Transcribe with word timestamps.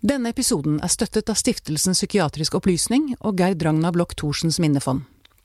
Denne 0.00 0.30
episoden 0.32 0.78
er 0.80 0.88
støttet 0.88 1.28
av 1.28 1.36
Stiftelsen 1.36 1.92
psykiatrisk 1.92 2.54
opplysning 2.56 3.10
og 3.20 3.36
Gerd 3.36 3.60
Ragna 3.66 3.90
Bloch 3.92 4.14
Thorsens 4.16 4.56
minnefond. 4.56 5.02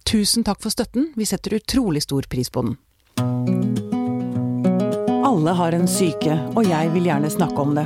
Tusen 0.08 0.46
takk 0.48 0.62
for 0.64 0.72
støtten, 0.72 1.10
vi 1.20 1.26
setter 1.28 1.58
utrolig 1.58 2.06
stor 2.06 2.24
pris 2.32 2.48
på 2.48 2.62
den. 2.64 2.78
Alle 5.28 5.56
har 5.60 5.76
en 5.76 5.90
syke, 5.92 6.38
og 6.56 6.70
jeg 6.70 6.94
vil 6.94 7.10
gjerne 7.10 7.32
snakke 7.34 7.66
om 7.66 7.74
det. 7.76 7.84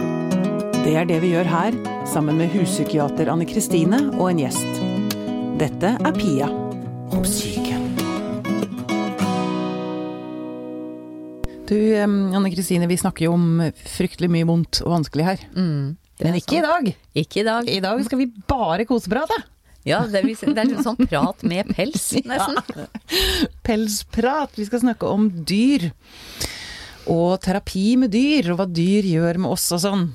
Det 0.84 0.94
er 0.94 1.08
det 1.10 1.18
vi 1.24 1.32
gjør 1.34 1.50
her, 1.50 1.78
sammen 2.06 2.38
med 2.38 2.54
huspsykiater 2.54 3.32
Anne 3.34 3.48
Kristine 3.50 4.04
og 4.20 4.28
en 4.28 4.42
gjest. 4.44 4.84
Dette 5.58 5.96
er 5.98 6.20
Pia 6.20 6.52
om 7.10 7.26
syke. 7.26 7.80
Du, 11.66 11.80
Anne 11.98 12.54
Kristine, 12.54 12.86
vi 12.86 13.00
snakker 13.02 13.26
jo 13.26 13.34
om 13.40 13.66
fryktelig 13.74 14.30
mye 14.38 14.46
vondt 14.52 14.84
og 14.86 14.94
vanskelig 15.00 15.28
her. 15.32 15.44
Mm, 15.58 15.98
Men 16.20 16.36
ikke 16.40 16.60
i 16.60 16.66
dag. 16.66 16.92
Ikke 17.16 17.42
i 17.42 17.48
dag. 17.48 17.70
I 17.72 17.80
dag 17.84 18.02
skal 18.06 18.20
vi 18.22 18.28
bare 18.50 18.86
koseprate. 18.90 19.38
Ja, 19.88 20.02
det, 20.04 20.22
det 20.28 20.60
er 20.60 20.68
litt 20.68 20.84
sånn 20.84 21.00
prat 21.08 21.44
med 21.48 21.70
pels, 21.72 22.12
nesten. 22.28 22.60
Pelsprat. 23.66 24.58
Vi 24.60 24.68
skal 24.68 24.84
snakke 24.84 25.08
om 25.08 25.30
dyr. 25.48 25.90
Og 27.10 27.40
terapi 27.42 27.94
med 27.98 28.12
dyr, 28.14 28.52
og 28.52 28.60
hva 28.60 28.68
dyr 28.70 29.08
gjør 29.08 29.40
med 29.46 29.56
oss 29.56 29.70
og 29.74 29.84
sånn. 29.86 30.10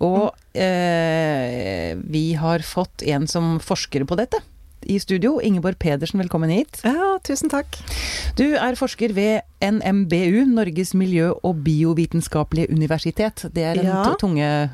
Og 0.00 0.30
eh, 0.56 1.92
vi 2.00 2.24
har 2.40 2.64
fått 2.64 3.04
en 3.12 3.28
som 3.28 3.58
forsker 3.60 4.06
på 4.08 4.16
dette 4.18 4.40
i 4.88 4.96
studio. 5.02 5.36
Ingeborg 5.44 5.76
Pedersen, 5.78 6.22
velkommen 6.22 6.50
hit. 6.54 6.80
Ja, 6.88 7.18
tusen 7.26 7.52
takk. 7.52 7.76
Du 8.40 8.46
er 8.56 8.80
forsker 8.80 9.12
ved 9.12 9.44
NMBU, 9.60 10.44
Norges 10.54 10.94
miljø- 10.94 11.34
og 11.44 11.56
biovitenskapelige 11.64 12.70
universitet. 12.72 13.44
Det 13.52 13.62
er 13.64 13.78
en 13.80 13.86
Ja. 13.86 14.14
tunge 14.18 14.70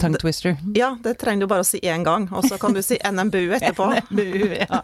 tongue 0.00 0.18
twister. 0.18 0.56
Ja, 0.74 0.96
det 1.02 1.18
trenger 1.18 1.40
du 1.40 1.46
bare 1.46 1.60
å 1.60 1.66
si 1.66 1.80
én 1.80 2.04
gang, 2.04 2.28
og 2.32 2.44
så 2.44 2.58
kan 2.60 2.72
du 2.74 2.82
si 2.82 2.98
NMBU 3.02 3.54
etterpå. 3.56 3.86
NMBU, 4.10 4.58
ja. 4.60 4.82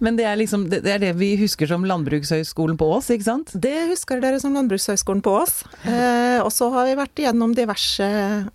Men 0.00 0.16
det 0.16 0.24
er 0.26 0.36
liksom 0.36 0.68
det 0.68 0.84
er 0.86 0.98
det 0.98 1.14
vi 1.16 1.36
husker 1.40 1.66
som 1.66 1.84
Landbrukshøgskolen 1.84 2.76
på 2.76 2.88
Ås, 2.96 3.10
ikke 3.10 3.24
sant? 3.24 3.52
Det 3.54 3.88
husker 3.90 4.20
dere 4.20 4.40
som 4.40 4.52
Landbrukshøgskolen 4.54 5.22
på 5.22 5.36
Ås. 5.42 5.64
Eh, 5.86 6.40
og 6.44 6.50
så 6.52 6.70
har 6.72 6.86
vi 6.86 6.94
vært 6.98 7.14
igjennom 7.22 7.54
diverse 7.56 8.06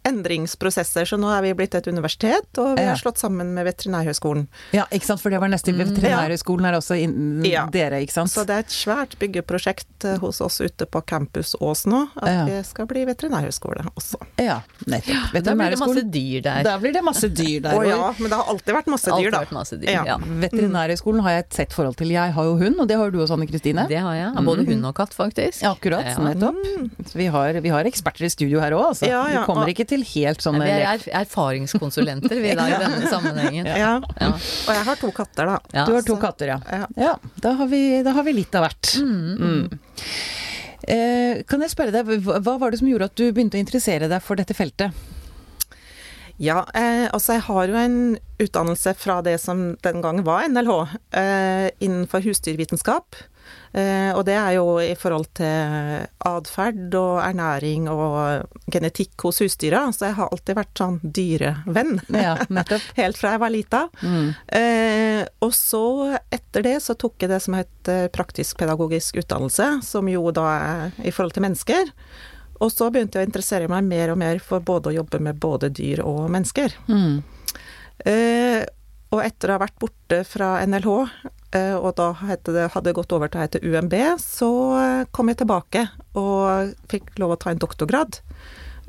endringsprosesser, 0.05 1.05
så 1.09 1.17
nå 1.19 1.29
er 1.35 1.41
vi 1.47 1.53
blitt 1.57 1.75
et 1.75 1.87
universitet, 1.87 2.49
og 2.61 2.77
vi 2.77 2.85
har 2.85 2.99
slått 2.99 3.17
sammen 3.21 3.53
med 3.55 3.65
Veterinærhøgskolen. 3.65 4.47
Ja, 4.75 4.85
ikke 4.91 5.05
sant, 5.11 5.21
for 5.23 5.29
det 5.33 5.39
var 5.41 5.49
neste 5.51 5.73
Veterinærhøgskolen 5.75 6.65
er 6.69 6.77
også 6.79 6.97
inn, 7.01 7.43
Ja. 7.45 7.65
dere, 7.71 8.01
ikke 8.03 8.13
sant? 8.13 8.29
Så 8.29 8.45
det 8.45 8.55
er 8.55 8.59
et 8.65 8.73
svært 8.75 9.17
byggeprosjekt 9.19 10.05
hos 10.19 10.41
oss 10.41 10.59
ute 10.61 10.85
på 10.85 11.01
campus 11.05 11.55
Ås 11.59 11.85
nå, 11.87 12.07
at 12.17 12.27
Ja. 12.29 12.45
det 12.45 12.65
skal 12.65 12.85
bli 12.87 13.05
veterinærhøgskole 13.05 13.85
også. 13.95 14.17
Ja, 14.37 14.61
nettopp. 14.87 15.43
Da 15.43 15.53
blir 15.55 15.69
det 15.71 15.79
masse 15.79 16.03
dyr 16.11 16.41
der. 16.41 16.63
Da 16.63 16.77
blir 16.79 16.93
det 16.93 17.03
masse 17.03 17.29
dyr 17.29 17.61
der. 17.61 17.73
Å 17.77 17.87
ja, 17.87 18.13
men 18.19 18.29
det 18.29 18.37
har 18.37 18.45
alltid 18.51 18.73
vært 18.75 18.87
masse 18.87 19.11
dyr, 19.17 19.31
da. 19.31 19.39
vært 19.45 19.51
masse 19.55 19.77
dyr. 19.79 19.89
Ja. 19.91 20.03
Ja. 20.05 20.17
Veterinærhøgskolen 20.17 21.21
har 21.21 21.31
jeg 21.37 21.45
et 21.45 21.53
sett 21.53 21.73
forhold 21.73 21.95
til. 21.97 22.11
Jeg 22.11 22.33
har 22.33 22.43
jo 22.43 22.57
hund, 22.57 22.79
og 22.79 22.87
det 22.87 22.97
har 22.97 23.11
du 23.11 23.19
også, 23.21 23.33
Anne 23.37 23.47
Kristine. 23.47 23.87
Det 23.87 23.97
har 24.01 24.15
jeg. 24.15 24.45
Både 24.45 24.65
hund 24.67 24.85
og 24.85 24.95
katt, 24.95 25.13
faktisk. 25.13 25.61
Ja, 25.63 25.71
akkurat. 25.75 26.05
Ja. 26.05 26.17
Nettopp. 26.19 26.55
Så 27.07 27.13
vi 27.17 27.27
har, 27.27 27.53
vi 27.61 27.69
har 27.69 27.83
eksperter 27.85 28.25
i 28.25 28.29
studio 28.29 28.59
her 28.59 28.71
òg, 28.71 28.89
altså. 28.91 29.07
Ja, 29.07 29.27
ja, 29.29 29.39
Vi 29.41 29.45
kommer 29.45 29.67
ikke 29.71 29.87
til 29.87 30.03
helt 30.03 30.41
sånn 30.41 30.59
Vi 30.61 30.67
er 30.69 30.81
er 30.91 31.25
erfaringskonsulenter 31.25 32.41
vi 32.41 32.55
da 32.57 32.65
i 32.67 32.77
denne 32.83 33.07
sammenhengen. 33.11 33.65
Ja. 33.65 33.99
Ja. 34.19 34.31
Og 34.31 34.73
jeg 34.75 34.85
har 34.87 34.95
to 35.01 35.11
katter, 35.11 35.45
da. 35.45 35.59
Ja. 35.73 35.85
Du 35.85 35.93
har 35.93 36.01
to 36.01 36.15
så- 36.15 36.21
katter, 36.21 36.47
ja. 36.55 36.59
Ja. 36.71 36.87
Ja, 36.97 37.15
da 37.41 37.53
har 37.59 37.67
vi, 37.67 38.01
da 38.03 38.11
har 38.13 38.23
vi 38.23 38.33
litt 38.33 38.55
av 38.55 38.65
hvert. 38.67 38.95
Mm. 39.01 39.65
Eh, 39.65 39.77
kan 41.47 41.61
jeg 41.61 41.71
spørre 41.71 41.93
deg, 41.93 42.09
hva 42.25 42.55
var 42.59 42.73
det 42.73 42.81
som 42.81 42.89
gjorde 42.89 43.11
at 43.11 43.17
du 43.19 43.27
begynte 43.29 43.59
å 43.59 43.61
interessere 43.61 44.09
deg 44.11 44.23
for 44.25 44.39
dette 44.39 44.55
feltet? 44.57 44.95
Ja, 46.41 46.63
eh, 46.73 47.05
altså 47.13 47.35
jeg 47.37 47.45
har 47.45 47.69
jo 47.69 47.77
en 47.77 47.97
utdannelse 48.41 48.95
fra 48.97 49.19
det 49.21 49.35
som 49.43 49.75
den 49.85 50.01
gang 50.01 50.23
var 50.25 50.47
NLH, 50.49 50.95
eh, 51.13 51.67
innenfor 51.85 52.23
husdyrvitenskap. 52.25 53.19
Eh, 53.73 54.09
og 54.15 54.23
det 54.25 54.35
er 54.39 54.55
jo 54.55 54.79
i 54.81 54.95
forhold 54.97 55.27
til 55.37 56.01
atferd 56.25 56.95
og 56.97 57.21
ernæring 57.23 57.85
og 57.91 58.49
genetikk 58.73 59.27
hos 59.27 59.41
husdyra, 59.43 59.83
så 59.93 60.09
jeg 60.09 60.17
har 60.17 60.33
alltid 60.33 60.57
vært 60.57 60.81
sånn 60.81 60.97
dyrevenn. 61.03 62.01
Ja. 62.09 62.33
Helt 62.99 63.21
fra 63.21 63.35
jeg 63.35 63.43
var 63.45 63.53
lita. 63.53 63.83
Mm. 64.01 64.33
Eh, 64.57 65.21
og 65.45 65.53
så, 65.53 65.85
etter 66.33 66.65
det, 66.65 66.77
så 66.81 66.97
tok 66.97 67.21
jeg 67.21 67.35
det 67.35 67.41
som 67.45 67.59
het 67.59 67.93
praktisk-pedagogisk 68.17 69.21
utdannelse, 69.21 69.75
som 69.85 70.09
jo 70.09 70.25
da 70.33 70.49
er 70.57 71.01
i 71.05 71.13
forhold 71.13 71.37
til 71.37 71.45
mennesker. 71.45 71.93
Og 72.61 72.69
så 72.69 72.89
begynte 72.93 73.17
jeg 73.17 73.25
å 73.25 73.29
interessere 73.29 73.69
meg 73.71 73.87
mer 73.89 74.13
og 74.13 74.19
mer 74.21 74.41
for 74.43 74.63
både 74.63 74.91
å 74.91 74.97
jobbe 74.99 75.21
med 75.23 75.39
både 75.41 75.71
dyr 75.73 76.03
og 76.05 76.27
mennesker. 76.33 76.75
Mm. 76.91 77.21
Eh, 78.05 78.61
og 79.11 79.21
etter 79.25 79.51
å 79.51 79.57
ha 79.57 79.63
vært 79.65 79.79
borte 79.81 80.21
fra 80.27 80.53
NLH, 80.63 80.93
eh, 81.57 81.75
og 81.75 81.95
da 81.97 82.11
det, 82.45 82.69
hadde 82.75 82.95
gått 82.95 83.11
over 83.15 83.31
til 83.31 83.41
å 83.41 83.45
hete 83.45 83.63
UMB, 83.65 83.95
så 84.21 84.51
eh, 84.77 85.03
kom 85.11 85.31
jeg 85.31 85.41
tilbake 85.41 85.87
og 86.19 86.75
fikk 86.91 87.15
lov 87.19 87.35
å 87.35 87.39
ta 87.41 87.51
en 87.51 87.61
doktorgrad 87.61 88.21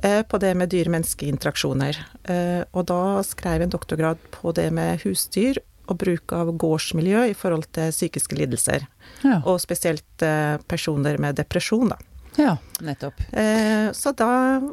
eh, 0.04 0.20
på 0.22 0.40
det 0.42 0.52
med 0.58 0.70
dyr-menneske-interaksjoner. 0.74 1.98
Eh, 2.30 2.62
og 2.70 2.86
da 2.92 3.02
skrev 3.26 3.62
jeg 3.62 3.70
en 3.70 3.74
doktorgrad 3.74 4.22
på 4.36 4.54
det 4.54 4.68
med 4.74 5.02
husdyr 5.06 5.58
og 5.90 5.98
bruk 5.98 6.32
av 6.36 6.52
gårdsmiljø 6.60 7.26
i 7.32 7.36
forhold 7.36 7.66
til 7.74 7.90
psykiske 7.90 8.38
lidelser. 8.38 8.86
Ja. 9.24 9.40
Og 9.42 9.58
spesielt 9.64 10.22
eh, 10.22 10.54
personer 10.70 11.18
med 11.18 11.40
depresjon, 11.40 11.90
da. 11.96 11.98
Ja, 12.40 12.56
nettopp. 12.80 13.20
Eh, 13.36 13.90
så 13.96 14.12
da 14.16 14.28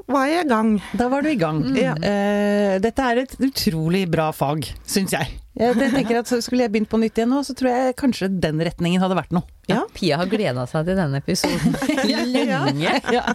var 0.07 0.27
jeg 0.29 0.45
i 0.45 0.49
gang. 0.49 0.71
Da 0.95 1.09
var 1.11 1.25
du 1.25 1.29
i 1.31 1.37
gang. 1.39 1.61
Ja. 1.75 1.95
Eh, 1.95 2.77
dette 2.83 3.05
er 3.11 3.23
et 3.25 3.35
utrolig 3.43 4.05
bra 4.11 4.29
fag, 4.35 4.67
syns 4.87 5.15
jeg. 5.15 5.33
Jeg 5.59 5.75
tenker 5.95 6.21
at 6.21 6.29
Skulle 6.45 6.63
jeg 6.67 6.71
begynt 6.71 6.91
på 6.91 6.99
nytt 7.01 7.19
igjen 7.19 7.33
nå, 7.33 7.41
så 7.43 7.55
tror 7.57 7.71
jeg 7.73 7.97
kanskje 7.99 8.29
den 8.39 8.61
retningen 8.63 9.01
hadde 9.03 9.17
vært 9.19 9.33
noe. 9.35 9.43
Ja. 9.69 9.81
Pia 9.93 10.21
har 10.21 10.29
gleda 10.31 10.63
seg 10.71 10.87
til 10.87 10.99
denne 10.99 11.19
episoden 11.19 11.75
lenge. 12.33 12.95
Ja. 13.15 13.25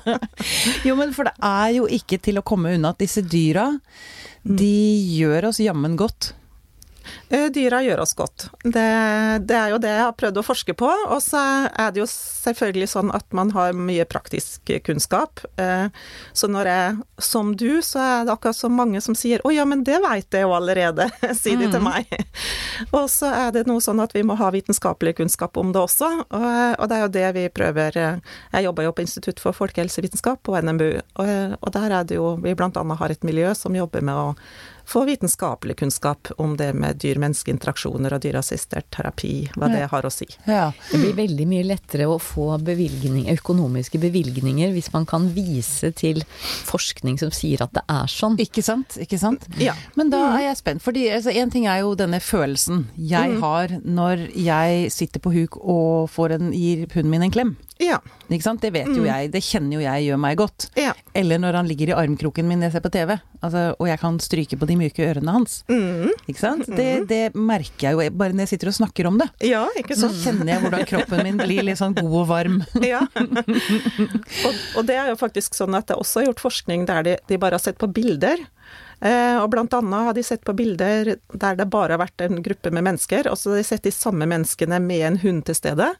Jo, 0.86 0.94
men 0.98 1.12
for 1.16 1.28
det 1.28 1.34
er 1.44 1.74
jo 1.76 1.88
ikke 1.90 2.18
til 2.22 2.40
å 2.40 2.46
komme 2.46 2.72
unna 2.78 2.94
at 2.94 3.02
disse 3.02 3.22
dyra, 3.26 3.68
de 4.44 4.72
gjør 5.18 5.50
oss 5.50 5.60
jammen 5.62 5.98
godt. 6.00 6.32
Eh, 7.28 7.46
Dyra 7.54 7.80
gjør 7.84 8.02
oss 8.04 8.14
godt. 8.18 8.48
Det, 8.62 8.84
det 9.48 9.56
er 9.58 9.72
jo 9.74 9.80
det 9.82 9.92
jeg 9.92 10.04
har 10.04 10.16
prøvd 10.18 10.40
å 10.40 10.44
forske 10.46 10.74
på. 10.78 10.88
Og 10.88 11.20
så 11.24 11.40
er 11.68 11.94
det 11.94 12.02
jo 12.02 12.08
selvfølgelig 12.10 12.90
sånn 12.94 13.12
at 13.16 13.26
man 13.36 13.52
har 13.54 13.76
mye 13.76 14.06
praktisk 14.08 14.72
kunnskap. 14.86 15.44
Eh, 15.60 15.88
Så 16.32 16.48
når 16.50 16.70
jeg, 16.70 16.96
som 17.22 17.54
du, 17.56 17.82
så 17.82 18.00
er 18.02 18.26
det 18.26 18.34
akkurat 18.34 18.56
så 18.58 18.68
mange 18.68 19.00
som 19.04 19.14
sier 19.14 19.40
'Å 19.44 19.52
ja, 19.54 19.64
men 19.64 19.84
det 19.84 20.00
veit 20.02 20.30
jeg 20.32 20.42
jo 20.42 20.54
allerede', 20.56 21.10
sier 21.42 21.58
de 21.58 21.70
til 21.70 21.82
meg. 21.82 22.06
Og 22.92 23.08
så 23.10 23.30
er 23.30 23.52
det 23.52 23.66
noe 23.66 23.80
sånn 23.80 24.00
at 24.02 24.14
vi 24.14 24.22
må 24.22 24.36
ha 24.36 24.50
vitenskapelig 24.50 25.16
kunnskap 25.16 25.56
om 25.56 25.72
det 25.72 25.80
også. 25.80 26.10
Og, 26.30 26.76
og 26.78 26.88
det 26.88 26.96
er 26.96 27.02
jo 27.02 27.12
det 27.14 27.28
vi 27.34 27.48
prøver 27.48 27.92
Jeg 27.94 28.64
jobber 28.64 28.84
jo 28.84 28.92
på 28.92 29.04
Institutt 29.04 29.40
for 29.40 29.52
folkehelsevitenskap 29.52 30.42
på 30.42 30.56
NMBU, 30.60 31.00
og, 31.20 31.56
og 31.60 31.72
der 31.74 31.90
er 32.00 32.04
det 32.04 32.16
jo 32.16 32.36
vi 32.42 32.54
annet 32.54 32.98
har 32.98 33.10
et 33.10 33.24
miljø 33.24 33.54
som 33.54 33.74
jobber 33.76 34.02
med 34.04 34.14
å 34.14 34.34
få 34.86 35.04
vitenskapelig 35.08 35.76
kunnskap 35.80 36.28
om 36.38 36.56
det 36.56 36.72
med 36.76 37.00
dyr-menneske-interaksjoner 37.02 38.14
og 38.14 38.22
dyreassistert 38.24 38.90
terapi, 38.94 39.48
hva 39.56 39.70
det 39.72 39.86
har 39.90 40.06
å 40.06 40.12
si. 40.12 40.28
Ja. 40.46 40.70
Det 40.90 41.00
blir 41.00 41.16
veldig 41.16 41.46
mye 41.50 41.66
lettere 41.66 42.08
å 42.10 42.18
få 42.22 42.50
bevilgning, 42.64 43.28
økonomiske 43.32 44.00
bevilgninger 44.02 44.74
hvis 44.74 44.92
man 44.94 45.08
kan 45.08 45.30
vise 45.34 45.90
til 45.96 46.22
forskning 46.68 47.18
som 47.22 47.32
sier 47.34 47.64
at 47.64 47.74
det 47.76 47.84
er 47.90 48.10
sånn. 48.10 48.38
Ikke 48.42 48.64
sant? 48.64 48.98
Ikke 49.00 49.20
sant? 49.20 49.48
Ja. 49.60 49.76
Men 49.98 50.12
da 50.12 50.22
er 50.34 50.48
jeg 50.48 50.60
spent, 50.60 50.84
fordi 50.84 51.08
altså, 51.12 51.34
en 51.34 51.52
ting 51.54 51.68
er 51.70 51.82
jo 51.84 51.94
denne 51.98 52.20
følelsen 52.22 52.86
jeg 52.96 53.38
har 53.42 53.78
når 53.84 54.28
jeg 54.36 54.90
sitter 54.94 55.22
på 55.22 55.32
huk 55.34 55.60
og 55.60 56.10
får 56.12 56.38
en, 56.38 56.52
gir 56.54 56.86
hunden 56.92 57.12
min 57.14 57.26
en 57.26 57.34
klem. 57.34 57.56
Ja. 57.82 57.98
Det 58.28 58.70
vet 58.72 58.90
jo 58.94 59.04
jeg, 59.04 59.30
det 59.34 59.40
kjenner 59.44 59.76
jo 59.76 59.82
jeg 59.82 60.06
gjør 60.06 60.18
meg 60.22 60.38
godt. 60.38 60.68
Ja. 60.78 60.92
Eller 61.16 61.40
når 61.42 61.58
han 61.58 61.68
ligger 61.68 61.90
i 61.90 61.96
armkroken 61.98 62.46
min 62.48 62.60
når 62.62 62.70
jeg 62.70 62.76
ser 62.76 62.84
på 62.84 62.92
TV, 62.94 63.12
altså, 63.40 63.64
og 63.78 63.88
jeg 63.90 64.00
kan 64.00 64.18
stryke 64.22 64.58
på 64.60 64.68
de 64.70 64.76
myke 64.78 65.04
ørene 65.08 65.34
hans. 65.34 65.56
Mm. 65.68 66.12
Ikke 66.30 66.40
sant? 66.40 66.70
Det, 66.70 66.88
det 67.10 67.22
merker 67.34 67.88
jeg 67.90 67.98
jo 67.98 68.16
bare 68.16 68.36
når 68.36 68.46
jeg 68.46 68.54
sitter 68.54 68.70
og 68.72 68.78
snakker 68.78 69.10
om 69.10 69.18
det. 69.20 69.28
ja, 69.50 69.64
ikke 69.80 69.98
Så 69.98 70.10
kjenner 70.22 70.54
jeg 70.54 70.64
hvordan 70.64 70.88
kroppen 70.88 71.24
min 71.26 71.40
blir 71.42 71.66
litt 71.66 71.80
sånn 71.82 71.96
god 71.98 72.18
og 72.24 72.28
varm. 72.30 72.62
Ja. 72.84 73.00
og, 73.08 74.52
og 74.76 74.82
det 74.86 74.96
er 74.98 75.08
jo 75.08 75.16
faktisk 75.18 75.56
sånn 75.56 75.74
at 75.76 75.88
det 75.88 75.96
også 75.98 76.20
er 76.20 76.28
gjort 76.28 76.42
forskning 76.44 76.84
der 76.88 77.06
de, 77.06 77.14
de 77.30 77.38
bare 77.40 77.56
har 77.58 77.64
sett 77.64 77.80
på 77.80 77.88
bilder. 77.90 78.42
Eh, 79.04 79.36
og 79.40 79.50
blant 79.52 79.74
annet 79.76 80.08
har 80.08 80.16
de 80.16 80.22
sett 80.24 80.44
på 80.46 80.54
bilder 80.56 81.14
der 81.32 81.58
det 81.58 81.66
bare 81.72 81.96
har 81.96 82.02
vært 82.04 82.24
en 82.24 82.40
gruppe 82.44 82.70
med 82.72 82.86
mennesker, 82.86 83.28
og 83.30 83.36
så 83.40 83.52
har 83.52 83.60
de 83.60 83.66
sett 83.68 83.84
de 83.88 83.92
samme 83.94 84.28
menneskene 84.30 84.78
med 84.80 85.06
en 85.08 85.18
hund 85.24 85.44
til 85.48 85.58
stede. 85.58 85.90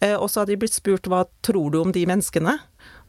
Eh, 0.00 0.14
og 0.14 0.30
så 0.30 0.42
har 0.42 0.50
de 0.50 0.58
blitt 0.60 0.76
spurt 0.76 1.08
hva 1.10 1.24
tror 1.44 1.72
du 1.74 1.80
om 1.82 1.94
de 1.94 2.04
menneskene? 2.08 2.58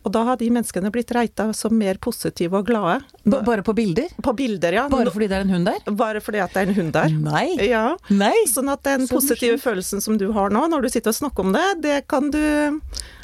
Og 0.08 0.14
da 0.16 0.22
har 0.30 0.38
de 0.40 0.48
menneskene 0.54 0.90
blitt 0.96 1.12
reita 1.12 1.50
som 1.54 1.76
mer 1.76 2.00
positive 2.02 2.56
og 2.62 2.70
glade. 2.70 3.02
B 3.28 3.42
bare 3.46 3.66
på 3.68 3.76
bilder? 3.76 4.08
På 4.24 4.32
bilder, 4.38 4.78
ja. 4.78 4.86
Bare 4.92 5.12
fordi 5.12 5.28
det 5.28 5.38
er 5.42 5.46
en 5.46 5.54
hund 5.58 5.68
der? 5.68 5.84
Bare 6.00 6.22
fordi 6.24 6.40
at 6.40 6.56
det 6.56 6.62
er 6.62 6.72
en 6.72 6.78
hund 6.78 6.94
der. 6.96 7.16
Nei. 7.20 7.46
Ja. 7.68 7.84
Nei. 8.08 8.34
Sånn 8.48 8.72
at 8.72 8.86
den 8.88 9.10
positive 9.12 9.60
følelsen 9.62 10.04
som 10.04 10.18
du 10.22 10.30
har 10.36 10.56
nå, 10.56 10.64
når 10.72 10.88
du 10.88 10.92
sitter 10.94 11.12
og 11.12 11.20
snakker 11.20 11.50
om 11.50 11.56
det, 11.56 11.68
det 11.84 11.98
kan 12.12 12.32
du 12.32 12.42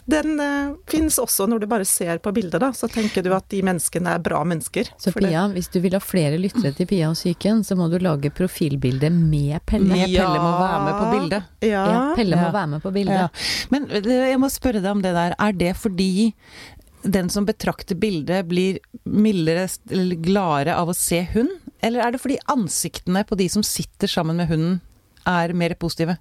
Den 0.06 0.38
uh, 0.38 0.76
finnes 0.90 1.18
også 1.22 1.48
når 1.50 1.64
du 1.64 1.68
bare 1.70 1.86
ser 1.90 2.20
på 2.22 2.34
bildet, 2.36 2.60
da. 2.62 2.70
Så 2.78 2.90
tenker 2.92 3.26
du 3.26 3.32
at 3.34 3.48
de 3.50 3.62
menneskene 3.66 4.14
er 4.14 4.22
bra 4.26 4.44
mennesker. 4.46 4.92
Så 5.02 5.14
Pia, 5.16 5.48
hvis 5.54 5.72
du 5.74 5.80
vil 5.82 5.98
ha 5.98 6.02
flere 6.04 6.38
lyttere 6.42 6.76
til 6.78 6.90
Pia 6.90 7.10
og 7.10 7.18
psyken, 7.18 7.64
så 7.66 7.78
må 7.80 7.90
du 7.90 7.98
lage 8.04 8.30
profilbilde 8.36 9.10
med 9.16 9.58
Pelle. 9.66 9.98
Ja. 10.06 10.08
Pelle 10.22 10.44
må 10.44 10.54
være 10.62 10.80
med 10.86 10.96
på 11.00 11.10
bildet. 11.16 11.52
Ja. 11.66 11.84
ja 11.90 12.06
Pelle 12.18 12.40
må 12.40 12.54
være 12.54 12.72
med 12.76 12.86
på 12.86 12.94
bildet. 12.96 13.44
Men 13.74 13.90
jeg 14.06 14.40
må 14.42 14.52
spørre 14.54 14.84
deg 14.84 14.92
om 14.94 15.04
det 15.06 15.16
der. 15.18 15.38
Er 15.42 15.58
det 15.58 15.74
fordi 15.82 16.14
den 17.06 17.30
som 17.30 17.46
betrakter 17.46 17.98
bildet, 17.98 18.46
blir 18.50 18.80
mildere 19.06 19.68
eller 19.94 20.22
gladere 20.22 20.78
av 20.78 20.90
å 20.90 20.98
se 20.98 21.24
hund? 21.34 21.54
Eller 21.86 22.02
er 22.02 22.14
det 22.14 22.22
fordi 22.22 22.38
ansiktene 22.50 23.26
på 23.28 23.38
de 23.38 23.50
som 23.52 23.66
sitter 23.66 24.10
sammen 24.10 24.38
med 24.42 24.50
hunden, 24.50 24.80
er 25.26 25.54
mer 25.58 25.76
positive? 25.80 26.18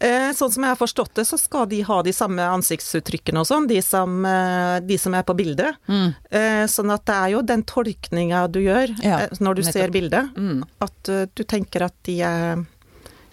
Eh, 0.00 0.30
sånn 0.36 0.50
som 0.52 0.64
jeg 0.64 0.72
har 0.72 0.80
forstått 0.80 1.14
det, 1.20 1.26
så 1.28 1.38
skal 1.40 1.68
de 1.70 1.82
ha 1.86 2.00
de 2.06 2.14
samme 2.14 2.46
ansiktsuttrykkene 2.56 3.42
og 3.42 3.48
sånn, 3.48 3.68
de, 3.70 3.78
eh, 3.78 4.74
de, 4.86 4.98
som 4.98 5.14
er 5.14 5.24
på 5.28 5.36
bildet. 5.38 5.78
Mm. 5.90 6.10
Eh, 6.30 6.64
sånn 6.70 6.92
at 6.94 7.06
det 7.08 7.16
er 7.16 7.32
jo 7.36 7.44
den 7.46 7.64
tolkninga 7.68 8.46
du 8.50 8.60
gjør 8.64 8.96
ja, 9.04 9.22
når 9.38 9.60
du 9.60 9.62
nettopp. 9.62 9.78
ser 9.78 9.94
bildet, 9.94 10.36
mm. 10.36 10.60
at 10.86 11.14
du 11.36 11.44
tenker 11.44 11.86
at 11.86 11.96
de 12.08 12.20
er 12.26 12.66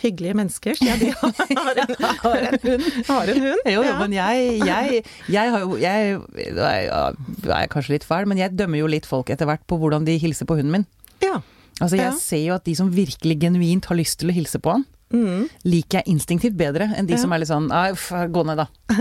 hyggelige 0.01 0.36
mennesker, 0.38 0.77
siden 0.77 1.00
de 1.01 1.12
har 1.21 1.81
en, 1.81 1.95
har 2.21 2.48
en 2.51 2.59
hund. 2.63 2.88
Har 3.07 3.31
en 3.33 3.42
hund. 3.48 3.63
Jo, 3.65 3.81
jo, 3.81 3.94
men 4.04 4.13
jeg, 4.13 4.50
jeg, 4.62 5.01
jeg, 5.33 5.54
har 5.54 5.63
jo 5.65 5.77
jeg, 5.81 6.19
jeg 6.38 7.56
er 7.57 7.71
kanskje 7.74 7.95
litt 7.95 8.06
fæl, 8.07 8.30
men 8.30 8.42
jeg 8.42 8.54
dømmer 8.57 8.83
jo 8.83 8.92
litt 8.92 9.09
folk 9.09 9.31
etter 9.33 9.50
hvert 9.50 9.65
på 9.69 9.80
hvordan 9.81 10.06
de 10.07 10.19
hilser 10.21 10.50
på 10.50 10.59
hunden 10.59 10.75
min. 10.80 10.86
Ja. 11.24 11.42
Altså, 11.77 11.98
jeg 11.98 12.09
ja. 12.09 12.13
ser 12.18 12.44
jo 12.44 12.56
at 12.57 12.65
de 12.65 12.74
som 12.77 12.94
virkelig 12.94 13.39
genuint 13.42 13.89
har 13.89 13.98
lyst 13.98 14.21
til 14.21 14.31
å 14.31 14.38
hilse 14.38 14.62
på 14.62 14.77
han, 14.77 14.86
mm. 15.13 15.44
liker 15.68 16.01
jeg 16.01 16.13
instinktivt 16.13 16.57
bedre 16.59 16.89
enn 16.98 17.07
de 17.09 17.15
ja. 17.15 17.21
som 17.21 17.33
er 17.33 17.44
litt 17.44 17.51
sånn 17.51 17.69
uff, 17.71 18.09
gå 18.33 18.44
ned, 18.48 18.57
da. 18.62 18.68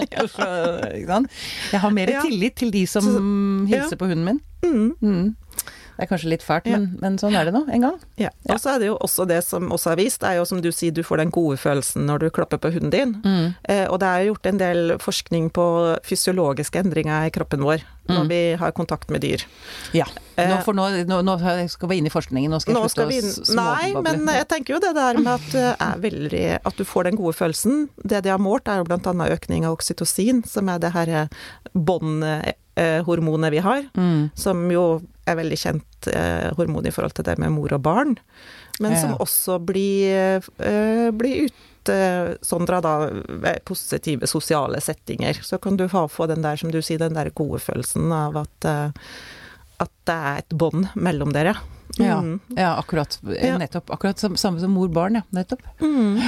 jeg 1.72 1.82
har 1.82 1.92
mer 1.94 2.14
tillit 2.20 2.58
til 2.60 2.72
de 2.74 2.86
som 2.90 3.04
hilser 3.70 3.96
på 4.00 4.10
hunden 4.10 4.26
min. 4.26 4.40
Mm. 4.60 5.34
Det 6.00 6.06
er 6.06 6.08
kanskje 6.14 6.30
litt 6.32 6.44
fælt, 6.44 6.64
men, 6.64 6.86
ja. 6.88 6.98
men 7.02 7.16
sånn 7.20 7.34
er 7.36 7.44
det 7.44 7.52
nå 7.52 7.60
en 7.68 7.82
gang. 7.84 7.96
Ja. 8.16 8.30
Og 8.48 8.56
så 8.62 8.72
er 8.72 8.80
det 8.80 8.86
jo 8.88 8.96
også 9.04 9.26
det 9.28 9.42
som 9.44 9.68
også 9.68 9.92
er 9.92 10.00
vist, 10.00 10.22
det 10.22 10.30
er 10.30 10.38
jo 10.40 10.46
som 10.48 10.62
du 10.64 10.70
sier, 10.72 10.94
du 10.96 11.02
får 11.04 11.20
den 11.20 11.32
gode 11.34 11.58
følelsen 11.60 12.08
når 12.08 12.24
du 12.24 12.30
klapper 12.32 12.60
på 12.62 12.72
hunden 12.72 12.94
din. 12.94 13.12
Mm. 13.20 13.52
Eh, 13.68 13.84
og 13.84 14.00
det 14.00 14.08
er 14.08 14.24
jo 14.24 14.32
gjort 14.32 14.48
en 14.48 14.60
del 14.62 14.94
forskning 15.02 15.50
på 15.52 15.66
fysiologiske 16.08 16.80
endringer 16.80 17.28
i 17.28 17.34
kroppen 17.34 17.66
vår 17.68 17.84
når 18.10 18.24
mm. 18.24 18.30
vi 18.32 18.40
har 18.62 18.72
kontakt 18.74 19.10
med 19.10 19.20
dyr. 19.20 19.44
Ja. 19.92 20.06
Nå, 20.36 20.42
eh, 20.42 20.56
for 20.64 20.76
nå, 20.76 20.88
nå, 21.06 21.20
nå 21.26 21.36
skal 21.70 21.92
vi 21.92 22.00
inn 22.00 22.08
i 22.08 22.12
forskningen, 22.12 22.50
nå 22.50 22.60
skal 22.62 22.74
jeg 22.74 22.80
nå 22.80 22.88
slutte 22.88 23.06
å 23.06 23.34
småboble. 23.50 23.60
Nei, 23.60 24.16
men 24.24 24.34
jeg 24.40 24.48
tenker 24.50 24.76
jo 24.76 24.80
det 24.82 24.94
der 24.96 25.20
med 25.20 25.32
at, 25.36 25.54
eh, 25.60 25.94
veldig, 26.00 26.44
at 26.64 26.80
du 26.80 26.84
får 26.88 27.10
den 27.10 27.20
gode 27.20 27.36
følelsen. 27.38 27.86
Det 28.02 28.24
de 28.24 28.32
har 28.32 28.42
målt 28.42 28.68
er 28.70 28.80
jo 28.80 28.88
annet 28.96 29.36
økning 29.36 29.68
av 29.68 29.78
oksytocin, 29.78 30.42
som 30.48 30.72
er 30.72 30.82
det 30.82 30.94
her 30.96 31.14
båndhormonet 31.74 33.54
vi 33.54 33.64
har, 33.64 33.86
mm. 33.94 34.30
som 34.34 34.66
jo 34.72 34.86
er 35.30 35.40
veldig 35.40 35.58
kjent 35.60 36.10
eh, 36.12 36.50
hormon 36.58 36.86
i 36.86 36.92
forhold 36.94 37.16
til 37.16 37.26
det 37.26 37.36
med 37.40 37.52
mor 37.54 37.72
og 37.76 37.82
barn, 37.86 38.16
men 38.80 38.96
som 38.96 39.16
også 39.20 39.58
blir, 39.64 40.40
eh, 40.64 41.08
blir 41.12 41.48
utsondra 41.48 42.78
da 42.84 42.94
ved 43.10 43.60
positive 43.68 44.28
sosiale 44.30 44.80
settinger. 44.80 45.42
Så 45.44 45.58
kan 45.60 45.76
du 45.76 45.86
få 45.88 46.28
den 46.30 46.42
der, 46.46 46.56
som 46.56 46.72
du 46.72 46.80
sier, 46.80 47.02
den 47.02 47.18
der 47.18 47.32
gode 47.36 47.60
følelsen 47.60 48.08
av 48.14 48.40
at, 48.40 48.68
eh, 48.68 49.12
at 49.84 49.92
det 50.08 50.16
er 50.16 50.40
et 50.44 50.56
bånd 50.56 50.88
mellom 50.94 51.34
dere. 51.36 51.56
Mm. 51.98 52.06
Ja, 52.06 52.22
ja, 52.56 52.70
akkurat. 52.78 53.18
Nettopp. 53.22 53.90
Akkurat 53.90 54.18
samme 54.18 54.38
som 54.38 54.70
mor-barn, 54.70 55.20
ja. 55.20 55.22
Nettopp. 55.34 55.64
Mm. 55.82 56.20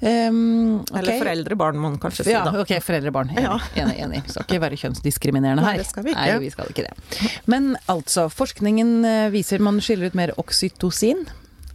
Um, 0.00 0.84
okay. 0.84 1.00
Eller 1.00 1.18
foreldre-barn, 1.18 1.78
må 1.78 1.90
man 1.90 1.98
kanskje 1.98 2.28
si. 2.28 2.34
Ja, 2.34 2.44
da. 2.46 2.60
ok, 2.62 2.76
foreldre-barn. 2.86 3.32
Enig, 3.34 3.48
ja. 3.48 3.56
enig, 3.82 3.96
enig. 4.04 4.22
Skal 4.30 4.46
ikke 4.46 4.62
være 4.62 4.78
kjønnsdiskriminerende 4.78 5.64
her. 5.64 5.74
Nei, 5.74 5.82
det 5.82 5.88
skal 5.90 6.06
vi 6.06 6.14
ikke. 6.14 6.28
Nei, 6.30 6.38
vi 6.44 6.52
skal 6.54 6.70
ikke 6.70 6.86
det. 6.86 7.32
Men 7.50 7.72
altså, 7.90 8.28
forskningen 8.30 8.94
eh, 9.08 9.26
viser 9.34 9.62
man 9.64 9.82
skiller 9.82 10.12
ut 10.12 10.18
mer 10.18 10.32
oksytocin. 10.38 11.26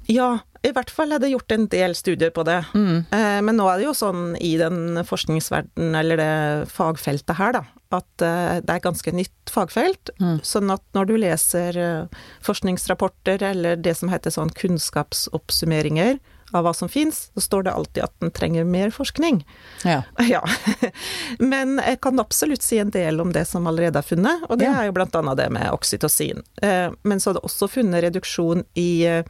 Ja, 0.08 0.38
i 0.64 0.72
hvert 0.72 0.92
fall 0.92 1.12
er 1.12 1.20
det 1.20 1.34
gjort 1.34 1.52
en 1.52 1.68
del 1.72 1.96
studier 2.00 2.32
på 2.32 2.46
det. 2.48 2.62
Mm. 2.72 3.04
Eh, 3.12 3.40
men 3.44 3.60
nå 3.60 3.68
er 3.68 3.82
det 3.82 3.90
jo 3.90 3.96
sånn 3.98 4.38
i 4.40 4.56
den 4.62 5.04
forskningsverden, 5.04 5.92
eller 6.00 6.24
det 6.24 6.34
fagfeltet 6.72 7.36
her, 7.36 7.58
da, 7.60 7.66
at 8.00 8.24
eh, 8.24 8.60
det 8.64 8.78
er 8.78 8.86
ganske 8.88 9.16
nytt 9.20 9.52
fagfelt. 9.52 10.16
Mm. 10.24 10.38
Sånn 10.48 10.72
at 10.72 10.86
når 10.96 11.12
du 11.12 11.18
leser 11.20 11.82
forskningsrapporter 12.48 13.44
eller 13.52 13.84
det 13.84 13.98
som 14.00 14.16
heter 14.16 14.32
sånn 14.32 14.56
kunnskapsoppsummeringer, 14.56 16.24
av 16.54 16.66
hva 16.68 16.74
som 16.78 16.90
fins, 16.90 17.28
så 17.34 17.42
står 17.42 17.68
det 17.68 17.74
alltid 17.74 18.04
at 18.06 18.14
den 18.22 18.32
trenger 18.32 18.68
mer 18.68 18.94
forskning. 18.94 19.42
Ja. 19.84 20.02
ja. 20.30 20.44
Men 21.40 21.80
jeg 21.82 22.02
kan 22.06 22.22
absolutt 22.22 22.64
si 22.66 22.80
en 22.82 22.94
del 22.94 23.22
om 23.22 23.34
det 23.36 23.46
som 23.50 23.68
allerede 23.68 24.02
er 24.02 24.08
funnet, 24.08 24.46
og 24.50 24.60
det 24.62 24.70
ja. 24.70 24.76
er 24.82 24.90
jo 24.90 24.98
annet 25.04 25.38
det 25.40 25.50
med 25.54 25.70
oksytocin. 25.74 26.44
Eh, 26.62 26.90
men 27.04 27.20
så 27.20 27.32
er 27.32 27.40
det 27.40 27.46
også 27.48 27.70
funnet 27.72 28.06
reduksjon 28.06 28.66
i 28.80 28.90
eh, 29.10 29.26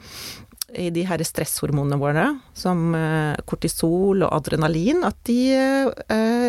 i 0.80 0.90
de 0.94 1.06
her 1.08 1.24
stresshormonene 1.26 2.00
våre, 2.02 2.26
som 2.58 2.96
eh, 2.98 3.38
kortisol 3.50 4.26
og 4.26 4.34
adrenalin, 4.34 5.04
at 5.08 5.20
de 5.28 5.40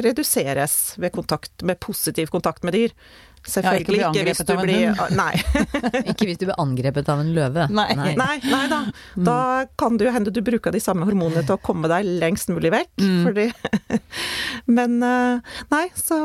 reduseres 0.05 0.94
ved 1.00 1.12
kontakt, 1.15 1.62
med 1.62 1.81
positiv 1.82 2.32
kontakt 2.32 2.65
med 2.65 2.76
dyr. 2.76 2.94
Selvfølgelig 3.44 4.00
ja, 4.00 4.09
ikke, 4.09 4.25
hvis 4.31 4.41
du 4.49 4.53
blir 4.56 5.00
Nei. 5.19 5.32
ikke 6.11 6.29
hvis 6.29 6.38
du 6.41 6.47
blir 6.47 6.56
angrepet 6.61 7.09
av 7.12 7.21
en 7.21 7.32
løve. 7.37 7.67
Nei, 7.76 7.91
nei. 7.99 8.12
nei, 8.17 8.37
nei 8.41 8.62
da. 8.71 8.81
Mm. 9.19 9.25
Da 9.26 9.38
kan 9.81 9.99
det 10.00 10.09
jo 10.09 10.15
hende 10.15 10.32
du 10.32 10.41
bruker 10.44 10.73
de 10.73 10.81
samme 10.81 11.05
hormonene 11.09 11.44
til 11.44 11.59
å 11.59 11.61
komme 11.61 11.91
deg 11.93 12.09
lengst 12.23 12.53
mulig 12.53 12.73
vekk. 12.73 12.93
Mm. 13.05 13.19
Fordi 13.26 13.49
Men 14.79 14.97
eh, 15.05 15.59
nei, 15.75 15.85
så, 15.99 16.19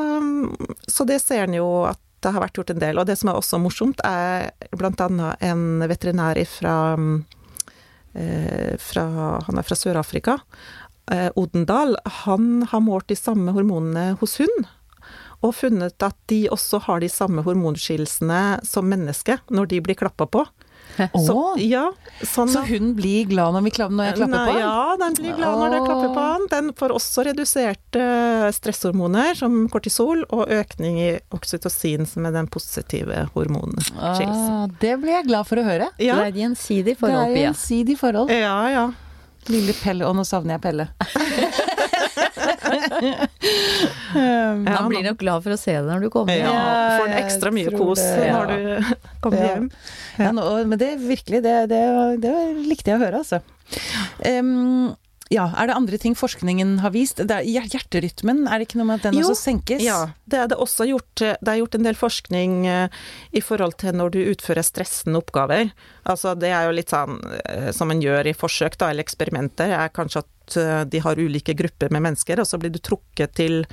så 0.88 1.08
det 1.10 1.20
ser 1.24 1.50
en 1.50 1.60
jo 1.60 1.68
at 1.90 2.00
det 2.24 2.34
har 2.36 2.44
vært 2.44 2.60
gjort 2.60 2.72
en 2.74 2.82
del. 2.84 3.00
Og 3.00 3.08
det 3.08 3.18
som 3.20 3.32
er 3.32 3.40
også 3.40 3.60
morsomt, 3.64 4.02
er 4.08 4.52
annet 4.80 5.44
en 5.44 5.84
veterinær 5.92 6.40
fra, 6.52 6.78
eh, 6.96 7.39
fra 8.82 9.06
Han 9.46 9.60
er 9.60 9.66
fra 9.68 9.78
Sør-Afrika. 9.78 10.40
Eh, 11.12 11.30
Odendal. 11.36 11.96
Han 12.26 12.68
har 12.70 12.84
målt 12.86 13.10
de 13.10 13.18
samme 13.18 13.54
hormonene 13.56 14.14
hos 14.22 14.38
hund 14.42 14.68
og 15.40 15.56
funnet 15.56 16.04
at 16.04 16.18
de 16.28 16.42
også 16.52 16.82
har 16.84 17.00
de 17.00 17.10
samme 17.12 17.44
hormonskillelsene 17.46 18.60
som 18.68 18.90
mennesket 18.92 19.54
når 19.54 19.72
de 19.72 19.80
blir 19.86 19.98
klappa 20.00 20.28
på. 20.28 20.44
Så, 21.14 21.40
ja, 21.64 21.86
sånn 22.22 22.52
så 22.52 22.62
hun 22.68 22.94
blir 22.98 23.28
glad 23.30 23.56
når, 23.56 23.66
vi, 23.66 23.72
når 23.80 24.10
jeg 24.10 24.18
klapper 24.20 24.46
på 24.50 24.54
den? 24.56 24.62
Ja, 24.64 24.96
den 25.02 25.18
blir 25.20 25.36
glad 25.38 25.60
når 25.62 25.76
jeg 25.78 25.86
klapper 25.88 26.14
på 26.16 26.26
den. 26.28 26.48
Den 26.54 26.72
får 26.80 26.96
også 26.98 27.26
reduserte 27.30 28.06
stresshormoner 28.56 29.38
som 29.40 29.60
kortisol, 29.72 30.26
og 30.36 30.52
økning 30.54 31.00
i 31.02 31.12
oksytocin, 31.36 32.08
som 32.10 32.28
er 32.30 32.36
den 32.36 32.50
positive 32.52 33.26
hormonen. 33.36 33.80
Ah, 33.98 34.68
det 34.82 34.96
blir 35.02 35.20
jeg 35.20 35.30
glad 35.30 35.50
for 35.50 35.62
å 35.62 35.68
høre. 35.68 35.92
Ja. 36.02 36.20
Det 36.20 36.34
er 36.34 36.42
gjensidig 36.46 36.98
forhold, 37.00 37.36
Pia. 37.36 37.46
Gjensidig 37.50 38.00
forhold. 38.00 38.34
Ja, 38.34 38.58
ja. 38.74 38.90
Lille 39.50 39.74
Pelle, 39.74 40.06
og 40.06 40.18
nå 40.20 40.26
savner 40.28 40.58
jeg 40.58 40.66
Pelle. 40.68 40.90
Um, 44.10 44.66
Han 44.66 44.88
blir 44.90 45.04
nok 45.06 45.20
glad 45.22 45.44
for 45.46 45.54
å 45.54 45.60
se 45.60 45.76
deg 45.76 45.86
når 45.86 46.08
du 46.08 46.10
kommer. 46.14 46.40
Ja, 46.40 46.98
får 46.98 47.12
en 47.12 47.18
ekstra 47.20 47.52
mye 47.54 47.74
kos 47.74 48.02
det, 48.02 48.30
når 48.34 48.50
du 48.50 48.96
kommer 49.24 49.46
hjem. 49.46 49.68
Ja, 50.18 50.32
nå, 50.36 50.46
men 50.70 50.82
det 50.82 50.96
virkelig, 51.04 51.44
det, 51.46 51.58
det, 51.72 51.84
det, 52.24 52.34
likte 52.66 52.94
jeg 52.94 53.00
å 53.00 53.04
høre, 53.04 53.22
altså. 53.22 53.44
Um, 54.26 54.96
ja, 55.30 55.46
Er 55.62 55.70
det 55.70 55.76
andre 55.78 55.98
ting 56.02 56.16
forskningen 56.18 56.80
har 56.82 56.94
vist? 56.96 57.22
Det 57.22 57.36
er 57.36 57.46
hjerterytmen, 57.46 58.48
er 58.50 58.58
det 58.58 58.66
ikke 58.66 58.80
noe 58.80 58.90
med 58.90 58.98
at 58.98 59.10
den 59.10 59.20
jo, 59.20 59.28
også 59.30 59.52
senkes? 59.52 59.84
Ja, 59.86 60.00
det 60.26 60.40
er 60.42 60.50
det 60.50 60.58
også 60.58 60.88
gjort. 60.90 61.22
Det 61.22 61.52
er 61.52 61.60
gjort 61.62 61.78
en 61.78 61.86
del 61.86 61.98
forskning 61.98 62.56
uh, 62.66 63.04
i 63.30 63.44
forhold 63.46 63.78
til 63.82 63.94
når 64.00 64.16
du 64.16 64.20
utfører 64.24 64.66
stressende 64.66 65.22
oppgaver. 65.22 65.70
Altså 66.10 66.34
det 66.34 66.50
er 66.50 66.66
jo 66.66 66.74
litt 66.74 66.90
sånn 66.90 67.22
uh, 67.22 67.70
som 67.78 67.94
en 67.94 68.02
gjør 68.02 68.32
i 68.32 68.34
forsøk 68.38 68.80
da, 68.82 68.90
eller 68.90 69.06
eksperimenter, 69.06 69.76
er 69.78 69.94
kanskje 69.94 70.26
at 70.26 70.34
Eh, 70.58 70.86
de 70.86 71.00
har 71.00 71.20
ulike 71.20 71.54
grupper 71.54 71.90
med 71.90 72.02
mennesker, 72.02 72.40
og 72.40 72.48
så 72.48 72.58
blir 72.58 72.74
du 72.74 72.80
trukket 72.80 73.36
til 73.38 73.66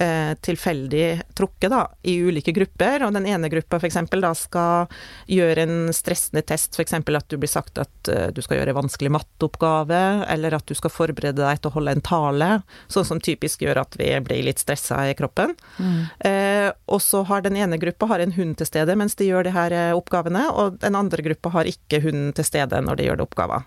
eh, 0.00 0.34
tilfeldig 0.40 1.34
trukket 1.36 1.70
da, 1.72 1.82
i 2.02 2.16
ulike 2.22 2.52
grupper, 2.54 3.04
og 3.06 3.14
den 3.14 3.26
ene 3.30 3.50
gruppa 3.52 3.78
f.eks. 3.78 3.98
da 4.10 4.32
skal 4.38 4.90
gjøre 5.30 5.66
en 5.66 5.76
stressende 5.94 6.44
test, 6.46 6.74
f.eks. 6.74 6.94
at 6.94 7.28
du 7.30 7.36
blir 7.40 7.50
sagt 7.50 7.78
at 7.82 8.10
uh, 8.10 8.28
du 8.34 8.40
skal 8.44 8.58
gjøre 8.58 8.74
en 8.74 8.80
vanskelig 8.82 9.12
matteoppgave, 9.14 10.02
eller 10.30 10.56
at 10.56 10.66
du 10.66 10.74
skal 10.78 10.92
forberede 10.92 11.40
deg 11.40 11.60
til 11.60 11.70
å 11.70 11.76
holde 11.76 11.96
en 11.96 12.04
tale, 12.04 12.50
sånn 12.92 13.08
som 13.08 13.22
typisk 13.22 13.64
gjør 13.64 13.84
at 13.84 13.98
vi 14.00 14.10
blir 14.24 14.46
litt 14.48 14.62
stressa 14.62 15.04
i 15.10 15.16
kroppen. 15.18 15.54
Mm. 15.78 16.00
Eh, 16.30 16.70
og 16.90 17.02
så 17.02 17.24
har 17.28 17.44
den 17.44 17.58
ene 17.58 17.78
gruppa 17.80 18.08
har 18.10 18.22
en 18.24 18.34
hund 18.34 18.58
til 18.58 18.68
stede 18.68 18.96
mens 18.98 19.16
de 19.18 19.28
gjør 19.28 19.46
de 19.46 19.54
her 19.54 19.76
oppgavene, 19.94 20.46
og 20.52 20.80
den 20.82 20.98
andre 20.98 21.24
gruppa 21.24 21.52
har 21.58 21.70
ikke 21.70 22.02
hunden 22.04 22.34
til 22.36 22.46
stede 22.46 22.80
når 22.84 22.98
de 22.98 23.08
gjør 23.08 23.20
de 23.20 23.26
oppgavene. 23.26 23.62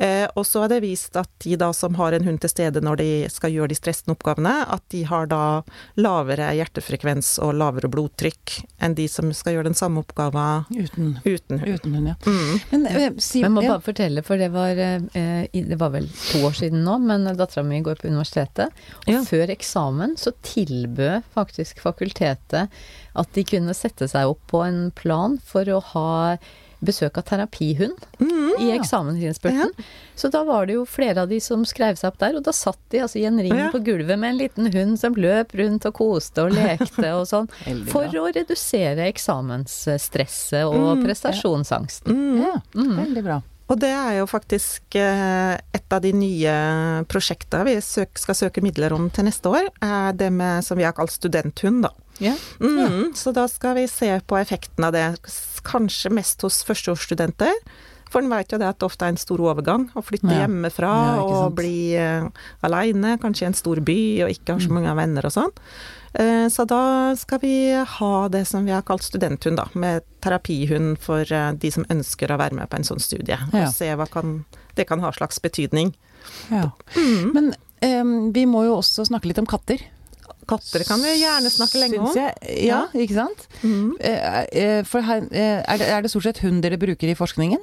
Eh, 0.00 0.24
og 0.32 0.46
så 0.48 0.62
er 0.64 0.70
det 0.72 0.78
vist 0.80 1.16
at 1.20 1.28
de 1.44 1.58
da 1.60 1.66
som 1.76 1.94
har 1.98 2.14
en 2.16 2.24
hund 2.24 2.40
til 2.40 2.48
stede 2.48 2.80
når 2.80 3.00
de 3.02 3.08
skal 3.28 3.52
gjøre 3.52 3.68
de 3.68 3.76
stressende 3.76 4.14
oppgavene, 4.16 4.54
at 4.72 4.80
de 4.94 5.02
har 5.04 5.26
da 5.28 5.40
lavere 6.00 6.46
hjertefrekvens 6.56 7.34
og 7.44 7.52
lavere 7.60 7.90
blodtrykk 7.92 8.54
enn 8.80 8.96
de 8.96 9.04
som 9.12 9.28
skal 9.36 9.58
gjøre 9.58 9.68
den 9.68 9.76
samme 9.76 10.00
oppgaven 10.00 10.64
Uten, 10.72 11.10
uten 11.26 11.60
hund. 11.60 11.68
uten 11.74 11.98
hund, 11.98 12.08
ja. 12.08 12.16
Mm. 12.24 12.54
Men, 12.70 12.86
jeg, 12.96 13.12
si, 13.20 13.42
Men 13.44 13.58
må 13.58 13.64
ja. 13.66 13.74
bare 13.74 13.84
fortelle, 13.90 14.24
for 14.24 14.40
det 14.40 14.48
var, 14.54 14.80
eh, 14.80 15.44
det 15.52 15.78
var 15.80 15.92
vel 15.92 16.08
to 16.30 16.40
år 16.48 16.56
siden 16.62 16.80
nå, 16.86 16.96
men 17.04 17.28
dattera 17.36 17.66
mi 17.66 17.82
går 17.84 18.00
på 18.00 18.08
universitetet. 18.08 18.72
Og 19.04 19.12
Ja. 19.12 19.20
før 19.28 19.52
eksamen 19.52 20.16
så 20.16 20.32
tilbød 20.46 21.28
faktisk 21.36 21.80
fakultetet 21.84 22.72
at 23.20 23.32
de 23.36 23.44
kunne 23.44 23.74
sette 23.76 24.08
seg 24.08 24.32
opp 24.32 24.40
på 24.48 24.64
en 24.64 24.90
plan 24.96 25.36
for 25.44 25.68
å 25.68 25.82
ha 25.92 26.38
besøk 26.84 27.18
av 27.20 27.24
terapihund 27.28 27.98
Mm. 28.20 28.54
i 28.60 28.70
eksamensinnspurten. 28.78 29.70
Så 30.16 30.28
da 30.30 30.42
var 30.44 30.66
det 30.66 30.74
jo 30.74 30.84
flere 30.84 31.22
av 31.22 31.28
de 31.28 31.38
som 31.40 31.64
skrev 31.64 31.96
seg 31.96 32.08
opp 32.12 32.18
der, 32.18 32.36
og 32.36 32.42
da 32.44 32.52
satt 32.52 32.78
de 32.90 32.98
altså 33.04 33.20
i 33.20 33.24
en 33.28 33.38
ring 33.40 33.54
Ja. 33.56 33.70
på 33.70 33.80
gulvet 33.84 34.18
med 34.18 34.30
en 34.34 34.38
liten 34.38 34.72
hund 34.72 34.98
som 35.00 35.14
løp 35.14 35.52
rundt 35.54 35.86
og 35.86 35.94
koste 35.94 36.44
og 36.44 36.52
lekte 36.52 37.12
og 37.14 37.26
sånn, 37.28 37.48
for 37.92 38.04
å 38.08 38.26
redusere 38.34 39.08
eksamensstresset 39.12 40.64
og 40.66 40.74
Mm, 40.74 41.00
ja. 41.00 41.06
prestasjonsangsten. 41.06 42.12
Mm. 42.16 42.42
Ja, 42.42 42.60
veldig 42.74 43.24
bra. 43.24 43.42
Og 43.70 43.78
det 43.78 43.90
er 43.94 44.16
jo 44.18 44.26
faktisk 44.26 44.96
eh, 44.98 45.54
et 45.72 45.92
av 45.94 46.00
de 46.02 46.10
nye 46.12 47.04
prosjektene 47.06 47.64
vi 47.68 47.76
skal 47.80 48.34
søke 48.34 48.60
midler 48.64 48.92
om 48.96 49.08
til 49.14 49.24
neste 49.28 49.46
år. 49.46 49.68
Er 49.80 50.12
det 50.12 50.32
med, 50.34 50.64
som 50.66 50.76
vi 50.76 50.82
har 50.84 50.92
kalt 50.96 51.12
studenthund, 51.14 51.84
da. 51.86 51.92
Ja. 52.20 52.34
Mm, 52.60 53.12
Så 53.16 53.32
da 53.32 53.46
skal 53.48 53.74
vi 53.80 53.86
se 53.88 54.20
på 54.28 54.36
effekten 54.40 54.84
av 54.84 54.92
det, 54.92 55.06
kanskje 55.64 56.10
mest 56.12 56.42
hos 56.42 56.62
førsteårsstudenter. 56.68 57.52
For 58.10 58.20
en 58.24 58.28
vet 58.32 58.50
jo 58.50 58.58
det 58.58 58.66
at 58.66 58.78
det 58.80 58.88
ofte 58.88 59.06
er 59.06 59.12
en 59.14 59.20
stor 59.22 59.38
overgang 59.38 59.84
å 59.94 60.02
flytte 60.02 60.32
Ja. 60.32 60.40
hjemmefra 60.46 60.90
Ja, 60.90 61.22
og 61.22 61.54
bli 61.54 61.94
uh, 61.96 62.26
aleine, 62.66 63.16
kanskje 63.22 63.44
i 63.44 63.46
en 63.46 63.54
stor 63.54 63.78
by 63.86 63.98
og 64.24 64.30
ikke 64.34 64.52
har 64.56 64.60
så 64.60 64.68
Mm. 64.68 64.74
mange 64.80 64.96
venner 64.98 65.24
og 65.26 65.32
sånn. 65.32 65.52
Uh, 66.18 66.48
så 66.50 66.66
da 66.66 67.14
skal 67.14 67.38
vi 67.38 67.70
ha 67.70 68.28
det 68.28 68.48
som 68.48 68.64
vi 68.66 68.72
har 68.72 68.82
kalt 68.82 69.02
studenthund, 69.06 69.56
da, 69.62 69.66
med 69.74 70.02
terapihund 70.20 70.98
for 70.98 71.20
uh, 71.30 71.52
de 71.52 71.70
som 71.70 71.84
ønsker 71.88 72.26
å 72.34 72.36
være 72.38 72.52
med 72.58 72.68
på 72.68 72.76
en 72.80 72.82
sånn 72.82 72.98
studie. 73.00 73.38
Ja. 73.52 73.68
Og 73.68 73.72
se 73.72 73.86
hva 73.94 74.08
kan, 74.10 74.44
det 74.74 74.88
kan 74.88 74.98
ha 75.00 75.12
slags 75.12 75.38
betydning. 75.40 75.94
Ja. 76.50 76.72
Mm. 76.96 77.32
Men 77.32 77.54
um, 78.02 78.32
vi 78.32 78.44
må 78.44 78.64
jo 78.66 78.74
også 78.82 79.06
snakke 79.06 79.26
litt 79.30 79.38
om 79.38 79.46
katter. 79.46 79.78
Katter 80.50 80.84
kan 80.88 81.02
vi 81.04 81.16
gjerne 81.20 81.50
snakke 81.52 81.82
lenge 81.82 81.98
Syns 81.98 82.14
om. 82.14 82.22
jeg. 82.22 82.54
Ja, 82.68 82.84
ikke 82.94 83.18
sant? 83.22 83.48
Mm. 83.62 83.90
Eh, 83.98 84.40
eh, 84.62 84.78
For 84.88 85.06
her, 85.06 85.26
eh, 85.30 85.60
er, 85.62 85.80
det, 85.80 85.90
er 85.90 86.02
det 86.06 86.12
stort 86.12 86.26
sett 86.30 86.42
hund 86.44 86.64
dere 86.66 86.80
bruker 86.80 87.10
i 87.10 87.18
forskningen? 87.18 87.62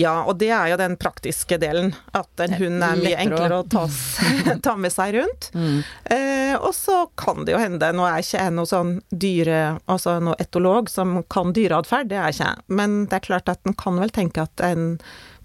Ja, 0.00 0.22
og 0.24 0.38
det 0.40 0.48
er 0.54 0.70
jo 0.72 0.78
den 0.80 0.94
praktiske 0.96 1.58
delen. 1.60 1.92
At 2.16 2.40
en 2.40 2.54
hund 2.56 2.84
er 2.84 3.00
mye 3.00 3.18
enklere 3.20 3.60
å 3.60 3.66
ta, 3.68 3.82
ta 4.64 4.76
med 4.80 4.92
seg 4.94 5.18
rundt. 5.18 5.50
Eh, 5.54 6.54
og 6.56 6.72
så 6.76 7.02
kan 7.20 7.44
det 7.44 7.54
jo 7.54 7.60
hende, 7.60 7.92
nå 7.96 8.06
er 8.08 8.22
ikke 8.24 8.40
jeg 8.40 8.54
noe 8.56 8.70
sånn 8.70 8.94
dyre, 9.12 9.60
altså 9.90 10.16
noe 10.24 10.38
etolog 10.40 10.90
som 10.92 11.20
kan 11.32 11.52
dyreatferd, 11.56 12.10
det 12.12 12.20
er 12.20 12.32
ikke 12.32 12.48
jeg. 12.48 12.64
Men 12.80 13.02
det 13.10 13.20
er 13.20 13.26
klart 13.28 13.52
at 13.52 13.68
en 13.68 13.76
kan 13.76 14.00
vel 14.00 14.14
tenke 14.14 14.48
at 14.48 14.64
en, 14.64 14.94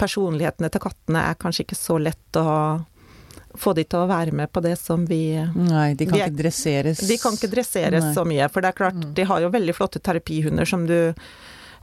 personlighetene 0.01 0.67
til 0.71 0.81
kattene 0.83 1.21
er 1.29 1.37
kanskje 1.39 1.63
ikke 1.63 1.77
så 1.79 1.95
lett 2.01 2.39
å 2.39 2.47
få 3.59 3.73
de 3.77 3.85
til 3.87 4.03
å 4.03 4.09
være 4.09 4.35
med 4.35 4.51
på 4.53 4.63
det 4.65 4.75
som 4.79 5.05
vi 5.09 5.35
Nei, 5.55 5.93
de 5.97 6.07
kan 6.07 6.17
De 6.17 6.23
ikke 6.23 6.39
dresseres. 6.43 7.03
De 7.07 7.17
kan 7.21 7.37
ikke 7.37 7.51
dresseres 7.51 8.09
Nei. 8.09 8.13
så 8.15 8.25
mye, 8.27 8.47
for 8.51 8.65
det 8.65 8.71
er 8.71 8.79
klart, 8.79 9.03
de 9.17 9.27
har 9.27 9.43
jo 9.43 9.51
veldig 9.53 9.75
flotte 9.77 10.01
terapihunder 10.03 10.69
som 10.69 10.85
du 10.89 10.97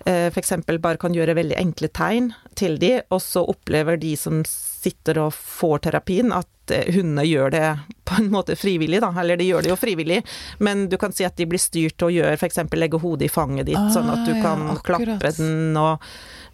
eh, 0.06 0.28
f.eks. 0.30 0.54
bare 0.78 1.00
kan 1.00 1.14
gjøre 1.16 1.36
veldig 1.38 1.58
enkle 1.60 1.90
tegn 1.94 2.32
til 2.58 2.78
de, 2.82 2.98
og 3.10 3.22
så 3.24 3.44
opplever 3.48 4.00
de 4.00 4.14
som 4.18 4.42
sitter 4.48 5.20
og 5.22 5.32
får 5.36 5.86
terapien, 5.88 6.32
at 6.34 6.48
eh, 6.72 6.92
hundene 6.94 7.24
gjør 7.28 7.54
det 7.54 7.66
på 8.08 8.18
en 8.18 8.30
måte 8.32 8.56
frivillig, 8.58 9.00
da. 9.02 9.12
Eller 9.20 9.40
de 9.40 9.46
gjør 9.48 9.64
det 9.64 9.72
jo 9.72 9.78
frivillig, 9.78 10.20
men 10.58 10.86
du 10.90 10.98
kan 11.00 11.14
si 11.14 11.26
at 11.26 11.36
de 11.38 11.46
blir 11.48 11.60
styrt 11.62 11.98
til 12.00 12.10
å 12.10 12.12
gjøre 12.12 12.36
f.eks. 12.38 12.62
legge 12.76 13.00
hodet 13.02 13.28
i 13.28 13.32
fanget 13.32 13.70
ditt, 13.70 13.90
sånn 13.94 14.10
at 14.12 14.24
du 14.28 14.34
kan 14.42 14.66
ja, 14.72 14.78
klappe 14.84 15.32
den 15.38 15.76
og 15.78 16.02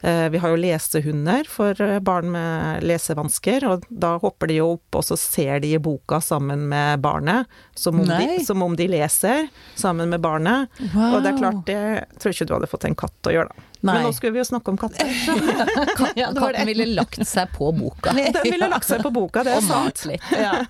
eh, 0.07 0.27
vi 0.33 0.41
har 0.43 0.53
jo 0.53 0.61
lesehunder 0.61 1.49
for 1.51 1.81
eh, 1.85 1.99
barn 2.05 2.31
med 2.35 2.85
lesevansker, 2.87 3.67
og 3.69 3.87
da 3.89 4.17
hopper 4.23 4.51
de 4.51 4.61
jo 4.61 4.73
opp, 4.77 5.01
og 5.01 5.07
så 5.09 5.19
ser 5.21 5.65
de 5.65 5.73
i 5.75 5.83
boka 5.83 6.21
sammen 6.25 6.69
med 6.71 7.03
barnet, 7.05 7.49
som 7.75 8.01
om, 8.03 8.07
de, 8.09 8.39
som 8.45 8.63
om 8.65 8.77
de 8.79 8.89
leser 8.91 9.49
sammen 9.79 10.13
med 10.13 10.23
barnet. 10.25 10.69
Wow. 10.93 11.17
Og 11.19 11.25
det 11.25 11.33
er 11.33 11.41
klart, 11.41 11.65
det 11.67 12.21
tror 12.21 12.37
ikke 12.37 12.49
du 12.49 12.55
hadde 12.59 12.71
fått 12.71 12.89
en 12.89 12.99
katt 12.99 13.31
å 13.31 13.35
gjøre, 13.35 13.55
da. 13.55 13.68
Nei. 13.81 13.95
Men 13.95 14.03
nå 14.09 14.13
skulle 14.17 14.33
vi 14.35 14.41
jo 14.41 14.45
snakke 14.49 14.73
om 14.73 14.79
katter. 14.81 15.07
Ja, 16.19 16.33
Katten 16.35 16.67
ville 16.67 16.87
lagt 16.97 17.21
seg 17.29 17.51
på 17.55 17.69
boka. 17.77 18.11
Den 18.35 18.43
ville 18.43 18.69
lagt 18.71 18.87
seg 18.89 19.03
på 19.05 19.11
boka, 19.15 19.45
det 19.47 19.53
er 19.55 19.63
sant. 19.63 20.05
Ja. 20.39 20.65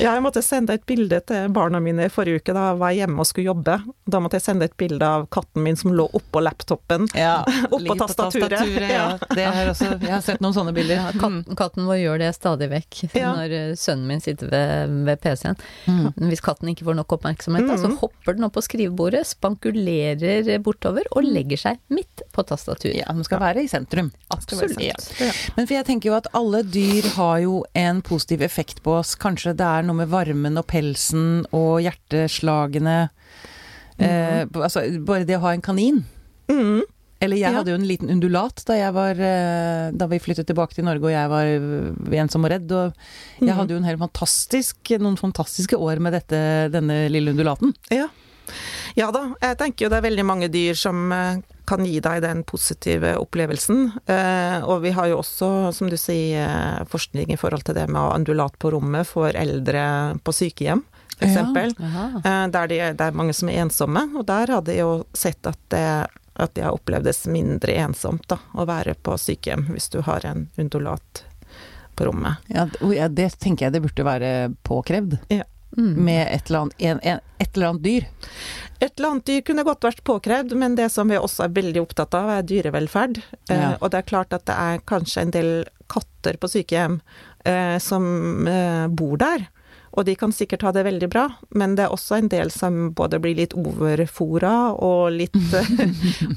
Jeg 0.00 0.22
måtte 0.24 0.42
sende 0.44 0.74
et 0.76 0.84
bilde 0.88 1.20
til 1.28 1.48
barna 1.54 1.80
mine 1.80 2.06
i 2.08 2.12
forrige 2.12 2.40
uke, 2.42 2.52
da 2.56 2.66
jeg 2.70 2.78
var 2.80 2.92
hjemme 2.96 3.22
og 3.24 3.28
skulle 3.28 3.48
jobbe. 3.50 3.78
Da 4.10 4.20
måtte 4.20 4.36
jeg 4.40 4.44
sende 4.44 4.68
et 4.68 4.76
bilde 4.80 5.06
av 5.06 5.26
katten 5.32 5.64
min 5.64 5.78
som 5.80 5.94
lå 5.96 6.06
oppå 6.16 6.42
laptopen. 6.44 7.08
Ja, 7.16 7.38
Oppå 7.70 7.80
på 7.92 7.96
tastaturet. 8.02 8.66
ja. 8.90 9.06
Det 9.34 9.46
har 9.46 9.70
også, 9.72 9.90
jeg 10.00 10.12
har 10.12 10.24
sett 10.24 10.42
noen 10.44 10.56
sånne 10.56 10.74
bilder. 10.76 11.00
Ja, 11.00 11.10
katten, 11.16 11.56
katten 11.58 11.88
vår 11.88 12.00
gjør 12.02 12.20
det 12.24 12.30
stadig 12.36 12.68
vekk 12.72 13.00
når 13.16 13.56
eh, 13.56 13.72
sønnen 13.80 14.06
min 14.10 14.20
sitter 14.24 14.50
ved, 14.52 14.94
ved 15.08 15.20
PC-en. 15.24 15.56
Mm. 15.88 16.04
Men 16.16 16.28
Hvis 16.32 16.44
katten 16.44 16.70
ikke 16.72 16.86
får 16.88 16.98
nok 17.00 17.16
oppmerksomhet, 17.18 17.66
da, 17.68 17.76
så 17.80 17.88
Mhm. 17.90 17.96
hopper 18.04 18.36
den 18.36 18.44
opp 18.46 18.54
på 18.58 18.62
skrivebordet, 18.64 19.24
spankulerer 19.26 20.58
bortover 20.64 21.06
og 21.16 21.24
legger 21.26 21.58
seg 21.60 21.80
midt 21.92 22.09
på 22.32 22.44
tastaturet. 22.46 23.00
Ja, 23.02 23.12
de 23.16 23.24
skal 23.26 23.40
være 23.42 23.62
i 23.64 23.68
sentrum. 23.70 24.10
Absolutt. 24.30 24.76
Ja. 24.80 24.94
Men 25.56 25.66
for 25.66 25.74
jeg 25.76 25.86
tenker 25.88 26.10
jo 26.10 26.16
at 26.18 26.28
alle 26.36 26.62
dyr 26.62 27.08
har 27.16 27.40
jo 27.44 27.64
en 27.74 28.00
positiv 28.06 28.42
effekt 28.46 28.82
på 28.82 28.98
oss. 29.00 29.14
Kanskje 29.20 29.56
det 29.56 29.66
er 29.66 29.82
noe 29.88 29.96
med 30.02 30.08
varmen 30.12 30.58
og 30.60 30.66
pelsen 30.70 31.44
og 31.52 31.80
hjerteslagene. 31.84 33.10
Eh, 34.00 34.46
altså 34.54 34.86
bare 35.04 35.26
det 35.28 35.36
å 35.36 35.44
ha 35.44 35.52
en 35.56 35.64
kanin. 35.64 36.04
Mm. 36.50 36.82
Eller 37.20 37.36
jeg 37.36 37.52
hadde 37.52 37.68
jo 37.68 37.76
en 37.76 37.84
liten 37.84 38.08
undulat 38.08 38.62
da, 38.64 38.78
var, 38.96 39.18
eh, 39.20 39.90
da 39.92 40.06
vi 40.08 40.18
flyttet 40.24 40.48
tilbake 40.48 40.72
til 40.72 40.86
Norge 40.88 41.04
og 41.04 41.12
jeg 41.12 41.28
var 41.28 41.50
eh, 41.52 42.16
ensom 42.22 42.46
og 42.48 42.50
redd. 42.54 42.72
Og 42.72 42.94
jeg 43.40 43.50
Mhm. 43.50 43.56
hadde 43.58 43.74
jo 43.74 43.76
en 43.76 43.84
helt 43.90 44.00
fantastisk, 44.00 44.76
noen 44.98 45.18
fantastiske 45.20 45.76
år 45.76 46.00
med 46.00 46.14
dette, 46.16 46.70
denne 46.72 47.10
lille 47.12 47.34
undulaten. 47.34 47.74
Ja. 47.92 48.08
ja 48.96 49.10
da, 49.12 49.34
jeg 49.42 49.58
tenker 49.58 49.84
jo 49.84 49.90
det 49.90 49.98
er 50.00 50.08
veldig 50.08 50.24
mange 50.24 50.48
dyr 50.48 50.72
som 50.74 51.12
eh, 51.12 51.36
kan 51.70 51.86
gi 51.86 52.00
deg 52.02 52.22
den 52.24 52.42
positive 52.48 53.14
opplevelsen. 53.20 53.90
Eh, 54.10 54.58
og 54.66 54.82
vi 54.84 54.92
har 54.96 55.10
jo 55.10 55.20
også, 55.22 55.50
som 55.76 55.90
du 55.90 55.96
sier, 56.00 56.42
eh, 56.44 56.86
forskning 56.90 57.30
i 57.30 57.38
forhold 57.40 57.64
til 57.68 57.78
det 57.78 57.86
med 57.88 58.00
ha 58.00 58.48
på 58.58 58.72
rommet 58.74 59.06
for 59.06 59.30
eldre 59.30 60.18
på 60.24 60.34
sykehjem, 60.34 60.82
For 61.20 61.28
eksempel. 61.28 61.74
Jaha. 61.76 62.22
Eh, 62.24 62.46
Der 62.50 62.66
de, 62.66 62.78
det 62.96 63.06
er 63.06 63.12
mange 63.12 63.34
som 63.36 63.48
er 63.48 63.62
ensomme, 63.62 64.06
og 64.16 64.26
der 64.26 64.46
har 64.50 64.62
de 64.62 64.78
jo 64.78 65.04
sett 65.12 65.46
at 65.46 65.58
det 65.68 66.06
at 66.40 66.54
det 66.54 66.64
opplevdes 66.64 67.26
mindre 67.26 67.74
ensomt 67.82 68.26
da, 68.30 68.38
å 68.56 68.64
være 68.64 68.94
på 68.94 69.16
sykehjem 69.18 69.66
hvis 69.74 69.90
du 69.92 70.00
har 70.06 70.24
en 70.24 70.46
undulat 70.56 71.24
på 71.98 72.06
rommet. 72.08 72.40
Ja, 72.48 72.64
det 73.08 73.28
tenker 73.42 73.66
jeg 73.66 73.74
det 73.74 73.82
burde 73.84 74.06
være 74.06 74.30
påkrevd. 74.64 75.18
Mm. 75.80 75.92
Med 76.04 76.26
et 76.28 76.50
eller 76.50 76.66
annet, 76.66 76.74
en, 76.90 76.98
en, 77.02 77.20
et 77.40 77.56
eller 77.56 77.70
annet 77.72 77.84
dyr. 77.86 78.08
Et 78.80 78.92
eller 78.92 79.08
annet 79.10 79.28
dyr 79.30 79.44
kunne 79.48 79.64
godt 79.64 79.86
vært 79.88 80.02
påkrevd, 80.04 80.52
men 80.60 80.76
det 80.76 80.90
som 80.92 81.08
vi 81.08 81.18
også 81.20 81.46
er 81.46 81.54
veldig 81.56 81.82
opptatt 81.82 82.16
av, 82.18 82.28
er 82.36 82.48
dyrevelferd. 82.48 83.22
Ja. 83.48 83.54
Eh, 83.54 83.72
og 83.78 83.92
det 83.92 84.02
er 84.02 84.10
klart 84.12 84.36
at 84.36 84.44
det 84.50 84.56
er 84.56 84.84
kanskje 84.88 85.24
en 85.24 85.32
del 85.36 85.50
katter 85.90 86.36
på 86.40 86.50
sykehjem 86.52 87.00
eh, 87.48 87.78
som 87.82 88.04
eh, 88.48 88.86
bor 88.92 89.16
der. 89.20 89.48
Og 89.90 90.06
de 90.06 90.14
kan 90.14 90.32
sikkert 90.32 90.62
ha 90.62 90.70
det 90.74 90.84
veldig 90.86 91.08
bra, 91.10 91.24
men 91.58 91.74
det 91.74 91.86
er 91.86 91.94
også 91.94 92.20
en 92.20 92.28
del 92.30 92.52
som 92.54 92.92
både 92.94 93.18
blir 93.22 93.34
litt 93.40 93.56
overfora 93.58 94.72
og 94.78 95.16
litt 95.16 95.38
eh, 95.58 95.80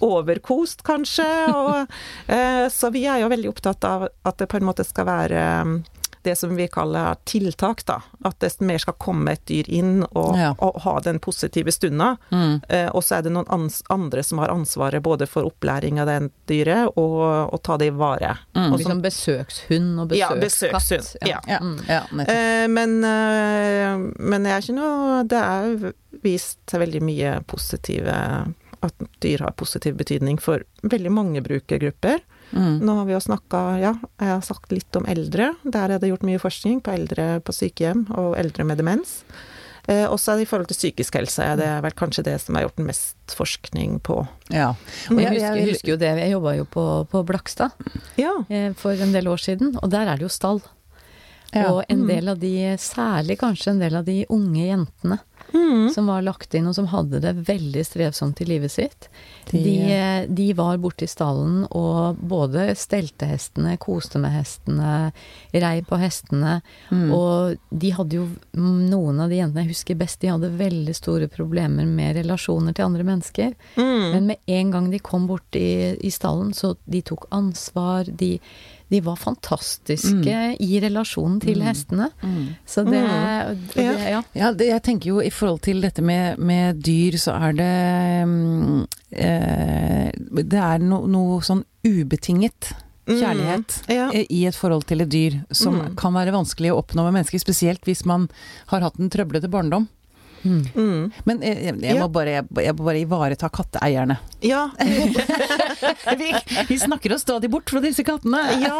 overkost, 0.02 0.82
kanskje. 0.88 1.28
Og, 1.54 1.98
eh, 2.34 2.66
så 2.74 2.90
vi 2.94 3.06
er 3.06 3.22
jo 3.22 3.30
veldig 3.34 3.52
opptatt 3.54 3.86
av 3.88 4.08
at 4.10 4.40
det 4.42 4.50
på 4.50 4.58
en 4.58 4.68
måte 4.72 4.86
skal 4.88 5.08
være 5.10 5.44
eh, 5.44 5.76
det 6.24 6.36
som 6.40 6.56
vi 6.56 6.68
kaller 6.72 7.16
tiltak, 7.26 7.84
da. 7.86 8.02
At 8.26 8.40
det 8.40 8.54
mer 8.62 8.78
skal 8.80 8.94
komme 9.00 9.32
et 9.36 9.46
dyr 9.50 9.68
inn 9.68 10.04
og, 10.16 10.38
Ja. 10.38 10.54
og 10.60 10.82
ha 10.86 11.00
den 11.04 11.20
positive 11.20 11.72
stunda. 11.72 12.18
Mm. 12.32 12.62
Eh, 12.70 12.90
og 12.96 13.04
så 13.04 13.18
er 13.18 13.22
det 13.24 13.32
noen 13.36 13.70
andre 13.90 14.24
som 14.24 14.38
har 14.40 14.50
ansvaret 14.54 15.04
både 15.04 15.28
for 15.28 15.44
opplæring 15.50 16.00
av 16.00 16.08
den 16.08 16.32
dyret 16.48 16.94
og 16.98 17.54
å 17.54 17.62
ta 17.64 17.78
det 17.78 17.88
i 17.88 17.96
vare. 17.98 18.38
Mm. 18.56 18.72
Og 18.74 18.80
Liksom 18.80 19.02
besøkshund 19.04 20.00
og 20.02 20.16
Ja, 20.16 20.30
besøkskatt. 20.36 20.80
besøkshund, 20.80 21.28
ja. 21.28 21.40
Ja, 21.48 21.60
Mm. 21.60 21.80
ja. 21.88 22.02
Eh, 22.28 22.68
men, 22.68 23.04
eh, 23.04 23.98
men 24.20 24.46
er 24.46 24.60
ikke 24.62 24.76
noe 24.76 25.24
Det 25.24 25.38
er 25.40 25.94
vist 26.24 26.66
veldig 26.68 27.02
mye 27.02 27.44
positive 27.48 28.54
At 28.84 28.94
dyr 29.22 29.40
har 29.40 29.52
positiv 29.52 29.96
betydning 29.98 30.38
for 30.42 30.60
veldig 30.84 31.12
mange 31.12 31.42
brukergrupper. 31.42 32.20
Mm. 32.54 32.76
Nå 32.86 32.96
har 33.00 33.06
vi 33.10 33.16
jo 33.16 33.22
snakka 33.24 33.62
Ja, 33.82 33.94
jeg 34.22 34.30
har 34.30 34.44
sagt 34.46 34.72
litt 34.72 34.96
om 35.00 35.08
eldre. 35.10 35.52
Der 35.66 35.90
er 35.96 36.00
det 36.00 36.12
gjort 36.12 36.26
mye 36.28 36.42
forskning 36.42 36.82
på 36.86 36.94
eldre 36.94 37.40
på 37.42 37.56
sykehjem 37.56 38.06
og 38.14 38.36
eldre 38.38 38.64
med 38.70 38.78
demens. 38.78 39.24
Eh, 39.88 40.06
også 40.08 40.38
i 40.40 40.46
forhold 40.48 40.70
til 40.70 40.78
psykisk 40.78 41.18
helse 41.20 41.44
er 41.44 41.58
det 41.60 41.72
vel 41.84 41.92
kanskje 42.00 42.24
det 42.24 42.38
som 42.40 42.56
er 42.56 42.64
gjort 42.68 42.78
mest 42.86 43.34
forskning 43.36 43.98
på. 44.06 44.22
Ja. 44.54 44.70
Og 45.12 45.20
jeg 45.20 45.34
husker, 45.34 45.58
jeg 45.60 45.68
husker 45.74 45.92
jo 45.92 45.98
det, 46.00 46.14
jeg 46.22 46.32
jobba 46.38 46.54
jo 46.56 46.68
på, 46.72 46.86
på 47.12 47.24
Blakstad 47.28 47.74
Ja. 48.22 48.32
eh, 48.48 48.70
for 48.80 48.96
en 48.96 49.12
del 49.12 49.28
år 49.28 49.42
siden, 49.44 49.74
og 49.82 49.90
der 49.92 50.08
er 50.08 50.16
det 50.22 50.30
jo 50.30 50.32
stall. 50.32 50.62
Ja. 51.54 51.68
Og 51.74 51.84
en 51.92 52.08
del 52.08 52.32
av 52.32 52.40
de, 52.42 52.54
særlig 52.82 53.36
kanskje 53.44 53.74
en 53.76 53.82
del 53.84 54.00
av 54.00 54.06
de 54.08 54.24
unge 54.34 54.64
jentene 54.64 55.20
Mm. 55.54 55.90
som 55.94 56.08
var 56.10 56.22
lagt 56.26 56.54
inn, 56.58 56.66
og 56.68 56.74
som 56.76 56.88
hadde 56.90 57.20
det 57.22 57.34
veldig 57.48 57.84
strevsomt 57.86 58.40
i 58.42 58.46
livet 58.50 58.72
sitt, 58.74 59.08
De- 59.52 59.60
de, 59.62 60.26
de 60.34 60.48
var 60.58 60.78
borte 60.82 61.06
i 61.06 61.08
stallen 61.12 61.68
og 61.70 62.18
både 62.18 62.72
stelte 62.80 63.28
hestene, 63.30 63.76
koste 63.78 64.18
med 64.20 64.32
hestene, 64.34 65.12
rei 65.54 65.82
på 65.86 66.00
hestene. 66.02 66.56
Mm. 66.90 67.12
Og 67.14 67.58
de 67.70 67.92
hadde 67.94 68.18
jo 68.18 68.28
Noen 68.58 69.20
av 69.22 69.30
de 69.30 69.38
jentene 69.42 69.64
jeg 69.66 69.74
husker 69.76 69.96
best, 70.00 70.20
de 70.22 70.32
hadde 70.32 70.50
veldig 70.58 70.94
store 70.98 71.28
problemer 71.32 71.86
med 71.86 72.16
relasjoner 72.18 72.74
til 72.74 72.86
andre 72.86 73.04
mennesker. 73.08 73.54
Mm. 73.78 74.12
Men 74.14 74.28
med 74.32 74.38
en 74.48 74.72
gang 74.72 74.90
de 74.92 75.00
kom 75.00 75.28
bort 75.30 75.56
i, 75.60 75.96
i 76.02 76.10
stallen, 76.14 76.54
så 76.54 76.76
de 76.86 77.02
tok 77.06 77.28
ansvar. 77.34 78.06
De, 78.10 78.40
de 78.90 79.00
var 79.02 79.16
fantastiske 79.16 80.58
i 80.60 80.80
relasjonen 80.84 81.40
til 81.42 81.62
hestene. 81.66 82.10
Mm. 82.22 82.56
Så 82.66 82.84
det, 82.86 83.02
Mm. 83.04 83.68
det 83.74 83.86
Ja. 84.12 84.22
Ja, 84.36 84.52
det, 84.54 84.68
jeg 84.68 84.84
tenker 84.84 85.08
jo 85.08 85.20
i 85.22 85.30
forhold 85.32 85.62
til 85.62 85.82
dette 85.82 86.02
med, 86.02 86.38
med 86.40 86.82
dyr, 86.84 87.18
så 87.18 87.34
er 87.42 87.54
det 87.54 88.28
mm, 88.28 88.88
eh, 89.12 90.12
Det 90.44 90.60
er 90.60 90.80
no, 90.80 91.06
noe 91.08 91.40
sånn 91.42 91.64
ubetinget 91.86 92.74
kjærlighet 93.08 93.82
Mm. 93.90 93.94
Ja. 93.96 94.10
eh, 94.14 94.26
i 94.30 94.46
et 94.48 94.56
forhold 94.56 94.86
til 94.88 95.02
et 95.02 95.10
dyr, 95.10 95.44
som 95.52 95.76
Mm. 95.76 95.96
kan 95.96 96.14
være 96.14 96.32
vanskelig 96.32 96.72
å 96.72 96.78
oppnå 96.84 97.04
med 97.04 97.14
mennesker, 97.20 97.40
spesielt 97.40 97.82
hvis 97.84 98.06
man 98.06 98.30
har 98.68 98.80
hatt 98.82 98.98
en 99.00 99.10
trøblete 99.10 99.50
barndom. 99.50 99.90
Mm. 100.44 100.64
Mm. 100.76 101.04
Men 101.26 101.42
jeg, 101.46 101.58
jeg, 101.64 101.76
jeg, 101.82 101.96
Ja. 101.96 102.02
må 102.04 102.08
bare, 102.12 102.34
jeg, 102.40 102.48
jeg 102.66 102.76
må 102.76 102.84
bare 102.88 103.00
ivareta 103.04 103.50
katteeierne. 103.50 104.18
Ja. 104.44 104.66
Vi, 106.20 106.30
vi 106.68 106.78
snakker 106.80 107.14
oss 107.16 107.22
stadig 107.24 107.50
bort 107.52 107.70
fra 107.72 107.80
disse 107.84 108.04
kattene! 108.06 108.42
ja. 108.62 108.78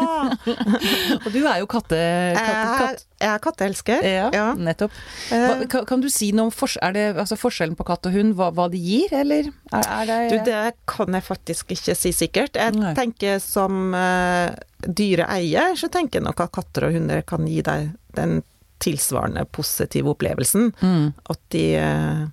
Og 1.24 1.28
du 1.32 1.40
er 1.46 1.60
jo 1.62 1.66
katte... 1.70 1.96
Jeg 1.96 2.36
katt, 2.78 3.04
jeg 3.20 3.30
er 3.32 3.42
katteelsker. 3.42 4.04
ja, 4.06 4.26
Ja. 4.34 4.46
nettopp. 4.58 4.92
Eh, 5.32 5.44
Hva, 5.48 5.68
kan, 5.72 5.86
kan 5.88 6.04
du 6.04 6.08
si 6.12 6.30
noe 6.36 6.48
om 6.50 6.54
fors 6.54 6.76
det, 6.94 7.06
altså 7.16 7.38
forskjellen 7.40 7.76
på 7.78 7.86
katt 7.88 8.06
og 8.10 8.14
hund, 8.16 8.34
hva, 8.38 8.50
hva 8.54 8.68
de 8.72 8.80
gir, 8.80 9.12
eller 9.16 9.48
er, 9.72 9.88
er 9.88 10.06
det 10.10 10.20
Du, 10.32 10.36
det 10.50 10.62
kan 10.90 11.16
jeg 11.16 11.24
faktisk 11.26 11.72
ikke 11.76 11.96
si 11.98 12.12
sikkert. 12.14 12.58
Jeg 12.60 12.76
Nei. 12.76 12.92
tenker 12.98 13.40
som 13.42 13.94
uh, 13.96 14.50
dyreeier, 14.84 15.74
så 15.80 15.88
tenker 15.92 16.20
jeg 16.20 16.28
nok 16.28 16.44
at 16.44 16.52
katter 16.54 16.88
og 16.90 16.98
hunder 16.98 17.22
kan 17.26 17.46
gi 17.48 17.62
deg 17.64 17.92
den 18.18 18.42
tilsvarende 18.82 19.44
positive 19.52 20.10
opplevelsen. 20.14 20.72
mm. 20.80 21.12
At 21.30 21.40
de 21.54 21.64
eh, 21.76 22.26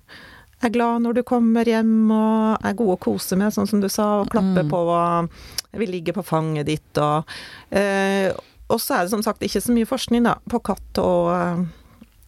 er 0.62 0.70
glad 0.70 1.02
når 1.02 1.14
du 1.14 1.22
kommer 1.26 1.64
hjem 1.66 2.10
og 2.14 2.64
er 2.64 2.74
gode 2.78 2.94
å 2.96 3.00
kose 3.02 3.36
med, 3.36 3.52
sånn 3.54 3.66
som 3.68 3.80
du 3.82 3.88
sa, 3.88 4.20
og 4.22 4.30
klapper 4.30 4.62
Mm. 4.62 4.70
på 4.70 4.80
og 4.86 5.30
vil 5.80 5.90
ligge 5.90 6.12
på 6.14 6.22
fanget 6.24 6.66
ditt 6.66 6.98
og 6.98 7.24
eh, 7.70 8.32
Og 8.70 8.80
så 8.80 8.94
er 8.96 9.02
det 9.04 9.10
som 9.10 9.22
sagt 9.22 9.42
ikke 9.42 9.60
så 9.60 9.72
mye 9.74 9.84
forskning 9.88 10.22
da, 10.24 10.36
på 10.48 10.60
katt 10.64 10.98
og 11.02 11.66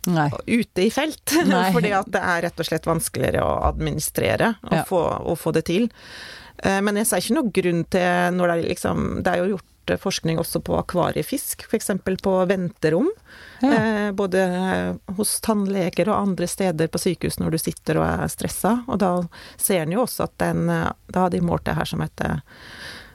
Nei. 0.06 0.28
ute 0.46 0.82
i 0.84 0.90
felt. 0.92 1.22
Fordi 1.74 1.92
at 1.96 2.10
det 2.12 2.20
er 2.20 2.42
rett 2.44 2.58
og 2.60 2.66
slett 2.68 2.84
vanskeligere 2.84 3.40
å 3.40 3.54
administrere 3.70 4.50
og, 4.64 4.72
Ja. 4.74 4.82
få, 4.84 5.00
og 5.24 5.38
få 5.40 5.52
det 5.56 5.64
til. 5.70 5.86
Eh, 6.62 6.80
Men 6.84 6.96
jeg 6.96 7.06
ser 7.06 7.22
ikke 7.22 7.38
noe 7.38 7.50
grunn 7.54 7.84
til 7.88 8.36
når 8.36 8.46
det 8.52 8.56
er 8.58 8.68
liksom 8.74 9.22
Det 9.24 9.32
er 9.32 9.38
jo 9.44 9.56
gjort 9.56 9.70
eh, 9.90 10.00
forskning 10.00 10.38
også 10.40 10.62
på 10.64 10.76
akvariefisk, 10.78 11.66
f.eks. 11.68 11.90
på 12.22 12.34
venterom. 12.50 13.10
Ja. 13.60 13.74
Eh, 13.74 14.10
både 14.12 14.42
eh, 14.44 15.14
hos 15.18 15.38
tannleger 15.44 16.08
og 16.08 16.18
andre 16.18 16.48
steder 16.50 16.88
på 16.88 17.00
sykehus 17.02 17.40
når 17.40 17.54
du 17.54 17.62
sitter 17.62 18.00
og 18.00 18.08
er 18.08 18.32
stressa. 18.32 18.78
Og 18.88 19.00
da 19.02 19.14
ser 19.56 19.84
en 19.84 19.96
jo 19.96 20.04
også 20.04 20.28
at 20.28 20.36
den 20.42 20.68
eh, 20.72 20.90
Da 21.08 21.26
har 21.26 21.34
de 21.34 21.44
målt 21.44 21.66
det 21.68 21.78
her 21.78 21.88
som 21.88 22.04
heter 22.04 22.40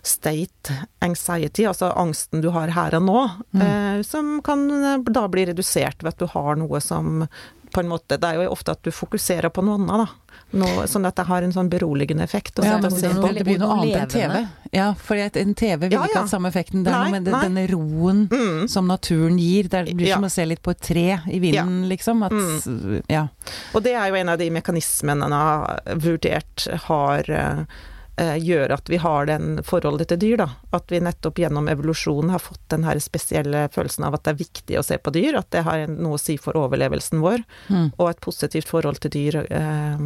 state 0.01 0.73
anxiety, 1.03 1.65
altså 1.67 1.91
angsten 1.91 2.41
du 2.41 2.49
har 2.55 2.71
her 2.73 2.95
og 2.97 3.03
nå, 3.03 3.23
eh, 3.59 4.01
som 4.07 4.37
kan 4.45 4.63
da 5.05 5.25
bli 5.31 5.43
redusert 5.49 6.03
ved 6.03 6.13
at 6.13 6.21
du 6.21 6.29
har 6.31 6.55
noe 6.59 6.79
som 6.83 7.25
på 7.71 7.79
en 7.83 7.87
måte 7.89 8.17
Det 8.19 8.23
er 8.29 8.35
jo 8.43 8.49
ofte 8.51 8.71
at 8.71 8.81
du 8.83 8.91
fokuserer 8.91 9.49
på 9.53 9.63
noe 9.63 9.75
annet, 9.79 10.07
da. 10.07 10.35
Noe, 10.59 10.85
sånn 10.89 11.05
at 11.05 11.15
det 11.15 11.25
har 11.29 11.43
en 11.45 11.51
sånn 11.53 11.69
beroligende 11.69 12.23
effekt. 12.25 12.55
å 12.59 12.65
Ja, 12.65 12.77
men 12.81 12.89
det, 12.89 13.09
på. 13.13 13.33
det 13.33 13.43
blir 13.45 13.59
noe 13.59 13.75
annet 13.81 14.01
enn 14.01 14.09
TV. 14.09 14.47
Ja, 14.73 14.93
for 14.97 15.15
en 15.15 15.53
TV 15.53 15.77
vil 15.87 15.91
Ja, 15.91 16.03
ikke 16.07 16.19
ha 16.23 16.25
samme 16.27 16.49
effekten. 16.49 16.83
Det 16.83 16.91
er 16.93 17.03
noe 17.03 17.11
med 17.11 17.25
det- 17.25 17.41
denne 17.41 17.67
roen 17.69 18.27
Mm. 18.29 18.67
som 18.69 18.87
naturen 18.87 19.37
gir. 19.37 19.69
Det 19.69 19.95
blir 19.95 20.07
Ja. 20.07 20.15
som 20.15 20.23
å 20.25 20.31
se 20.31 20.45
litt 20.45 20.61
på 20.63 20.71
et 20.71 20.81
tre 20.81 21.19
i 21.27 21.39
vinden, 21.39 21.87
liksom. 21.89 22.23
At, 22.25 22.31
Mm. 22.31 23.03
ja. 23.07 23.27
Og 23.75 23.83
det 23.83 23.93
er 23.93 24.07
jo 24.09 24.15
en 24.15 24.29
av 24.29 24.37
de 24.39 24.49
mekanismene 24.49 25.25
en 25.25 25.31
har 25.31 25.79
vurdert 25.95 26.67
har 26.87 27.23
eh, 27.29 27.65
gjør 28.19 28.73
at 28.75 28.89
vi 28.91 28.97
har 28.99 29.27
den 29.29 29.61
forholdet 29.65 30.09
til 30.11 30.19
dyr, 30.21 30.37
da. 30.41 30.47
At 30.75 30.91
vi 30.91 31.01
nettopp 31.03 31.39
gjennom 31.39 31.69
evolusjonen 31.71 32.33
har 32.33 32.43
fått 32.43 32.61
den 32.73 32.85
her 32.87 32.99
spesielle 33.03 33.67
følelsen 33.73 34.07
av 34.07 34.17
at 34.17 34.25
det 34.25 34.33
er 34.33 34.41
viktig 34.41 34.79
å 34.79 34.85
se 34.85 34.97
på 34.99 35.13
dyr, 35.15 35.37
at 35.39 35.49
det 35.55 35.65
har 35.67 35.85
noe 35.91 36.17
å 36.17 36.21
si 36.21 36.37
for 36.41 36.57
overlevelsen 36.59 37.23
vår. 37.23 37.45
Mm. 37.69 37.91
Og 37.95 38.05
et 38.09 38.21
positivt 38.23 38.71
forhold 38.71 39.01
til 39.03 39.13
dyr 39.15 39.41
eh, 39.45 40.03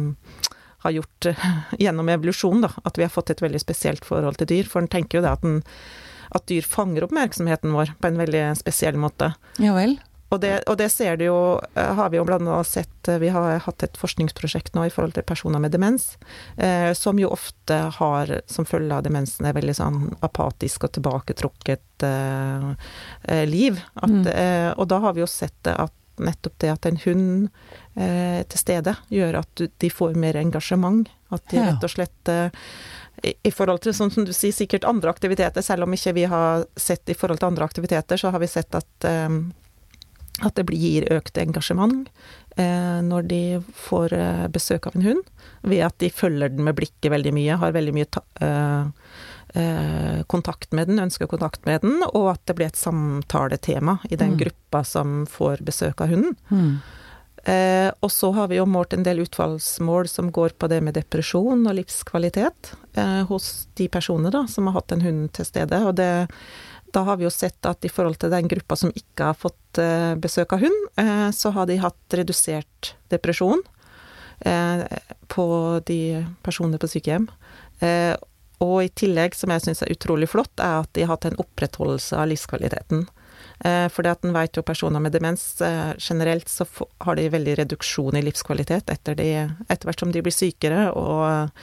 har 0.84 0.96
gjort 0.98 1.26
eh, 1.26 1.44
gjennom 1.84 2.08
evolusjon, 2.12 2.64
da. 2.66 2.72
At 2.84 3.00
vi 3.00 3.06
har 3.06 3.12
fått 3.12 3.34
et 3.34 3.44
veldig 3.44 3.62
spesielt 3.62 4.04
forhold 4.06 4.40
til 4.40 4.50
dyr. 4.52 4.70
For 4.70 4.84
en 4.84 4.90
tenker 4.92 5.18
jo 5.18 5.26
det 5.26 5.32
at, 5.32 5.44
den, 5.44 5.62
at 6.36 6.48
dyr 6.50 6.66
fanger 6.68 7.08
oppmerksomheten 7.08 7.74
vår 7.74 7.96
på 8.00 8.10
en 8.10 8.20
veldig 8.20 8.50
spesiell 8.60 9.00
måte. 9.00 9.34
ja 9.62 9.76
vel. 9.76 9.98
Og 10.34 10.40
det, 10.42 10.52
og 10.70 10.76
det 10.80 10.88
ser 10.92 11.16
du 11.20 11.24
jo, 11.28 11.38
eh, 11.78 11.92
har 11.98 12.10
vi 12.12 12.18
jo 12.18 12.24
blant 12.26 12.42
annet 12.42 12.66
sett 12.68 13.08
eh, 13.10 13.20
Vi 13.22 13.30
har 13.34 13.60
hatt 13.64 13.84
et 13.86 13.98
forskningsprosjekt 14.00 14.74
nå 14.74 14.86
i 14.88 14.92
forhold 14.92 15.14
til 15.16 15.26
personer 15.26 15.62
med 15.62 15.72
demens, 15.74 16.16
eh, 16.58 16.90
som 16.98 17.18
jo 17.22 17.30
ofte 17.34 17.76
har 17.98 18.32
som 18.50 18.66
følge 18.68 18.94
av 18.98 19.04
demensen 19.06 19.46
er 19.46 19.54
veldig 19.56 19.74
sånn 19.78 20.00
apatisk 20.26 20.88
og 20.88 20.94
tilbaketrukket 20.98 22.06
eh, 22.08 22.70
eh, 23.30 23.44
liv. 23.48 23.78
At, 23.94 24.10
Mm. 24.14 24.26
eh, 24.28 24.70
og 24.76 24.88
da 24.90 24.98
har 25.00 25.14
vi 25.16 25.22
jo 25.22 25.26
sett 25.30 25.66
at 25.70 25.92
nettopp 26.20 26.58
det 26.62 26.68
at 26.70 26.86
en 26.86 26.98
hund 27.04 27.48
eh, 27.96 28.42
til 28.46 28.58
stede 28.60 28.92
gjør 29.10 29.40
at 29.40 29.48
du, 29.58 29.64
de 29.82 29.88
får 29.90 30.14
mer 30.14 30.36
engasjement. 30.38 31.08
At 31.34 31.42
de 31.50 31.58
rett 31.58 31.82
og 31.82 31.90
slett 31.90 32.30
i, 33.24 33.50
forhold 33.50 33.80
til 33.82 33.94
sånn 33.96 34.12
som 34.14 34.24
du 34.26 34.32
sier, 34.36 34.52
sikkert 34.54 34.84
andre 34.86 35.10
aktiviteter, 35.10 35.62
selv 35.64 35.86
om 35.86 35.92
ikke 35.96 36.12
vi 36.14 36.24
har 36.30 36.66
sett 36.76 37.08
i 37.10 37.16
forhold 37.18 37.40
til 37.40 37.48
andre 37.50 37.64
aktiviteter, 37.66 38.20
så 38.20 38.30
har 38.30 38.38
vi 38.42 38.46
sett 38.50 38.74
at 38.78 39.06
eh, 39.08 39.28
at 40.42 40.56
det 40.58 40.66
gir 40.74 41.06
økt 41.14 41.38
engasjement 41.38 42.08
eh, 42.56 42.98
når 43.06 43.28
de 43.30 43.42
får 43.78 44.12
eh, 44.16 44.46
besøk 44.50 44.88
av 44.88 44.96
en 44.96 45.06
hund, 45.06 45.22
ved 45.62 45.84
at 45.86 45.98
de 46.02 46.10
følger 46.10 46.50
den 46.50 46.64
med 46.66 46.74
blikket 46.80 47.12
veldig 47.12 47.32
mye, 47.36 47.60
har 47.60 47.76
veldig 47.76 47.94
mye 47.94 48.08
eh, 48.42 48.90
eh, 49.54 50.18
kontakt 50.26 50.72
med 50.74 50.90
den, 50.90 50.98
ønsker 50.98 51.30
kontakt 51.30 51.64
med 51.66 51.86
den, 51.86 52.02
og 52.10 52.32
at 52.34 52.42
det 52.50 52.58
blir 52.58 52.72
et 52.72 52.80
samtaletema 52.80 54.00
i 54.10 54.16
den 54.16 54.34
Mm. 54.34 54.38
gruppa 54.42 54.84
som 54.84 55.26
får 55.26 55.62
besøk 55.62 56.00
av 56.00 56.08
hunden. 56.08 56.36
Mm. 56.50 56.80
Eh, 57.44 57.90
og 58.00 58.10
så 58.10 58.32
har 58.32 58.48
vi 58.48 58.56
jo 58.56 58.64
målt 58.64 58.94
en 58.96 59.02
del 59.04 59.18
utfallsmål 59.20 60.08
som 60.08 60.32
går 60.32 60.56
på 60.58 60.68
det 60.68 60.80
med 60.82 60.94
depresjon 60.96 61.66
og 61.68 61.74
livskvalitet 61.76 62.72
eh, 62.96 63.22
hos 63.28 63.68
de 63.76 63.86
personer 63.88 64.32
da, 64.32 64.46
som 64.48 64.66
har 64.66 64.78
hatt 64.80 64.92
en 64.92 65.04
hund 65.04 65.32
til 65.36 65.44
stede. 65.44 65.82
Og 65.84 65.94
det, 66.00 66.28
da 66.94 67.02
har 67.02 67.16
vi 67.18 67.26
jo 67.26 67.32
sett 67.32 67.66
at 67.66 67.84
i 67.84 67.90
forhold 67.90 68.20
til 68.22 68.30
den 68.32 68.48
gruppa 68.50 68.76
som 68.78 68.92
ikke 68.94 69.30
har 69.32 69.38
fått 69.38 69.80
eh, 69.82 70.14
besøk 70.20 70.54
av 70.54 70.62
hund, 70.62 70.84
eh, 71.00 71.30
så 71.34 71.50
har 71.56 71.66
de 71.66 71.80
hatt 71.82 72.16
redusert 72.20 72.92
depresjon 73.10 73.62
eh, 74.46 74.84
på 75.32 75.46
de 75.90 75.98
personene 76.46 76.78
på 76.78 76.90
sykehjem. 76.92 77.26
Eh, 77.82 78.14
og 78.62 78.76
i 78.84 78.92
tillegg, 78.94 79.34
som 79.34 79.50
jeg 79.50 79.64
syns 79.64 79.82
er 79.82 79.90
utrolig 79.92 80.30
flott, 80.30 80.54
er 80.62 80.84
at 80.84 80.92
de 80.94 81.02
har 81.02 81.16
hatt 81.16 81.26
en 81.28 81.40
opprettholdelse 81.42 82.16
av 82.16 82.30
livskvaliteten. 82.30 83.04
Fordi 83.64 84.10
at 84.10 84.24
en 84.26 84.32
vet 84.34 84.56
jo 84.58 84.64
personer 84.66 85.00
med 85.00 85.12
demens 85.14 85.42
generelt 86.02 86.48
så 86.50 86.64
har 87.04 87.16
de 87.16 87.26
veldig 87.30 87.54
reduksjon 87.60 88.16
i 88.18 88.22
livskvalitet 88.24 88.90
etter, 88.90 89.16
de, 89.18 89.28
etter 89.70 89.88
hvert 89.88 90.02
som 90.02 90.10
de 90.12 90.22
blir 90.24 90.34
sykere 90.34 90.88
og 90.98 91.62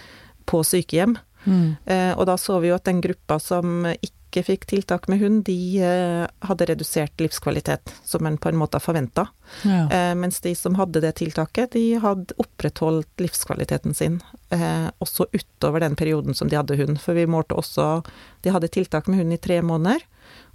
på 0.49 0.61
sykehjem. 0.65 1.17
Mm. 1.43 1.67
Og 2.15 2.23
da 2.29 2.37
så 2.39 2.61
vi 2.63 2.71
jo 2.71 2.77
at 2.77 2.87
den 2.87 3.03
gruppa 3.03 3.39
som 3.43 3.83
ikke 3.91 4.20
fikk 4.39 4.65
tiltak 4.71 5.09
med 5.11 5.19
hund, 5.19 5.41
de 5.43 5.81
eh, 5.83 6.23
hadde 6.47 6.65
redusert 6.69 7.19
livskvalitet, 7.19 7.91
som 8.07 8.25
en 8.25 8.37
på 8.39 8.47
en 8.47 8.59
måte 8.61 8.79
har 8.79 8.83
forventa. 8.85 9.25
Ja. 9.67 9.81
Eh, 9.91 10.13
Mens 10.15 10.39
de 10.39 10.53
som 10.55 10.77
hadde 10.79 11.01
det 11.03 11.11
tiltaket, 11.19 11.73
de 11.75 11.99
hadde 11.99 12.37
opprettholdt 12.39 13.19
livskvaliteten 13.19 13.95
sin, 13.97 14.21
eh, 14.55 14.87
også 15.03 15.27
utover 15.35 15.83
den 15.83 15.97
perioden 15.99 16.37
som 16.37 16.47
de 16.47 16.55
hadde 16.55 16.77
hund. 16.79 17.01
For 17.03 17.17
vi 17.17 17.27
målte 17.27 17.57
også 17.59 18.05
De 18.41 18.49
hadde 18.49 18.71
tiltak 18.71 19.05
med 19.11 19.19
hund 19.19 19.33
i 19.33 19.37
tre 19.37 19.59
måneder, 19.61 20.01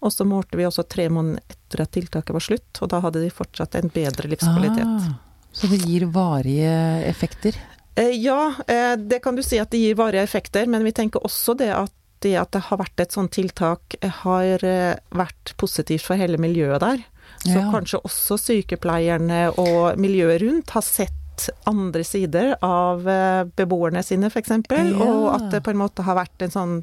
og 0.01 0.11
så 0.11 0.25
målte 0.27 0.57
vi 0.57 0.65
også 0.67 0.89
tre 0.89 1.11
måneder 1.12 1.45
etter 1.53 1.85
at 1.85 1.93
tiltaket 1.93 2.35
var 2.35 2.43
slutt, 2.43 2.81
og 2.81 2.89
da 2.91 3.03
hadde 3.05 3.23
de 3.23 3.31
fortsatt 3.31 3.77
en 3.77 3.93
bedre 3.95 4.27
livskvalitet. 4.33 4.83
Ah, 4.83 5.12
så 5.53 5.69
det 5.71 5.85
gir 5.85 6.09
varige 6.11 6.73
effekter? 7.07 7.55
Ja, 7.95 8.57
det 8.99 9.23
kan 9.23 9.37
du 9.37 9.43
si 9.47 9.61
at 9.62 9.71
det 9.71 9.79
gir 9.79 9.95
varige 9.95 10.25
effekter, 10.27 10.67
men 10.67 10.83
vi 10.83 10.93
tenker 10.93 11.23
også 11.23 11.55
det 11.55 11.71
at 11.73 11.95
det 12.24 12.35
at 12.40 12.50
det 12.57 12.62
har 12.68 12.79
vært 12.81 13.00
et 13.05 13.12
sånt 13.12 13.33
tiltak, 13.37 13.96
har 14.22 14.64
eh, 14.64 14.96
vært 15.16 15.52
positivt 15.61 16.05
for 16.07 16.16
hele 16.20 16.38
miljøet 16.40 16.81
der. 16.81 17.05
Så 17.44 17.59
Ja. 17.59 17.70
kanskje 17.72 18.00
også 18.07 18.38
sykepleierne 18.40 19.50
og 19.59 19.98
miljøet 20.00 20.40
rundt 20.42 20.70
har 20.70 20.83
sett 20.83 21.12
andre 21.68 22.02
sider 22.07 22.55
av 22.64 23.07
eh, 23.07 23.44
beboerne 23.59 24.02
sine, 24.02 24.31
f.eks. 24.33 24.48
Ja. 24.70 24.85
Og 25.05 25.26
at 25.35 25.50
det 25.52 25.62
på 25.66 25.70
en 25.74 25.83
måte 25.83 26.02
har 26.07 26.16
vært 26.16 26.42
en 26.46 26.55
sånn 26.55 26.76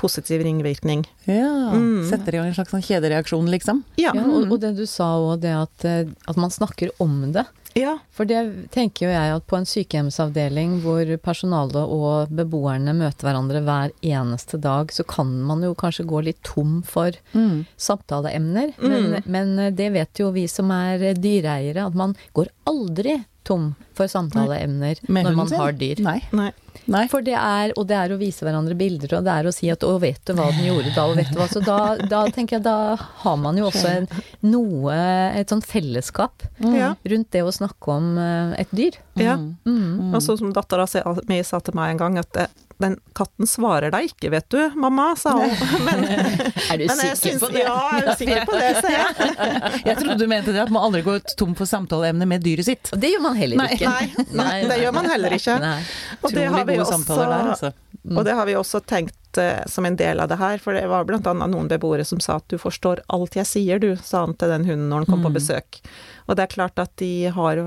positiv 0.00 0.42
ringvirkning. 0.44 1.02
Ja. 1.28 1.72
Mm. 1.76 2.04
Setter 2.08 2.34
i 2.34 2.38
gang 2.40 2.46
en 2.50 2.54
slags 2.56 2.72
sånn 2.72 2.84
kjedereaksjon, 2.84 3.48
liksom. 3.52 3.82
Ja. 4.00 4.12
Ja, 4.16 4.24
og, 4.24 4.52
og 4.52 4.60
det 4.62 4.74
du 4.78 4.86
sa 4.88 5.10
òg, 5.20 5.40
det 5.42 5.52
at, 5.56 5.84
eh, 5.88 6.04
at 6.28 6.36
man 6.40 6.52
snakker 6.52 6.92
om 7.02 7.32
det. 7.34 7.44
Ja. 7.74 7.98
For 8.10 8.24
det 8.28 8.70
tenker 8.74 9.06
jo 9.06 9.12
jeg 9.12 9.34
at 9.36 9.46
på 9.46 9.56
en 9.58 9.66
sykehjemsavdeling 9.68 10.78
hvor 10.84 11.10
personalet 11.22 11.76
og 11.80 12.32
beboerne 12.34 12.94
møter 12.98 13.28
hverandre 13.28 13.62
hver 13.66 13.92
eneste 14.02 14.58
dag, 14.60 14.90
så 14.92 15.04
kan 15.08 15.30
man 15.46 15.62
jo 15.62 15.74
kanskje 15.78 16.06
gå 16.10 16.22
litt 16.28 16.42
tom 16.46 16.82
for 16.82 17.12
Mm. 17.34 17.64
samtaleemner. 17.78 18.72
Men, 18.80 19.22
men 19.26 19.74
det 19.76 19.90
vet 19.94 20.18
jo 20.22 20.30
vi 20.34 20.46
som 20.50 20.70
er 20.74 21.14
dyreeiere, 21.14 21.86
at 21.86 21.94
man 21.94 22.14
går 22.34 22.48
aldri 22.66 23.20
tom 23.50 23.70
for 23.98 24.10
samtaleemner 24.10 25.00
når 25.10 25.36
man 25.36 25.54
har 25.58 25.76
dyr. 25.76 26.00
Nei. 26.04 26.20
Nei. 26.36 26.50
Nei. 26.90 27.02
For 27.10 27.24
det 27.24 27.34
er, 27.36 27.74
og 27.78 27.88
det 27.90 27.96
er 27.98 28.14
å 28.14 28.18
vise 28.20 28.46
hverandre 28.46 28.76
bilder, 28.78 29.18
og 29.18 29.26
det 29.26 29.34
er 29.34 29.48
å 29.48 29.52
si 29.54 29.70
at 29.72 29.84
'å, 29.84 29.96
vet 30.02 30.22
du 30.26 30.32
hva 30.38 30.48
den 30.54 30.68
gjorde 30.68 30.94
da', 30.94 31.06
og 31.10 31.18
vet 31.18 31.32
du 31.32 31.38
hva. 31.40 31.48
Så 31.50 31.62
da, 31.64 31.78
da 31.98 32.22
tenker 32.30 32.58
jeg 32.58 32.66
da 32.66 32.96
har 33.24 33.36
man 33.42 33.58
jo 33.58 33.68
også 33.68 33.90
en, 33.90 34.08
noe, 34.46 34.96
et 35.36 35.50
sånt 35.50 35.66
fellesskap 35.68 36.46
mm. 36.62 37.02
rundt 37.12 37.30
det 37.34 37.44
å 37.44 37.52
snakke 37.54 37.98
om 37.98 38.16
eh, 38.18 38.56
et 38.64 38.74
dyr. 38.76 38.98
ja. 39.20 39.36
Mm. 39.36 39.54
Mm. 39.66 40.14
Og 40.14 40.24
sånn 40.24 40.40
som 40.40 40.54
dattera 40.54 40.86
mi 41.28 41.42
sa 41.46 41.60
til 41.60 41.76
meg 41.78 41.94
en 41.94 42.02
gang, 42.04 42.18
at 42.22 42.40
eh, 42.40 42.50
den 42.80 42.96
katten 43.16 43.46
svarer 43.48 43.92
deg 43.92 44.08
ikke, 44.10 44.30
vet 44.32 44.46
du, 44.52 44.58
mamma, 44.80 45.10
sa 45.20 45.34
hun. 45.36 45.50
Men, 45.86 46.04
Er 46.08 46.80
du 46.80 46.86
sikker 46.88 47.18
syns 47.20 47.42
på 47.44 47.50
det? 47.52 47.62
Ja, 47.66 47.76
er 47.98 48.06
du 48.08 48.12
sikker 48.20 48.46
på 48.48 48.56
det, 48.58 48.70
sa 48.80 48.92
jeg. 48.94 49.30
Jeg 49.90 49.96
trodde 50.00 50.16
du 50.20 50.26
mente 50.30 50.54
det, 50.54 50.62
at 50.64 50.72
man 50.72 50.86
aldri 50.88 51.02
går 51.06 51.20
tom 51.40 51.54
for 51.58 51.68
samtaleemne 51.68 52.26
med 52.28 52.44
dyret 52.44 52.68
sitt. 52.68 52.90
Og 52.94 53.00
det 53.02 53.12
gjør 53.14 53.24
man 53.28 53.38
heller 53.40 53.60
Nei. 53.62 53.68
ikke. 53.76 53.92
Nei, 53.92 54.34
nei, 54.42 54.56
det 54.70 54.80
gjør 54.82 54.96
man 54.96 55.10
heller 55.12 55.36
ikke. 55.36 55.56
Nei. 55.62 55.76
Og 56.20 56.34
det 56.36 56.48
har 56.56 56.66
vi 56.68 56.78
gode 56.80 56.90
samtaler 56.90 57.30
der, 57.34 57.52
også, 57.54 57.70
altså. 57.72 58.16
og 58.16 58.24
det 58.28 58.36
har 58.40 58.48
vi 58.50 58.56
også 58.58 58.82
tenkt 58.88 59.40
eh, 59.44 59.60
som 59.70 59.86
en 59.88 59.96
del 60.00 60.20
av 60.24 60.30
det 60.32 60.40
her, 60.40 60.58
for 60.62 60.76
det 60.76 60.86
var 60.90 61.04
annet 61.20 61.52
noen 61.52 61.68
beboere 61.70 62.04
som 62.08 62.20
sa 62.24 62.38
at 62.40 62.48
du 62.50 62.58
forstår 62.60 63.04
alt 63.12 63.36
jeg 63.38 63.48
sier, 63.48 63.80
du, 63.82 63.92
sa 64.00 64.24
han 64.26 64.36
til 64.40 64.52
den 64.56 64.66
hunden 64.68 64.88
når 64.90 65.04
han 65.04 65.10
kom 65.12 65.24
på 65.26 65.30
Mm. 65.30 65.36
besøk. 65.38 65.80
Og 66.26 66.36
det 66.36 66.44
er 66.46 66.54
klart 66.56 66.78
at 66.82 66.90
de 67.00 67.12
har 67.34 67.58
jo 67.60 67.66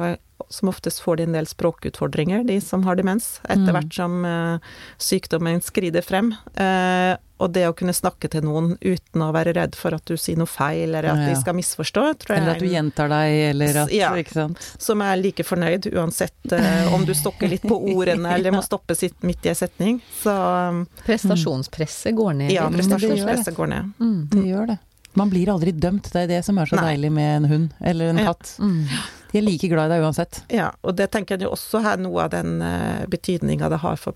som 0.50 0.70
oftest 0.70 1.02
får 1.04 1.18
de 1.18 1.24
en 1.24 1.34
del 1.38 1.46
språkutfordringer, 1.46 2.44
de 2.48 2.60
som 2.62 2.84
har 2.84 2.96
demens, 2.96 3.40
etter 3.44 3.70
Mm. 3.70 3.76
hvert 3.76 3.94
som 3.94 4.26
eh, 4.26 4.58
sykdommen 4.98 5.62
skrider 5.64 6.02
frem. 6.02 6.34
Eh, 6.56 7.16
og 7.44 7.52
det 7.52 7.66
å 7.68 7.74
kunne 7.76 7.92
snakke 7.92 8.30
til 8.32 8.42
noen 8.46 8.78
uten 8.80 9.20
å 9.26 9.32
være 9.34 9.52
redd 9.58 9.74
for 9.76 9.94
at 9.98 10.06
du 10.08 10.14
sier 10.16 10.38
noe 10.38 10.48
feil, 10.48 10.94
eller 10.96 11.10
at 11.12 11.18
Ja. 11.20 11.34
de 11.34 11.36
skal 11.42 11.56
misforstå, 11.58 12.04
tror 12.22 12.36
jeg 12.36 12.38
Eller 12.44 12.52
er 12.52 12.56
at 12.56 12.60
du 12.60 12.68
gjentar 12.70 13.10
deg, 13.10 13.34
eller 13.50 13.78
at 13.84 13.92
Ja. 13.92 14.12
Ikke 14.16 14.32
sant. 14.34 14.58
som 14.78 15.02
er 15.02 15.18
like 15.18 15.44
fornøyd 15.44 15.90
uansett 15.94 16.54
uh, 16.54 16.94
om 16.94 17.04
du 17.06 17.12
stokker 17.14 17.50
litt 17.50 17.64
på 17.64 17.76
ordene 17.96 18.32
eller 18.36 18.52
må 18.52 18.62
stoppe 18.64 18.96
sitt 18.96 19.22
midt 19.24 19.46
i 19.46 19.50
en 19.50 19.56
setning. 19.56 20.02
Så 20.22 20.32
um, 20.70 20.88
Prestasjonspresset 21.06 22.16
går 22.16 22.34
ned. 22.34 22.52
ja, 22.52 22.70
det. 22.70 22.78
prestasjonspresset 22.80 23.56
går 23.56 23.68
ned. 23.68 23.92
Mm. 24.00 24.28
Det 24.30 24.46
gjør 24.48 24.68
det. 24.68 24.78
Man 25.20 25.30
blir 25.30 25.50
aldri 25.54 25.72
dømt, 25.72 26.08
det 26.14 26.24
er 26.24 26.28
det 26.32 26.40
som 26.46 26.58
er 26.58 26.66
så 26.70 26.76
Nei. 26.80 26.94
deilig 26.94 27.12
med 27.14 27.36
en 27.38 27.46
hund 27.52 27.74
eller 27.82 28.10
en 28.14 28.18
Ja. 28.18 28.32
katt. 28.34 28.56
Mm. 28.60 28.88
De 29.34 29.38
er 29.40 29.46
like 29.48 29.68
glad 29.70 29.90
i 29.90 29.96
deg 29.96 30.04
uansett. 30.06 30.44
Ja, 30.54 30.72
og 30.84 30.96
det 30.96 31.08
tenker 31.12 31.36
jeg 31.38 31.48
jo 31.48 31.54
også 31.56 31.80
er 31.82 31.98
noe 31.98 32.22
av 32.26 32.30
den 32.36 32.62
uh, 32.62 33.06
betydninga 33.10 33.70
det 33.70 33.80
har 33.82 33.96
for, 33.98 34.14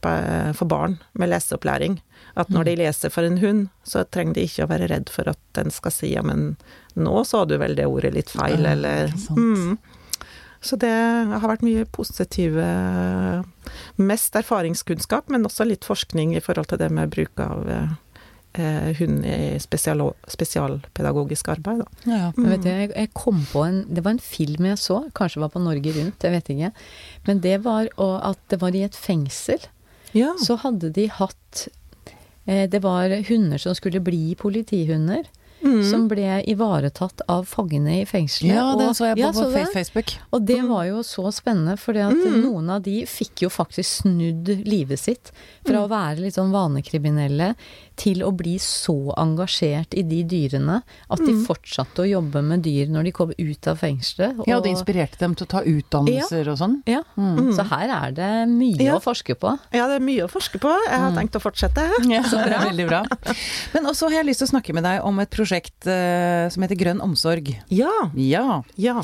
for 0.54 0.66
barn 0.70 1.00
med 1.18 1.30
leseopplæring. 1.32 2.00
At 2.38 2.50
når 2.54 2.64
de 2.70 2.76
leser 2.84 3.10
for 3.10 3.26
en 3.26 3.38
hund, 3.42 3.68
så 3.84 4.04
trenger 4.06 4.34
de 4.38 4.46
ikke 4.46 4.66
å 4.68 4.70
være 4.70 4.88
redd 4.92 5.10
for 5.10 5.28
at 5.30 5.40
den 5.58 5.74
skal 5.74 5.92
si 5.92 6.12
ja, 6.14 6.22
men 6.22 6.56
nå 6.96 7.24
sa 7.26 7.46
du 7.50 7.58
vel 7.58 7.74
det 7.78 7.86
ordet 7.90 8.14
litt 8.14 8.30
feil, 8.30 8.62
Ja, 8.62 8.76
eller 8.78 9.10
mm. 9.34 9.78
Så 10.62 10.76
det 10.82 10.90
har 10.90 11.48
vært 11.48 11.62
mye 11.66 11.86
positive 11.86 12.64
Mest 13.98 14.36
erfaringskunnskap, 14.36 15.30
men 15.30 15.46
også 15.46 15.66
litt 15.68 15.86
forskning 15.86 16.36
i 16.38 16.42
forhold 16.44 16.70
til 16.72 16.80
det 16.82 16.90
med 16.94 17.12
bruk 17.14 17.40
av 17.42 17.70
eh, 17.70 17.92
eh, 18.54 18.94
hund 19.00 19.26
i 19.26 19.58
spesial, 19.60 20.14
spesialpedagogisk 20.28 21.48
arbeid. 21.54 21.84
Da. 21.84 22.12
Ja. 22.12 22.32
Men 22.38 22.50
vet 22.56 22.64
du, 22.66 22.70
jeg, 22.70 22.92
jeg 22.96 23.12
kom 23.14 23.42
på 23.52 23.64
en 23.68 23.84
Det 23.94 24.04
var 24.06 24.12
en 24.16 24.20
film 24.24 24.66
jeg 24.72 24.78
så, 24.82 25.02
kanskje 25.18 25.42
var 25.44 25.50
på 25.54 25.62
Norge 25.64 25.94
Rundt, 25.98 26.24
jeg 26.24 26.32
vet 26.38 26.50
ikke. 26.56 26.72
Men 27.28 27.40
det 27.44 27.58
var 27.66 27.90
at 27.98 28.40
det 28.50 28.62
var 28.62 28.76
i 28.76 28.84
et 28.88 28.96
fengsel. 28.98 29.60
Ja. 30.14 30.34
Så 30.40 30.58
hadde 30.64 30.90
de 30.96 31.08
hatt 31.12 31.68
eh, 32.48 32.68
Det 32.72 32.80
var 32.84 33.10
hunder 33.30 33.58
som 33.62 33.76
skulle 33.76 34.00
bli 34.04 34.36
politihunder. 34.40 35.26
Mm. 35.58 35.80
Som 35.90 36.04
ble 36.08 36.44
ivaretatt 36.54 37.24
av 37.34 37.48
fangene 37.50 37.96
i 38.04 38.06
fengselet. 38.06 38.54
ja, 38.54 38.76
det 38.78 38.92
så 38.96 39.08
jeg 39.08 39.16
på, 39.18 39.22
Ja, 39.24 39.32
så 39.34 39.48
det? 39.50 39.64
Facebook. 39.74 40.12
Og 40.32 40.46
det 40.46 40.60
var 40.70 40.84
jo 40.86 41.00
så 41.02 41.32
spennende, 41.34 41.80
for 41.82 41.94
Mm. 41.98 42.44
noen 42.44 42.70
av 42.70 42.84
de 42.86 43.00
fikk 43.10 43.42
jo 43.42 43.50
faktisk 43.50 44.04
snudd 44.04 44.52
livet 44.70 45.00
sitt 45.00 45.32
fra 45.66 45.80
Mm. 45.82 45.82
å 45.82 45.90
være 45.90 46.20
litt 46.22 46.36
sånn 46.38 46.52
vanekriminelle 46.54 47.56
til 47.98 48.22
å 48.22 48.30
bli 48.38 48.56
så 48.62 48.94
engasjert 49.18 49.96
i 49.98 50.04
de 50.06 50.24
dyrene 50.24 50.84
at 51.10 51.18
de 51.20 51.34
Mm. 51.34 51.46
fortsatte 51.48 52.04
å 52.04 52.08
jobbe 52.08 52.44
med 52.44 52.62
dyr 52.64 52.88
når 52.94 53.04
de 53.06 53.12
kom 53.12 53.32
ut 53.38 53.68
av 53.68 53.80
fengselet. 53.80 54.38
Ja, 54.48 54.58
og 54.58 54.64
det 54.64 54.72
inspirerte 54.76 55.18
dem 55.18 55.34
til 55.36 55.48
å 55.48 55.50
ta 55.50 55.62
utdannelser 55.66 56.48
og 56.52 56.58
sånn. 56.62 56.76
Ja, 56.86 57.02
Mm. 57.18 57.54
Så 57.56 57.64
her 57.68 57.90
er 57.90 58.12
det 58.12 58.48
mye 58.50 58.78
Ja. 58.80 58.96
å 58.98 59.02
forske 59.02 59.34
på. 59.36 59.58
ja, 59.74 59.88
det 59.88 59.96
er 59.98 60.06
mye 60.06 60.24
å 60.26 60.30
forske 60.30 60.60
på. 60.60 60.70
Jeg 60.88 61.00
har 61.00 61.12
tenkt 61.12 61.34
å 61.36 61.42
fortsette. 61.42 61.90
Ja, 62.08 62.22
så 62.24 62.38
det 62.44 62.54
er 62.54 62.70
veldig 62.70 62.88
bra. 62.88 63.04
Men 63.74 63.86
også 63.86 64.10
har 64.10 64.24
jeg 64.24 64.26
lyst 64.28 64.40
til 64.40 64.48
å 64.48 64.52
snakke 64.62 64.74
med 64.74 64.84
deg 64.84 65.02
om 65.04 65.20
et 65.20 65.30
prosjekt 65.32 65.88
uh, 65.88 66.48
som 66.50 66.62
heter 66.64 66.76
Grønn 66.78 67.02
omsorg. 67.02 67.56
Ja. 67.70 68.12
Ja. 68.16 68.62
Ja. 68.78 69.02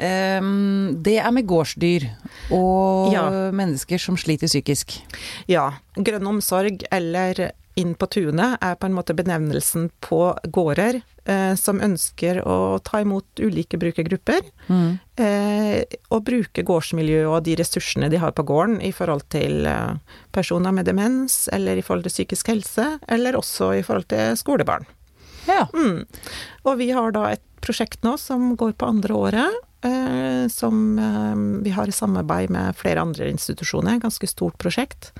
Um, 0.00 1.02
det 1.02 1.18
er 1.18 1.30
med 1.32 1.46
gårdsdyr 1.46 2.06
og 2.52 3.12
Ja. 3.12 3.28
mennesker 3.50 3.98
som 3.98 4.16
sliter 4.16 4.46
psykisk. 4.46 5.00
Ja. 5.48 5.72
Grønn 5.96 6.26
omsorg 6.28 6.84
eller 6.92 7.52
Inn 7.76 7.92
på 7.98 8.06
tunet 8.08 8.56
er 8.64 8.76
på 8.80 8.88
en 8.88 8.94
måte 8.96 9.12
benevnelsen 9.12 9.90
på 10.00 10.20
gårder 10.48 10.96
eh, 11.28 11.52
som 11.60 11.82
ønsker 11.84 12.40
å 12.48 12.78
ta 12.80 13.02
imot 13.04 13.42
ulike 13.42 13.76
brukergrupper. 13.76 14.40
Mm. 14.72 14.94
Eh, 15.20 15.98
og 16.08 16.24
bruke 16.24 16.64
gårdsmiljøet 16.64 17.28
og 17.28 17.44
de 17.44 17.58
ressursene 17.60 18.08
de 18.12 18.20
har 18.22 18.32
på 18.32 18.46
gården 18.48 18.78
i 18.80 18.94
forhold 18.96 19.26
til 19.34 19.68
eh, 19.68 19.98
personer 20.32 20.72
med 20.72 20.88
demens, 20.88 21.50
eller 21.52 21.76
i 21.76 21.84
forhold 21.84 22.08
til 22.08 22.16
psykisk 22.16 22.48
helse, 22.54 22.86
eller 23.12 23.36
også 23.36 23.74
i 23.76 23.84
forhold 23.84 24.08
til 24.12 24.38
skolebarn. 24.40 24.88
Ja. 25.46 25.66
Mm. 25.76 26.06
Og 26.64 26.78
vi 26.80 26.90
har 26.96 27.12
da 27.12 27.28
et 27.34 27.44
prosjekt 27.60 28.06
nå 28.06 28.14
som 28.20 28.54
går 28.58 28.72
på 28.78 28.88
andre 28.88 29.20
året, 29.20 29.60
eh, 29.84 30.46
som 30.52 30.98
eh, 30.98 31.36
vi 31.66 31.76
har 31.76 31.88
i 31.88 31.94
samarbeid 31.94 32.52
med 32.56 32.76
flere 32.78 33.04
andre 33.04 33.28
institusjoner, 33.32 34.00
ganske 34.02 34.32
stort 34.32 34.58
prosjekt, 34.62 35.12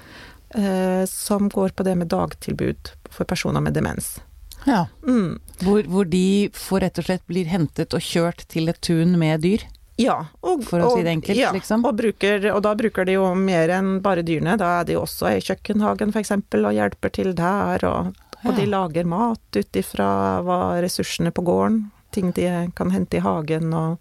som 1.11 1.49
går 1.51 1.73
på 1.75 1.83
det 1.83 1.97
med 1.99 2.09
dagtilbud 2.13 2.93
for 3.11 3.25
personer 3.29 3.61
med 3.61 3.75
demens. 3.75 4.21
ja. 4.65 4.87
Mm. 5.07 5.41
Hvor, 5.61 5.83
hvor 5.91 6.05
de 6.05 6.51
får 6.53 6.81
rett 6.85 6.99
og 7.01 7.07
slett 7.09 7.25
blir 7.27 7.49
hentet 7.49 7.95
og 7.97 8.05
kjørt 8.05 8.45
til 8.53 8.69
et 8.69 8.81
tun 8.85 9.17
med 9.19 9.41
dyr. 9.43 9.65
Ja, 9.97 10.27
og, 10.45 10.65
For 10.69 10.83
å 10.85 10.91
si 10.93 11.05
det 11.07 11.15
enkelt, 11.15 11.39
ja, 11.41 11.51
liksom. 11.57 11.87
Og, 11.89 11.97
bruker, 11.97 12.51
og 12.53 12.61
da 12.67 12.75
bruker 12.77 13.09
de 13.09 13.17
jo 13.17 13.31
mer 13.39 13.73
enn 13.79 14.03
bare 14.05 14.25
dyrene. 14.27 14.59
Da 14.61 14.83
er 14.83 14.89
de 14.91 14.99
også 15.01 15.31
i 15.33 15.41
kjøkkenhagen 15.41 16.13
f.eks. 16.13 16.35
og 16.37 16.73
hjelper 16.77 17.15
til 17.17 17.33
der. 17.37 17.85
Og, 17.89 18.11
og 18.45 18.59
de 18.59 18.67
lager 18.69 19.09
mat 19.09 19.57
ut 19.57 19.81
ifra 19.81 20.09
hva 20.45 20.61
ressursene 20.85 21.33
på 21.33 21.47
gården, 21.49 21.87
ting 22.17 22.33
de 22.37 22.49
kan 22.77 22.91
hente 22.95 23.21
i 23.21 23.25
hagen 23.25 23.71
og 23.77 24.01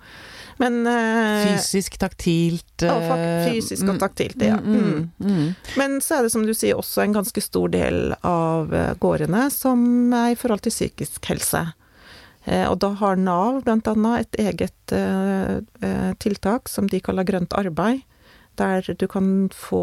Men 0.57 0.85
eh, 0.87 1.49
Fysisk, 1.51 1.97
taktilt 1.99 2.83
ja, 2.87 2.93
eh, 2.95 3.47
fysisk 3.49 3.83
og 3.89 3.97
mm, 3.97 3.99
taktilt, 3.99 4.39
ja. 4.39 4.55
Mm, 4.55 4.75
Mm. 4.75 5.09
mm, 5.19 5.31
mm. 5.31 5.49
Men 5.75 5.97
så 6.01 6.15
er 6.15 6.23
det 6.23 6.31
som 6.31 6.45
du 6.47 6.53
sier 6.55 6.79
også 6.79 7.03
en 7.03 7.15
ganske 7.17 7.41
stor 7.43 7.67
del 7.73 8.13
av 8.23 8.71
eh, 8.73 8.93
gårdene 9.03 9.49
som 9.51 9.83
er 10.15 10.31
i 10.31 10.37
forhold 10.39 10.63
til 10.63 10.71
psykisk 10.71 11.27
helse. 11.27 11.65
Eh, 12.47 12.63
Og 12.71 12.79
da 12.79 12.93
har 13.01 13.19
Nav 13.19 13.59
bl.a. 13.67 14.13
et 14.21 14.39
eget 14.39 14.95
tiltak 16.23 16.69
som 16.71 16.87
de 16.87 16.99
kaller 17.03 17.27
Grønt 17.27 17.51
arbeid. 17.59 18.03
Der 18.55 18.79
du 18.95 19.07
kan 19.11 19.49
få 19.51 19.81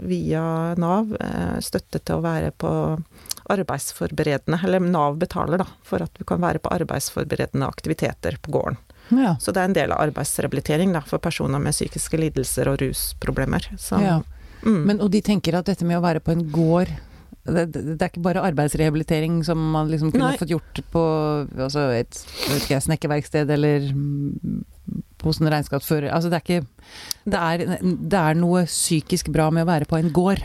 via 0.00 0.72
Nav 0.80 1.12
støtte 1.60 2.00
til 2.00 2.16
å 2.16 2.24
være 2.24 2.50
på 2.56 2.70
arbeidsforberedende, 3.52 4.58
eller 4.64 4.80
Nav 4.80 5.16
betaler 5.20 5.58
da, 5.60 5.66
for 5.84 6.02
at 6.04 6.12
du 6.18 6.24
kan 6.24 6.40
være 6.42 6.58
på 6.64 6.72
arbeidsforberedende 6.74 7.66
aktiviteter 7.68 8.38
på 8.42 8.54
gården. 8.56 8.76
Ja. 9.12 9.34
Så 9.40 9.52
det 9.52 9.60
er 9.60 9.68
en 9.68 9.76
del 9.76 9.92
av 9.92 10.00
arbeidsrehabilitering 10.06 10.94
da, 10.96 11.02
for 11.04 11.20
personer 11.22 11.60
med 11.60 11.76
psykiske 11.76 12.16
lidelser 12.20 12.70
og 12.72 12.80
rusproblemer. 12.80 13.66
Så, 13.78 14.00
Ja. 14.00 14.22
mm. 14.62 14.84
Men, 14.86 15.00
og 15.00 15.10
de 15.10 15.20
tenker 15.20 15.54
at 15.58 15.66
dette 15.66 15.84
med 15.84 15.98
å 15.98 16.04
være 16.04 16.20
på 16.24 16.32
en 16.32 16.46
gård 16.50 16.88
det, 17.44 17.66
det, 17.74 17.82
det 17.98 18.00
er 18.00 18.08
ikke 18.08 18.22
bare 18.24 18.40
arbeidsrehabilitering 18.48 19.42
som 19.44 19.58
man 19.74 19.90
liksom 19.92 20.08
kunne 20.14 20.30
Nei. 20.30 20.38
fått 20.40 20.48
gjort 20.54 20.78
på 20.94 21.02
altså 21.60 21.90
et 21.92 22.16
ikke, 22.56 22.78
snekkerverksted 22.80 23.50
eller 23.52 23.84
mm, 23.92 24.62
hos 25.24 25.40
en 25.42 25.50
regnskapsfører. 25.52 26.08
Altså 26.08 26.30
det 26.32 26.38
er 26.38 26.44
ikke 26.46 26.66
det 27.24 27.40
er, 27.40 27.78
det 27.82 28.18
er 28.20 28.34
noe 28.38 28.64
psykisk 28.68 29.28
bra 29.32 29.50
med 29.50 29.64
å 29.64 29.70
være 29.70 29.88
på 29.88 29.96
en 29.98 30.10
gård. 30.12 30.42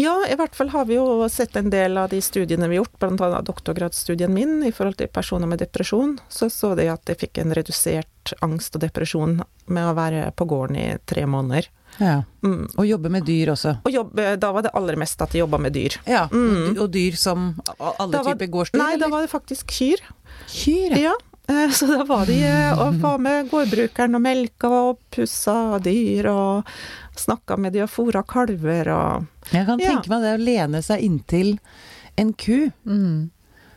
Ja, 0.00 0.14
i 0.30 0.36
hvert 0.38 0.54
fall 0.56 0.70
har 0.72 0.86
vi 0.88 0.94
jo 0.96 1.26
sett 1.28 1.56
en 1.60 1.68
del 1.72 1.98
av 2.00 2.08
de 2.12 2.20
studiene 2.24 2.68
vi 2.70 2.78
har 2.78 2.84
gjort, 2.86 2.98
bl.a. 3.18 3.40
doktorgradsstudien 3.44 4.32
min 4.32 4.62
i 4.64 4.70
forhold 4.72 4.96
til 5.00 5.10
personer 5.12 5.50
med 5.50 5.60
depresjon. 5.60 6.14
Så 6.32 6.48
så 6.52 6.74
de 6.78 6.86
at 6.92 7.04
de 7.08 7.16
fikk 7.20 7.40
en 7.42 7.52
redusert 7.56 8.32
angst 8.44 8.76
og 8.78 8.84
depresjon 8.86 9.42
med 9.66 9.90
å 9.90 9.96
være 9.98 10.30
på 10.36 10.46
gården 10.48 10.78
i 10.80 10.86
tre 11.10 11.26
måneder. 11.28 11.68
Ja. 11.98 12.20
Mm. 12.46 12.68
Og 12.78 12.86
jobbe 12.86 13.10
med 13.12 13.26
dyr 13.28 13.50
også. 13.52 13.74
Og 13.84 13.92
jobbe, 13.92 14.36
da 14.40 14.52
var 14.54 14.64
det 14.64 14.72
aller 14.78 14.96
meste 15.00 15.26
at 15.26 15.34
de 15.34 15.42
jobba 15.42 15.58
med 15.58 15.74
dyr. 15.76 15.98
Ja, 16.08 16.28
Mm. 16.30 16.78
Og 16.80 16.88
dyr 16.94 17.16
som 17.18 17.60
alle 17.78 18.22
var- 18.22 18.32
typer 18.34 18.46
gårdsdyr? 18.46 18.78
Nei, 18.78 18.96
da 18.96 19.08
var 19.08 19.20
det 19.26 19.30
faktisk 19.32 19.66
kyr. 19.74 20.00
Kyr, 20.48 20.96
ja. 20.96 21.10
Ja, 21.10 21.14
så 21.76 21.86
da 21.90 22.04
var 22.08 22.26
de 22.28 22.36
eh, 22.46 22.78
og 22.78 22.98
var 23.02 23.18
med 23.22 23.48
gårdbrukeren 23.50 24.14
og 24.18 24.22
melka 24.24 24.68
og 24.70 25.00
pussa 25.14 25.78
dyr 25.82 26.28
og 26.30 26.68
snakka 27.18 27.56
med 27.60 27.74
de 27.74 27.82
og 27.84 27.90
fôra 27.92 28.22
kalver 28.26 28.90
og 28.94 29.26
Jeg 29.52 29.66
kan 29.66 29.78
Ja. 29.82 29.90
tenke 29.94 30.08
meg 30.12 30.22
det 30.22 30.34
å 30.36 30.44
lene 30.44 30.82
seg 30.86 31.02
inntil 31.02 31.58
en 32.20 32.32
ku. 32.34 32.70
Mm. 32.86 33.30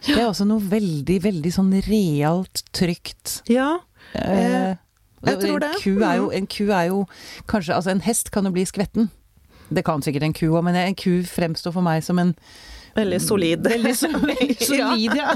Det 0.05 0.17
er 0.19 0.27
også 0.27 0.45
noe 0.45 0.59
veldig, 0.59 1.21
veldig 1.23 1.51
sånn 1.55 1.71
realt, 1.87 2.63
trygt. 2.75 3.37
Ja. 3.47 3.77
Eh, 4.13 4.75
jeg 5.23 5.39
tror 5.39 5.59
det. 5.63 5.69
En 5.71 5.79
ku 5.81 6.03
er 6.03 6.17
jo, 6.19 6.29
en 6.35 6.47
ku 6.51 6.65
er 6.75 6.89
jo 6.91 7.05
kanskje 7.47 7.73
Altså, 7.77 7.91
en 7.95 8.01
hest 8.03 8.29
kan 8.31 8.43
jo 8.45 8.51
bli 8.51 8.65
skvetten. 8.67 9.09
Det 9.73 9.85
kan 9.87 10.01
sikkert 10.03 10.23
en 10.27 10.33
ku 10.35 10.49
òg, 10.51 10.63
men 10.67 10.75
en 10.75 10.95
ku 10.99 11.21
fremstår 11.23 11.71
for 11.73 11.81
meg 11.81 12.03
som 12.03 12.19
en 12.19 12.35
Veldig 12.95 13.19
solid. 13.21 13.63
Veldig 13.73 13.95
solid, 13.97 15.15
ja. 15.21 15.33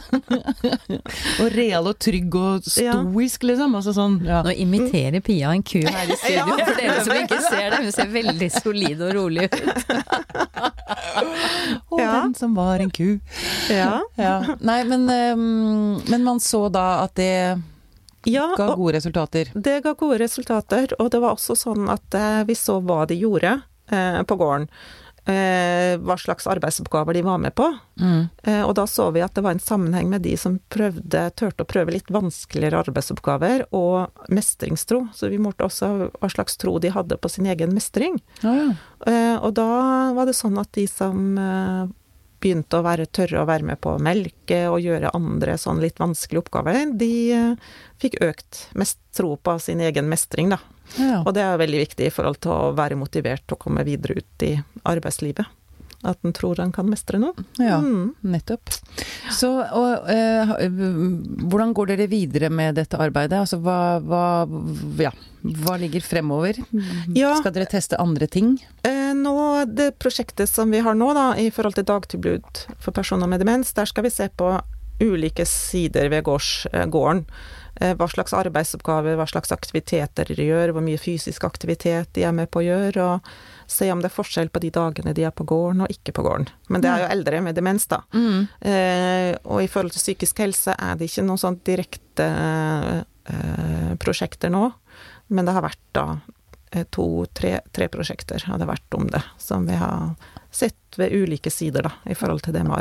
og 1.41 1.47
real 1.55 1.87
og 1.89 1.97
trygg 2.03 2.35
og 2.37 2.67
stoisk, 2.69 3.43
liksom. 3.49 3.75
Altså 3.79 3.93
sånn, 3.97 4.19
ja. 4.27 4.43
Nå 4.45 4.53
imiterer 4.61 5.23
Pia 5.25 5.53
en 5.55 5.63
ku 5.65 5.79
her 5.81 6.11
i 6.13 6.17
studio, 6.19 6.57
for 6.61 6.77
dere 6.81 6.99
som 7.07 7.15
ikke 7.17 7.39
ser 7.47 7.69
det. 7.73 7.79
Hun 7.87 7.95
ser 7.95 8.11
veldig 8.13 8.49
solid 8.59 9.01
og 9.07 9.15
rolig 9.17 9.47
ut. 9.47 9.57
Og 11.89 11.99
Ja. 11.99 12.11
den 12.21 12.35
som 12.35 12.53
var 12.55 12.79
en 12.79 12.91
ku. 12.91 13.19
Ja. 13.69 14.01
Ja. 14.17 14.35
Nei, 14.59 14.83
men, 14.83 15.07
ehm, 15.09 16.01
men 16.09 16.23
man 16.23 16.39
så 16.39 16.67
da 16.71 17.03
at 17.03 17.15
det 17.15 17.61
ja 18.27 18.47
ga 18.57 18.75
gode 18.75 18.97
resultater. 18.97 19.49
det 19.55 19.81
ga 19.83 19.93
gode 19.93 20.19
resultater, 20.19 20.93
og 20.99 21.11
det 21.11 21.19
var 21.21 21.35
også 21.37 21.55
sånn 21.55 21.89
at 21.89 22.13
eh, 22.13 22.43
vi 22.43 22.53
så 22.55 22.79
hva 22.83 23.05
de 23.07 23.15
gjorde 23.15 23.61
eh, 23.91 24.21
på 24.23 24.35
gården. 24.37 24.67
Eh, 25.27 25.97
hva 25.99 26.15
slags 26.15 26.47
arbeidsoppgaver 26.47 27.13
de 27.13 27.21
var 27.21 27.37
med 27.37 27.55
på. 27.55 27.65
Mm. 27.99 28.27
Eh, 28.43 28.61
og 28.63 28.75
da 28.79 28.85
så 28.87 29.09
vi 29.11 29.23
at 29.25 29.35
det 29.35 29.43
var 29.43 29.57
en 29.57 29.63
sammenheng 29.63 30.07
med 30.07 30.23
de 30.23 30.37
som 30.39 30.55
prøvde, 30.71 31.25
turte 31.35 31.65
å 31.65 31.67
prøve 31.67 31.91
litt 31.97 32.11
vanskeligere 32.13 32.79
arbeidsoppgaver, 32.85 33.65
og 33.75 34.31
mestringstro. 34.31 35.03
Så 35.11 35.27
vi 35.33 35.41
målte 35.41 35.67
også 35.67 35.91
hva 36.13 36.31
slags 36.31 36.55
tro 36.61 36.77
de 36.79 36.93
hadde 36.95 37.19
på 37.19 37.31
sin 37.33 37.49
egen 37.51 37.75
mestring. 37.75 38.21
Ja, 38.39 38.55
ja. 38.55 38.69
Eh, 39.03 39.35
og 39.35 39.57
da 39.59 39.67
var 40.15 40.29
det 40.29 40.37
sånn 40.37 40.55
at 40.61 40.71
de 40.77 40.87
som 40.87 41.35
begynte 42.43 42.79
å 42.79 42.85
være 42.85 43.07
tørre 43.09 43.41
å 43.41 43.47
være 43.49 43.65
med 43.71 43.81
på 43.81 43.95
å 43.95 44.01
melke 44.03 44.59
og 44.69 44.81
gjøre 44.83 45.13
andre 45.17 45.57
sånn 45.61 45.81
litt 45.83 45.99
vanskelige 46.01 46.45
oppgaver, 46.45 46.93
de 46.99 47.11
eh, 47.33 47.69
fikk 48.01 48.19
økt 48.25 48.63
mest 48.77 48.99
tro 49.17 49.35
på 49.41 49.57
sin 49.63 49.81
egen 49.81 50.09
mestring, 50.11 50.53
da. 50.53 50.61
Ja. 50.95 51.21
Og 51.25 51.33
det 51.35 51.43
er 51.43 51.59
veldig 51.59 51.83
viktig 51.83 52.07
i 52.07 52.13
forhold 52.13 52.39
til 52.45 52.53
å 52.53 52.73
være 52.77 52.99
motivert 52.99 53.43
til 53.45 53.57
å 53.57 53.63
komme 53.65 53.83
videre 53.87 54.21
ut 54.21 54.45
i 54.47 54.53
arbeidslivet. 54.87 55.56
At 56.05 56.21
en 56.25 56.33
tror 56.35 56.59
en 56.61 56.71
kan 56.71 56.85
mestre 56.89 57.17
noe. 57.17 57.33
ja. 57.57 57.79
Mm. 57.81 58.11
Nettopp. 58.21 58.69
Så 59.33 59.49
og, 59.65 60.09
eh, 60.11 60.51
hvordan 61.49 61.73
går 61.73 61.93
dere 61.93 62.07
videre 62.11 62.51
med 62.53 62.77
dette 62.77 62.99
arbeidet? 63.01 63.39
Altså 63.39 63.57
hva, 63.63 63.97
hva, 64.05 64.23
ja, 65.01 65.11
hva 65.41 65.77
ligger 65.81 66.05
fremover? 66.05 66.59
Ja. 67.15 67.33
Skal 67.39 67.55
dere 67.55 67.69
teste 67.71 67.97
andre 68.01 68.29
ting? 68.29 68.57
Eh, 68.85 69.13
nå, 69.17 69.33
det 69.73 69.95
prosjektet 70.01 70.49
som 70.51 70.71
vi 70.73 70.83
har 70.85 70.97
nå, 70.97 71.11
da, 71.17 71.31
i 71.39 71.49
forhold 71.53 71.79
til 71.79 71.87
dagtilbud 71.89 72.65
for 72.77 72.93
personer 72.93 73.29
med 73.29 73.41
demens, 73.41 73.73
der 73.73 73.89
skal 73.89 74.05
vi 74.05 74.13
se 74.13 74.29
på 74.37 74.53
ulike 75.01 75.45
sider 75.45 76.09
ved 76.13 76.25
gårds, 76.29 76.67
eh, 76.73 76.85
gården. 76.85 77.25
Eh, 77.79 77.93
hva 77.97 78.07
slags 78.09 78.33
arbeidsoppgaver, 78.33 79.17
hva 79.19 79.27
slags 79.29 79.51
aktiviteter 79.53 80.29
de 80.33 80.47
gjør, 80.47 80.73
hvor 80.73 80.85
mye 80.85 80.97
fysisk 81.01 81.45
aktivitet 81.45 82.09
de 82.17 82.23
er 82.25 82.33
med 82.33 82.49
på 82.49 82.63
å 82.63 82.65
gjøre, 82.65 83.05
og 83.05 83.69
se 83.69 83.89
om 83.93 84.01
det 84.01 84.09
er 84.09 84.15
forskjell 84.15 84.49
på 84.53 84.61
de 84.63 84.71
dagene 84.73 85.13
de 85.13 85.27
er 85.27 85.35
på 85.35 85.45
gården 85.47 85.85
og 85.85 85.93
ikke 85.93 86.15
på 86.17 86.25
gården. 86.25 86.49
Men 86.73 86.81
det 86.81 86.89
er 86.89 87.03
jo 87.03 87.11
eldre 87.17 87.43
med 87.45 87.59
demens, 87.59 87.85
da. 87.91 88.01
Eh, 88.65 89.35
og 89.43 89.61
i 89.61 89.69
forhold 89.69 89.93
til 89.93 90.05
psykisk 90.05 90.41
helse 90.41 90.73
er 90.73 90.97
det 90.97 91.11
ikke 91.11 91.27
noen 91.27 91.43
sånn 91.43 91.59
direkte 91.67 92.29
eh, 93.27 93.93
prosjekter 94.01 94.53
nå, 94.53 94.71
men 95.27 95.45
det 95.45 95.53
har 95.53 95.65
vært 95.67 95.85
da 95.93 96.07
eh, 96.71 96.87
to-tre 96.89 97.59
tre 97.75 97.89
prosjekter 97.93 98.47
har 98.47 98.61
det 98.61 98.69
vært 98.69 98.97
om 98.97 99.09
det, 99.11 99.21
som 99.37 99.67
vi 99.69 99.77
har 99.77 100.15
sett 100.49 100.97
ved 100.97 101.13
ulike 101.13 101.51
sider, 101.53 101.85
da, 101.85 101.93
i 102.09 102.17
forhold 102.17 102.47
til 102.47 102.55
det 102.55 102.63
med 102.65 102.73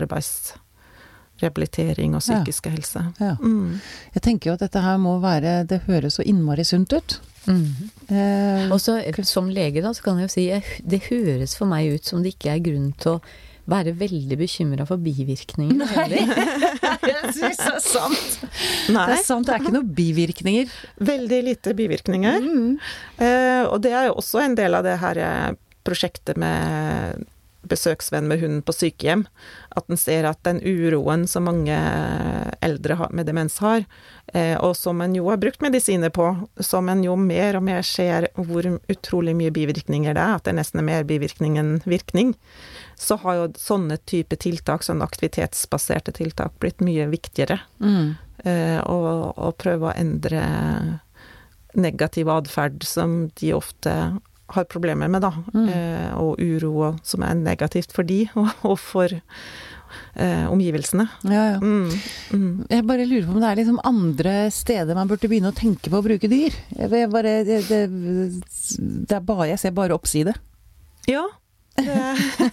arbeidsrehabilitering 1.43 2.15
og 2.17 2.23
Ja. 2.27 2.43
psykiske 2.43 2.71
helse. 2.71 3.13
Ja. 3.21 3.37
Mm. 3.41 3.81
Jeg 4.15 4.23
tenker 4.23 4.51
jo 4.51 4.55
at 4.55 4.61
dette 4.61 4.81
her 4.83 4.97
må 4.99 5.21
være 5.21 5.67
Det 5.67 5.83
høres 5.87 6.17
så 6.19 6.23
innmari 6.25 6.65
sunt 6.65 6.93
ut. 6.93 7.21
Mm. 7.47 7.91
Eh, 8.11 8.71
Og 8.73 8.81
så 8.81 9.01
som 9.25 9.49
lege 9.49 9.83
da, 9.83 9.91
så 9.93 10.03
kan 10.03 10.19
jeg 10.19 10.29
jo 10.29 10.33
si 10.33 10.47
jeg- 10.49 10.83
det 10.87 11.03
høres 11.11 11.55
for 11.57 11.67
meg 11.67 11.93
ut 11.95 12.05
som 12.05 12.23
det 12.23 12.35
ikke 12.39 12.51
er 12.55 12.59
grunn 12.61 12.93
til 12.99 13.13
å 13.13 13.21
være 13.69 13.93
veldig 13.99 14.37
bekymra 14.39 14.87
for 14.87 14.97
bivirkninger. 14.97 15.75
Nei, 15.75 16.09
jeg 17.03 17.35
syns 17.35 17.57
det 17.57 17.75
er 17.75 17.81
sant. 17.81 18.41
Det 18.87 18.97
er 18.97 19.23
sant, 19.25 19.47
det 19.47 19.55
er 19.55 19.59
ikke 19.59 19.73
noen 19.73 19.95
bivirkninger. 19.95 20.69
veldig 21.01 21.43
lite 21.45 21.75
bivirkninger. 21.75 22.41
Mm. 22.41 22.79
Eh, 23.19 23.65
og 23.67 23.81
det 23.83 23.93
er 23.93 24.07
jo 24.07 24.15
også 24.15 24.43
en 24.45 24.55
del 24.55 24.75
av 24.75 24.85
det 24.85 24.99
her 24.99 25.19
eh, 25.19 25.53
prosjektet 25.85 26.37
med 26.37 27.25
besøksvenn 27.69 28.29
med 28.31 28.41
hund 28.43 28.63
på 28.67 28.75
sykehjem. 28.75 29.25
At 29.77 29.91
en 29.91 30.01
ser 30.01 30.27
at 30.29 30.43
den 30.47 30.61
uroen 30.65 31.27
som 31.31 31.47
mange 31.49 31.77
eldre 32.65 33.09
med 33.11 33.29
demens 33.29 33.59
har, 33.65 33.85
eh, 34.33 34.55
og 34.57 34.77
som 34.79 35.01
en 35.05 35.15
jo 35.17 35.29
har 35.31 35.41
brukt 35.43 35.63
medisiner 35.65 36.13
på, 36.15 36.29
som 36.61 36.89
en 36.93 37.05
jo 37.05 37.17
mer 37.21 37.59
og 37.59 37.67
mer 37.67 37.87
ser 37.87 38.29
hvor 38.37 38.69
utrolig 38.93 39.37
mye 39.39 39.55
bivirkninger 39.55 40.17
det 40.17 40.23
er, 40.23 40.37
at 40.39 40.49
det 40.49 40.57
nesten 40.59 40.83
er 40.83 40.89
mer 40.91 41.09
bivirkning 41.09 41.59
enn 41.61 41.75
virkning, 41.87 42.35
så 42.97 43.19
har 43.23 43.41
jo 43.41 43.49
sånne 43.61 43.99
type 44.09 44.39
tiltak, 44.41 44.87
sånne 44.87 45.07
aktivitetsbaserte 45.07 46.15
tiltak, 46.17 46.57
blitt 46.63 46.81
mye 46.85 47.09
viktigere. 47.13 47.61
Mm. 47.83 48.15
Eh, 48.47 48.79
og, 48.85 49.37
og 49.37 49.59
prøve 49.61 49.91
å 49.91 49.97
endre 49.97 50.45
negativ 51.77 52.31
atferd 52.33 52.85
som 52.87 53.27
de 53.41 53.53
ofte 53.57 53.93
har 54.55 54.65
problemer 54.71 55.09
med, 55.11 55.23
da. 55.25 55.33
Mm. 55.55 55.69
Eh, 55.69 56.11
og 56.21 56.39
uro 56.41 56.73
og- 56.93 57.01
som 57.07 57.23
er 57.27 57.35
negativt 57.35 57.93
for 57.93 58.03
de, 58.07 58.29
og, 58.37 58.49
og 58.71 58.79
for 58.79 59.09
eh, 59.11 60.45
omgivelsene. 60.51 61.09
Ja, 61.25 61.45
ja. 61.55 61.59
Mm, 61.61 61.91
mm. 62.33 62.67
Jeg 62.71 62.87
bare 62.87 63.07
lurer 63.09 63.27
på 63.27 63.35
om 63.35 63.41
det 63.43 63.51
er 63.51 63.61
liksom 63.63 63.81
andre 63.85 64.37
steder 64.55 64.95
man 64.99 65.09
burde 65.11 65.29
begynne 65.31 65.51
å 65.53 65.57
tenke 65.57 65.91
på 65.91 65.99
å 65.99 66.05
bruke 66.07 66.31
dyr. 66.31 66.55
Jeg, 66.77 67.11
bare, 67.11 67.41
det, 67.49 67.63
det, 67.69 67.83
det 69.09 69.19
er 69.19 69.27
bare, 69.27 69.51
jeg 69.55 69.59
ser 69.65 69.75
bare 69.77 69.97
oppside, 69.97 70.37
Ja. 71.11 71.27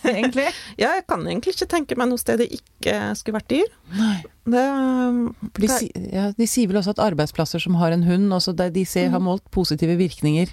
Egentlig. 0.03 0.49
ja, 0.75 0.89
jeg 0.97 1.05
kan 1.07 1.21
egentlig 1.23 1.53
ikke 1.55 1.67
tenke 1.71 1.95
meg 1.95 2.09
noe 2.11 2.19
sted 2.19 2.41
det 2.41 2.49
ikke 2.57 2.97
skulle 3.15 3.37
vært 3.39 3.53
dyr. 3.53 3.69
Nei. 3.95 4.17
Det, 4.51 4.63
For 5.55 5.63
de, 5.63 6.07
ja, 6.11 6.25
de 6.35 6.47
sier 6.51 6.67
vel 6.67 6.81
også 6.81 6.91
at 6.97 6.99
arbeidsplasser 7.05 7.63
som 7.63 7.77
har 7.79 7.95
en 7.95 8.03
hund, 8.03 8.27
også 8.35 8.51
der 8.59 8.73
de 8.75 8.83
ser, 8.83 9.13
har 9.13 9.23
målt 9.23 9.45
positive 9.55 9.95
virkninger 9.95 10.51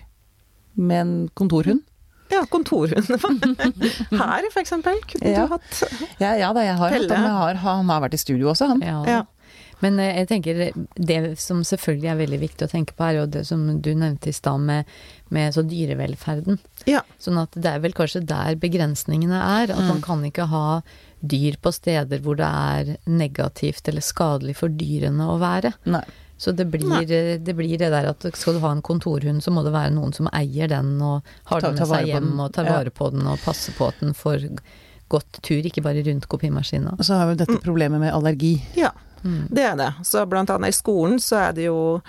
med 0.75 1.01
en 1.01 1.15
kontorhund. 1.35 1.83
ja, 2.31 2.45
kontorhund. 2.47 3.11
Her, 4.11 4.47
for 4.53 4.61
eksempel, 4.63 5.01
kunne 5.11 5.33
Ja. 5.35 5.47
du 5.47 5.57
hatt 5.57 5.83
Ja, 6.23 6.35
ja 6.39 6.53
da, 6.55 6.63
jeg 6.63 6.77
har 6.79 6.91
hatt 6.95 7.11
ham. 7.11 7.25
Har, 7.41 7.55
han 7.65 7.89
har 7.91 8.01
vært 8.07 8.15
i 8.15 8.23
studio 8.23 8.53
også, 8.53 8.69
han. 8.71 8.81
Ja. 8.87 9.01
Ja. 9.09 9.21
Men 9.81 9.97
eh, 9.99 10.13
jeg 10.21 10.29
tenker 10.29 10.59
det 10.95 11.17
som 11.41 11.63
selvfølgelig 11.65 12.11
er 12.13 12.19
veldig 12.21 12.39
viktig 12.43 12.67
å 12.67 12.71
tenke 12.71 12.93
på, 12.95 13.03
er 13.07 13.17
jo 13.23 13.27
det 13.27 13.47
som 13.49 13.63
du 13.81 13.89
nevnte 13.97 14.29
i 14.29 14.35
stad 14.37 14.61
med, 14.61 14.85
med 15.33 15.55
så 15.57 15.65
dyrevelferden. 15.65 16.59
Ja. 16.87 17.01
Sånn 17.19 17.41
at 17.41 17.57
det 17.57 17.73
er 17.73 17.81
vel 17.81 17.97
kanskje 17.97 18.21
der 18.29 18.59
begrensningene 18.61 19.41
er. 19.41 19.73
At 19.73 19.81
man 19.89 20.03
kan 20.05 20.23
ikke 20.29 20.47
ha 20.53 20.83
dyr 21.21 21.57
på 21.61 21.73
steder 21.73 22.21
hvor 22.25 22.37
det 22.39 22.47
er 22.49 22.95
negativt 23.09 23.89
eller 23.89 24.05
skadelig 24.05 24.55
for 24.61 24.69
dyrene 24.73 25.27
å 25.33 25.39
være. 25.41 25.73
Nei. 25.89 26.05
Så 26.41 26.55
det 26.57 26.65
blir, 26.73 27.05
det 27.45 27.53
blir 27.57 27.77
det 27.77 27.91
der 27.93 28.07
at 28.15 28.25
skal 28.33 28.55
du 28.57 28.61
ha 28.65 28.71
en 28.73 28.81
kontorhund, 28.81 29.43
så 29.45 29.53
må 29.53 29.61
det 29.67 29.75
være 29.75 29.93
noen 29.93 30.15
som 30.17 30.27
eier 30.33 30.71
den 30.73 30.95
og 31.05 31.21
har 31.51 31.61
Ta- 31.61 31.69
den 31.69 31.77
med 31.83 31.89
seg 31.91 32.07
hjem 32.09 32.31
den. 32.31 32.41
og 32.41 32.53
tar 32.57 32.65
vare 32.65 32.91
på 32.97 33.11
den 33.13 33.27
og 33.29 33.39
passer 33.45 33.77
på 33.77 33.89
at 33.91 34.01
den 34.01 34.15
får 34.17 34.47
godt 35.13 35.43
tur, 35.43 35.61
ikke 35.61 35.83
bare 35.85 36.01
rundt 36.07 36.27
kopimaskina. 36.33 36.95
Og 36.97 37.05
så 37.05 37.19
har 37.21 37.29
vi 37.29 37.35
dette 37.43 37.59
problemet 37.61 38.01
med 38.01 38.13
allergi. 38.15 38.55
Ja, 38.79 38.91
Mm. 39.23 39.49
det 39.53 39.63
er 39.69 39.77
det. 39.77 39.93
Så 40.03 40.25
blant 40.27 40.49
annet 40.49 40.69
i 40.73 40.73
skolen 40.73 41.19
så 41.21 41.51
er 41.51 41.53
det 41.53 41.65
jo 41.67 42.01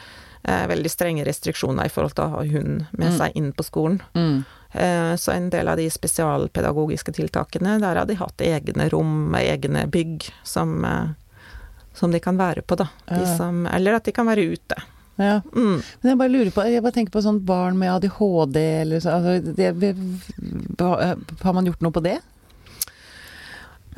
eh, 0.46 0.66
veldig 0.68 0.90
strenge 0.90 1.26
restriksjoner 1.28 1.86
i 1.86 1.90
forhold 1.92 2.16
til 2.16 2.24
å 2.24 2.30
ha 2.30 2.44
hund 2.46 2.86
med 2.98 3.12
Mm. 3.12 3.18
seg 3.18 3.32
inn 3.36 3.52
på 3.54 3.64
skolen. 3.68 4.00
Mm. 4.16 4.46
Eh, 4.74 5.14
så 5.20 5.34
en 5.36 5.50
del 5.50 5.68
av 5.68 5.76
de 5.78 5.90
spesialpedagogiske 5.90 7.12
tiltakene, 7.14 7.80
der 7.82 7.96
har 8.00 8.06
de 8.06 8.16
hatt 8.16 8.38
egne 8.38 8.90
rom, 8.92 9.34
egne 9.36 9.86
bygg, 9.92 10.30
som, 10.44 10.84
eh, 10.86 11.08
som 11.94 12.12
de 12.12 12.20
kan 12.24 12.38
være 12.40 12.64
på, 12.64 12.78
da. 12.80 12.88
Som, 13.38 13.66
eller 13.68 13.98
at 14.00 14.08
de 14.08 14.14
kan 14.16 14.28
være 14.30 14.48
ute. 14.54 14.78
Ja. 15.20 15.42
Mm. 15.54 15.82
Men 16.02 16.10
jeg 16.10 16.18
bare 16.18 16.32
lurer 16.32 16.52
på, 16.56 16.66
jeg 16.66 16.84
bare 16.84 16.96
tenker 16.96 17.14
på 17.14 17.24
sånn 17.24 17.42
barn 17.46 17.78
med 17.78 17.92
ADHD 17.94 18.58
eller 18.82 19.04
så, 19.04 19.18
altså, 19.20 19.54
det, 19.58 19.92
Har 21.44 21.54
man 21.54 21.68
gjort 21.68 21.84
noe 21.84 21.94
på 21.94 22.04
det? 22.06 22.18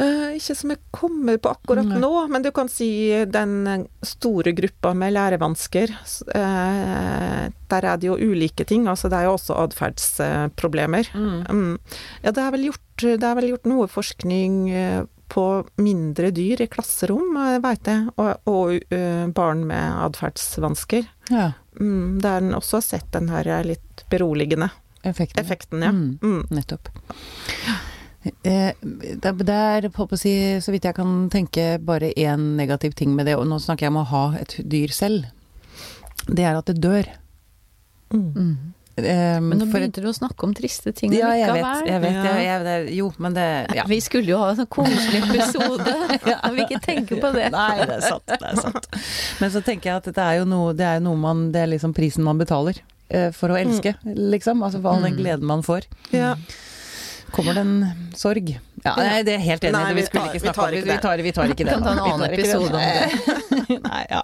Eh, 0.01 0.35
ikke 0.39 0.55
som 0.57 0.71
jeg 0.73 0.79
kommer 0.95 1.37
på 1.37 1.51
akkurat 1.53 1.85
nå, 1.85 2.11
men 2.31 2.41
du 2.41 2.49
kan 2.55 2.69
si 2.71 2.89
den 3.29 3.85
store 4.01 4.53
gruppa 4.57 4.93
med 4.97 5.13
lærevansker. 5.13 5.93
eh, 6.33 7.43
der 7.69 7.85
er 7.85 7.97
det 7.97 8.07
jo 8.09 8.17
ulike 8.17 8.65
ting. 8.65 8.87
altså 8.87 9.09
Det 9.09 9.19
er 9.19 9.23
jo 9.29 9.37
også 9.37 9.57
atferdsproblemer. 9.67 11.09
Mm. 11.13 11.79
Ja, 12.23 12.31
det 12.31 12.41
er, 12.41 12.51
vel 12.51 12.69
gjort, 12.71 12.95
det 12.97 13.23
er 13.23 13.35
vel 13.35 13.49
gjort 13.53 13.69
noe 13.69 13.87
forskning 13.87 14.69
eh, 14.71 15.03
på 15.33 15.45
mindre 15.81 16.29
dyr 16.29 16.61
i 16.61 16.67
klasserom, 16.69 17.37
veit 17.63 17.87
jeg, 17.89 18.05
og, 18.21 18.35
og 18.45 18.93
barn 19.33 19.63
med 19.65 19.95
atferdsvansker. 20.05 21.07
Ja. 21.33 21.53
Mm, 21.79 22.19
der 22.21 22.37
en 22.37 22.53
også 22.53 22.77
har 22.77 22.85
sett 22.85 23.09
den 23.15 23.31
her 23.33 23.49
litt 23.65 24.03
beroligende 24.13 24.69
Effekten. 25.03 25.41
effekten, 25.41 25.81
ja. 25.81 25.91
Mm. 25.91 26.19
Mm. 26.21 26.45
Nettopp. 26.49 26.89
Eh, 27.65 27.92
det 28.23 29.33
det 29.43 29.55
er, 29.55 29.89
på 29.93 30.05
å 30.07 30.17
si, 30.19 30.33
så 30.63 30.71
vidt 30.73 30.85
jeg 30.87 30.95
kan 30.95 31.29
tenke, 31.33 31.77
bare 31.83 32.13
én 32.15 32.53
negativ 32.57 32.95
ting 32.95 33.15
med 33.15 33.27
det, 33.27 33.35
og 33.39 33.47
nå 33.49 33.59
snakker 33.59 33.87
jeg 33.87 33.93
om 33.95 34.01
å 34.03 34.07
ha 34.13 34.23
et 34.39 34.55
dyr 34.63 34.93
selv. 34.95 35.25
Det 36.29 36.45
er 36.47 36.55
at 36.55 36.69
det 36.71 36.79
dør. 36.83 37.09
Mm. 38.13 38.29
Mm. 38.35 38.55
Um, 38.93 39.47
Men 39.49 39.57
nå 39.57 39.65
begynte 39.73 40.03
du 40.03 40.05
å 40.05 40.13
snakke 40.13 40.45
om 40.45 40.51
triste 40.53 40.91
ting 40.93 41.15
Ja, 41.17 41.31
jeg 41.33 41.49
vet. 41.55 41.87
Jeg 41.89 42.01
vet 42.03 42.11
Ja. 42.13 42.23
jeg, 42.29 42.43
jeg, 42.45 42.59
det, 42.67 42.93
jo, 42.93 43.07
men 43.17 43.33
det 43.33 43.45
ja. 43.73 43.87
Vi 43.89 43.97
skulle 44.05 44.29
jo 44.29 44.37
ha 44.37 44.51
en 44.51 44.59
sånn 44.59 44.69
koselig 44.69 45.23
episode. 45.31 45.95
Jeg 46.29 46.51
vi 46.53 46.61
ikke 46.67 46.79
tenker 46.85 47.17
på 47.23 47.31
det. 47.33 47.47
Nei, 47.55 47.79
det 47.81 47.95
er 47.97 48.03
sant. 48.05 48.27
Det 48.29 48.37
er 48.51 48.59
sant. 48.61 48.85
Men 49.41 49.49
så 49.55 49.63
tenker 49.65 49.89
jeg 49.89 49.97
at 49.97 50.11
det 50.13 50.21
er 50.27 50.37
jo 50.37 50.45
noe, 50.45 50.75
det 50.77 50.85
er 50.85 51.01
noe 51.01 51.17
man 51.17 51.47
Det 51.51 51.63
er 51.63 51.71
liksom 51.73 51.95
prisen 51.97 52.21
man 52.27 52.37
betaler 52.37 52.77
eh, 53.09 53.31
for 53.33 53.49
å 53.49 53.57
elske, 53.57 53.95
liksom. 54.05 54.61
Altså 54.61 54.77
for 54.83 54.93
all 54.93 55.01
den 55.09 55.17
Mm. 55.17 55.23
gleden 55.23 55.49
man 55.49 55.65
får. 55.65 55.89
Ja. 56.13 56.35
Kommer 57.33 57.53
det 57.57 57.61
en 57.65 57.75
sorg? 58.15 58.49
Ja, 58.83 58.93
nei, 58.99 59.23
det 59.25 59.33
er 59.39 59.41
helt 59.41 59.63
enig. 59.65 59.73
Nei, 59.73 59.93
vi 59.97 60.01
vi 60.01 60.07
tar- 60.13 60.27
ikke 60.29 60.43
vi 60.43 60.53
tar 60.53 60.67
om. 60.67 60.87
Vi 60.89 60.97
tar, 61.01 61.17
vi 61.25 61.31
tar 61.33 61.53
ikke 61.53 61.65
det. 61.65 61.71
Vi 61.71 61.73
Kan 61.73 61.83
ta 61.83 61.91
en 61.91 61.99
annen 61.99 62.33
episode 62.33 62.67
ikke 62.67 62.77
det. 62.77 62.83
om 63.73 63.81
Nei, 63.89 64.03
ja. 64.11 64.21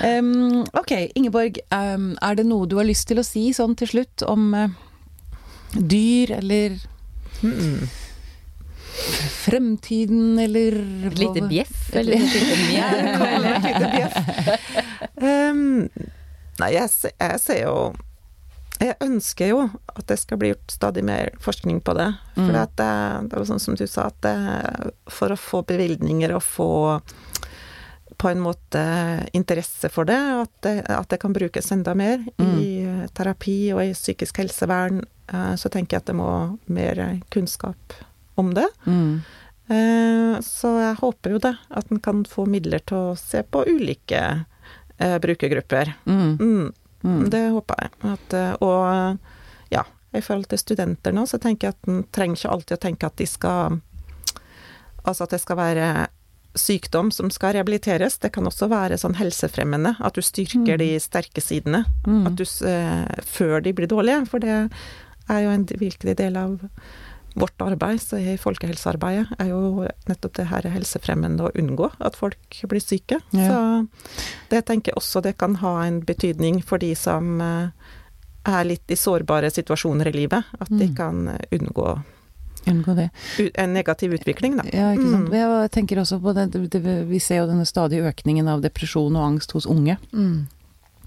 Um, 0.00 0.62
ok, 0.80 0.92
Ingeborg. 1.18 1.58
Um, 1.74 2.12
er 2.24 2.34
det 2.38 2.46
noe 2.48 2.68
du 2.70 2.76
har 2.78 2.86
lyst 2.88 3.08
til 3.10 3.18
å 3.20 3.24
si 3.26 3.48
sånn 3.56 3.74
til 3.80 3.90
slutt 3.90 4.22
om 4.28 4.52
uh, 4.54 4.68
dyr, 5.76 6.36
eller 6.38 6.78
Mm. 7.40 7.86
fremtiden, 9.46 10.38
eller 10.38 10.74
Et 11.08 11.18
lite 11.18 11.40
bjeff 11.48 11.94
eller 11.96 12.12
et 12.12 12.34
lite 12.34 12.56
mjau 12.68 14.08
Um, 15.30 15.88
nei, 16.60 16.70
jeg, 16.74 16.88
jeg 17.20 17.40
ser 17.40 17.62
jo 17.62 17.74
Jeg 18.80 18.96
ønsker 19.04 19.50
jo 19.50 19.58
at 19.92 20.06
det 20.08 20.16
skal 20.22 20.38
bli 20.40 20.52
gjort 20.54 20.72
stadig 20.72 21.02
mer 21.04 21.30
forskning 21.44 21.82
på 21.84 21.92
det. 21.98 22.08
For 22.34 22.48
Mm. 22.48 22.62
at 22.62 22.76
det, 22.76 22.86
er 23.34 23.38
jo 23.42 23.44
sånn 23.50 23.60
som 23.60 23.74
du 23.76 23.86
sa, 23.86 24.06
at 24.08 24.20
det, 24.24 24.92
for 25.12 25.28
å 25.34 25.36
få 25.36 25.60
bevilgninger 25.68 26.32
og 26.34 26.42
få 26.42 26.68
på 28.20 28.28
en 28.28 28.40
måte 28.40 28.80
interesse 29.36 29.88
for 29.92 30.04
det, 30.04 30.16
at 30.16 30.50
det, 30.64 30.74
at 30.92 31.08
det 31.08 31.18
kan 31.22 31.32
brukes 31.32 31.70
enda 31.72 31.94
mer 31.96 32.18
i 32.38 32.82
eh, 32.84 33.06
terapi 33.16 33.72
og 33.72 33.80
i 33.84 33.92
psykisk 33.96 34.42
helsevern, 34.42 35.02
eh, 35.32 35.54
så 35.56 35.70
tenker 35.72 35.96
jeg 35.96 36.02
at 36.02 36.10
det 36.10 36.16
må 36.18 36.58
mer 36.68 37.00
kunnskap 37.32 37.94
om 38.36 38.52
det. 38.56 38.66
Mm. 38.86 39.22
Eh, 39.70 40.40
Så 40.44 40.72
jeg 40.80 40.96
håper 41.00 41.30
jo 41.36 41.38
det, 41.38 41.54
at 41.70 41.90
en 41.92 42.00
kan 42.00 42.24
få 42.24 42.44
midler 42.48 42.80
til 42.84 42.96
å 43.12 43.16
se 43.18 43.42
på 43.42 43.64
ulike 43.68 44.44
eh, 44.98 45.18
brukergrupper. 45.18 45.94
Mm. 46.06 46.72
Mm, 47.02 47.18
Mm. 47.20 47.30
Det 47.30 47.42
håper 47.50 47.74
jeg. 47.80 47.90
At, 48.12 48.32
eh, 48.34 48.52
og 48.60 49.18
ja, 49.70 49.84
i 50.12 50.20
forhold 50.20 50.48
til 50.50 50.58
studenter 50.58 51.12
nå, 51.12 51.26
så 51.26 51.38
tenker 51.40 51.68
jeg 51.68 51.74
at 51.78 51.88
en 51.88 52.02
trenger 52.12 52.36
ikke 52.36 52.50
alltid 52.52 52.76
å 52.76 52.80
tenke 52.80 53.06
at 53.06 53.16
de 53.16 53.26
skal 53.26 53.80
Altså 55.04 55.24
at 55.24 55.30
det 55.30 55.40
skal 55.40 55.56
være 55.56 55.84
sykdom 56.60 57.08
som 57.10 57.30
skal 57.32 57.54
rehabiliteres. 57.54 58.18
Det 58.20 58.32
kan 58.34 58.44
også 58.44 58.68
være 58.68 58.98
sånn 59.00 59.14
helsefremmende. 59.16 59.94
At 60.04 60.12
du 60.14 60.20
styrker 60.20 60.76
de 60.76 60.90
sterke 61.00 61.40
sidene. 61.40 61.86
Mm. 62.06 62.26
At 62.26 62.36
du, 62.36 62.44
eh, 62.68 63.22
før 63.24 63.62
de 63.64 63.72
blir 63.72 63.88
dårlige. 63.88 64.26
For 64.28 64.38
det 64.38 64.70
er 65.30 65.40
jo 65.40 65.48
en 65.54 65.64
viktig 65.64 66.16
del 66.18 66.36
av 66.36 66.58
vårt 67.34 67.60
arbeid, 67.62 68.00
så 68.02 68.18
i 68.18 68.36
folkehelsearbeidet, 68.36 69.36
er 69.38 69.48
jo 69.52 69.86
nettopp 70.08 70.34
det 70.34 70.46
her 70.50 70.62
helsefremmende 70.62 71.46
å 71.46 71.52
unngå 71.54 71.90
at 72.00 72.16
folk 72.16 72.38
blir 72.68 72.80
syke. 72.80 73.20
Ja. 73.32 73.48
Så 73.48 73.88
det 74.50 74.64
tenker 74.66 74.90
jeg 74.92 74.96
også 74.98 75.22
det 75.22 75.36
kan 75.38 75.54
ha 75.62 75.84
en 75.86 76.00
betydning 76.02 76.62
for 76.64 76.78
de 76.78 76.94
som 76.94 77.40
eh, 77.40 77.68
er 78.46 78.64
litt 78.64 78.90
i 78.90 78.96
sårbare 78.96 79.50
situasjoner 79.52 80.08
i 80.08 80.12
livet. 80.12 80.44
At 80.60 80.68
de 80.68 80.88
Mm. 80.88 80.96
kan 80.96 81.38
unngå 81.52 82.02
Unngå 82.66 82.94
det. 82.94 83.10
en 83.54 83.72
negativ 83.72 84.12
utvikling, 84.12 84.56
da. 84.58 84.64
Ja, 84.72 84.90
ikke 84.92 85.10
sant. 85.10 85.28
Mm. 85.30 85.32
Jeg 85.32 85.70
tenker 85.70 85.96
også 86.02 86.20
på 86.20 86.34
det, 86.34 86.50
det, 86.52 86.70
det, 86.70 87.08
Vi 87.08 87.18
ser 87.18 87.36
jo 87.38 87.46
denne 87.46 87.64
stadige 87.64 88.04
økningen 88.12 88.48
av 88.48 88.60
depresjon 88.60 89.16
og 89.16 89.22
angst 89.24 89.52
hos 89.52 89.64
unge. 89.66 89.96
Mm. 90.12 90.46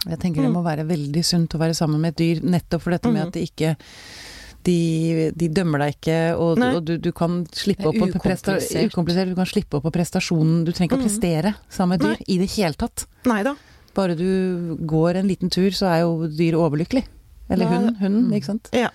Jeg 0.10 0.20
tenker 0.20 0.42
det 0.42 0.50
Mm. 0.50 0.54
må 0.54 0.64
være 0.64 0.88
veldig 0.88 1.24
sunt 1.24 1.54
å 1.54 1.60
være 1.60 1.76
sammen 1.76 2.02
med 2.02 2.14
et 2.14 2.18
dyr, 2.18 2.42
nettopp 2.44 2.82
for 2.82 2.90
dette 2.92 3.06
med 3.12 3.22
Mm. 3.22 3.28
at 3.28 3.34
de 3.34 3.40
ikke 3.46 3.76
de, 4.65 5.32
de 5.36 5.47
dømmer 5.49 5.80
deg 5.84 5.95
ikke, 5.97 6.17
og, 6.39 6.58
og 6.63 6.82
du, 6.88 6.97
du 6.97 7.12
kan 7.15 7.41
slippe 7.52 7.88
opp 7.89 7.97
på 7.99 8.08
ukomplisert. 8.10 9.30
Du 9.30 9.36
kan 9.36 9.45
slippe 9.49 9.78
opp 9.80 9.84
på 9.88 9.91
prestasjonen. 9.95 10.63
Du 10.65 10.71
trenger 10.71 10.93
ikke 10.93 10.99
å 10.99 11.04
Mm. 11.04 11.08
prestere 11.10 11.54
sammen 11.69 11.99
med 11.99 12.06
dyr 12.08 12.23
i 12.28 12.38
det 12.41 12.49
hele 12.56 12.73
tatt. 12.80 13.06
Nei 13.30 13.41
da. 13.43 13.56
Bare 13.93 14.15
du 14.17 14.76
går 14.89 15.19
en 15.19 15.28
liten 15.30 15.52
tur, 15.54 15.69
så 15.76 15.86
er 15.91 15.99
jo 16.06 16.28
dyret 16.28 16.58
overlykkelig. 16.60 17.04
Eller 17.52 17.65
Ja, 17.67 17.71
hunden, 17.76 17.95
hunden, 17.99 18.23
Mm. 18.30 18.38
ikke 18.39 18.45
sant. 18.52 18.69
Ja. 18.73 18.89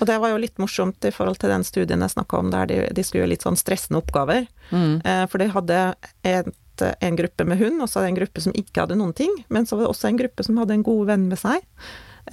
Og 0.00 0.06
det 0.06 0.18
var 0.20 0.30
jo 0.30 0.36
litt 0.42 0.58
morsomt 0.58 1.02
i 1.06 1.10
forhold 1.14 1.38
til 1.38 1.48
den 1.50 1.62
studien 1.64 2.00
jeg 2.00 2.10
snakka 2.12 2.38
om, 2.38 2.50
der 2.50 2.66
de, 2.66 2.76
de 2.92 3.02
skulle 3.02 3.22
gjøre 3.24 3.30
litt 3.34 3.42
sånn 3.46 3.56
stressende 3.56 4.02
oppgaver. 4.02 4.46
Mm. 4.70 5.00
Eh, 5.04 5.26
For 5.26 5.38
de 5.38 5.48
hadde 5.48 5.94
et, 6.24 6.52
en 7.00 7.16
gruppe 7.16 7.46
med 7.46 7.58
hund, 7.58 7.80
og 7.80 7.88
så 7.88 8.00
hadde 8.00 8.10
de 8.10 8.12
en 8.14 8.18
gruppe 8.26 8.42
som 8.42 8.52
ikke 8.52 8.82
hadde 8.84 8.96
noen 8.98 9.14
ting. 9.14 9.30
Men 9.48 9.64
så 9.64 9.76
var 9.78 9.86
det 9.86 9.92
også 9.94 10.08
en 10.10 10.18
gruppe 10.18 10.44
som 10.44 10.56
hadde 10.58 10.74
en 10.74 10.82
god 10.82 11.06
venn 11.06 11.28
med 11.30 11.38
seg. 11.38 11.62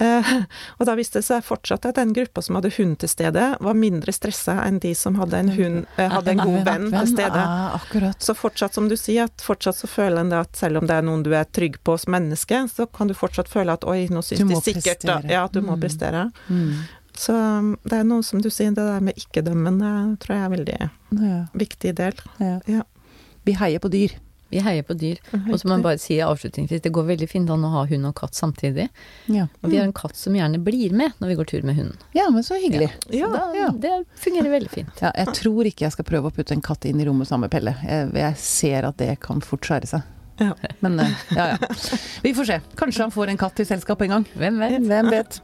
Eh, 0.00 0.28
og 0.78 0.86
da 0.88 0.94
viste 0.96 1.18
det 1.20 1.26
seg 1.26 1.42
fortsatt 1.44 1.84
at 1.90 1.98
den 1.98 2.12
gruppa 2.16 2.40
som 2.42 2.56
hadde 2.56 2.70
hund 2.78 2.96
til 3.02 3.10
stede, 3.12 3.42
var 3.60 3.74
mindre 3.76 4.12
stressa 4.12 4.54
enn 4.66 4.78
de 4.80 4.94
som 4.96 5.18
hadde 5.20 5.36
en 5.42 5.50
hund, 5.52 5.82
eh, 5.98 6.08
hadde 6.08 6.32
en 6.32 6.40
god 6.46 6.64
venn 6.64 6.86
til 6.94 7.10
stede. 7.12 7.42
Så 8.22 8.34
fortsatt, 8.38 8.74
som 8.74 8.88
du 8.88 8.96
sier, 8.96 9.24
at 9.28 9.44
fortsatt 9.44 9.76
så 9.76 9.86
føler 9.90 10.20
en 10.24 10.32
det 10.32 10.38
at 10.46 10.56
selv 10.56 10.78
om 10.80 10.86
det 10.88 10.96
er 10.96 11.02
noen 11.06 11.22
du 11.26 11.32
er 11.36 11.44
trygg 11.44 11.76
på 11.84 11.98
som 12.00 12.12
menneske, 12.16 12.62
så 12.72 12.86
kan 12.92 13.08
du 13.08 13.14
fortsatt 13.14 13.48
føle 13.52 13.72
at 13.76 13.84
oi, 13.84 14.06
nå 14.08 14.22
syns 14.24 14.40
de 14.48 14.60
sikkert 14.64 15.04
da, 15.04 15.20
ja, 15.28 15.44
at 15.44 15.52
du 15.52 15.60
må 15.60 15.76
Mm. 15.76 15.80
prestere. 15.80 16.30
Mm. 16.48 16.72
Så 17.14 17.34
um, 17.36 17.76
det 17.84 17.98
er 17.98 18.04
noe 18.08 18.22
som 18.24 18.40
du 18.40 18.48
sier, 18.48 18.70
det 18.72 18.80
der 18.88 19.00
med 19.04 19.14
ikke-dømmende 19.20 20.16
tror 20.22 20.32
jeg 20.36 20.40
er 20.40 20.46
en 20.48 20.56
veldig 20.56 20.76
Ja, 21.20 21.40
viktig 21.54 21.94
del. 21.98 22.12
ja. 22.40 22.60
Ja. 22.66 22.82
Vi 23.44 23.52
heier 23.58 23.78
på 23.82 23.90
dyr. 23.90 24.14
Vi 24.52 24.60
heier 24.62 24.84
på 24.84 24.94
dyr. 25.00 25.18
Og 25.48 25.54
så 25.58 25.66
må 25.70 25.78
jeg 25.78 25.84
bare 25.86 26.00
si 26.02 26.18
avslutningsvis, 26.22 26.82
det 26.84 26.92
går 26.92 27.06
veldig 27.08 27.28
fint 27.30 27.50
an 27.50 27.64
å 27.64 27.70
ha 27.72 27.84
hund 27.88 28.08
og 28.10 28.14
katt 28.20 28.36
samtidig. 28.36 28.88
Ja, 29.32 29.46
Og 29.62 29.72
vi 29.72 29.78
har 29.80 29.86
en 29.88 29.94
katt 29.96 30.16
som 30.18 30.36
gjerne 30.36 30.60
blir 30.62 30.92
med 30.92 31.16
når 31.22 31.32
vi 31.32 31.36
går 31.40 31.48
tur 31.54 31.62
med 31.68 31.78
hunden. 31.80 31.96
ja 32.12 32.28
men 32.30 32.44
så 32.44 32.58
hyggelig. 32.60 32.90
Ja, 33.10 33.26
Så 33.26 33.32
da, 33.34 33.44
ja. 33.56 33.68
Det 33.72 33.94
fungerer 34.20 34.50
veldig 34.52 34.70
fint. 34.70 35.00
Ja, 35.00 35.10
jeg 35.16 35.32
tror 35.40 35.64
ikke 35.72 35.86
jeg 35.88 35.96
skal 35.96 36.04
prøve 36.08 36.28
å 36.28 36.34
putte 36.36 36.52
en 36.54 36.60
katt 36.64 36.84
inn 36.84 37.00
i 37.00 37.06
rommet 37.08 37.28
sammen 37.30 37.48
med 37.48 37.54
Pelle. 37.56 37.74
Jeg, 37.88 38.12
jeg 38.20 38.36
ser 38.44 38.88
at 38.92 39.00
det 39.00 39.14
kan 39.24 39.40
fort 39.40 39.64
skjære 39.66 39.88
seg. 39.96 40.08
Ja. 40.40 40.54
Men 40.80 40.98
eh, 41.00 41.10
ja, 41.36 41.48
ja. 41.52 41.72
Vi 42.24 42.32
får 42.34 42.48
se. 42.48 42.60
Kanskje 42.76 43.04
han 43.06 43.12
får 43.14 43.32
en 43.32 43.40
katt 43.40 43.60
i 43.62 43.66
selskap 43.68 44.00
en 44.02 44.14
gang. 44.16 44.24
Hvem 44.36 44.58
vet? 44.62 44.78
Hvem 44.88 45.10
vet. 45.12 45.40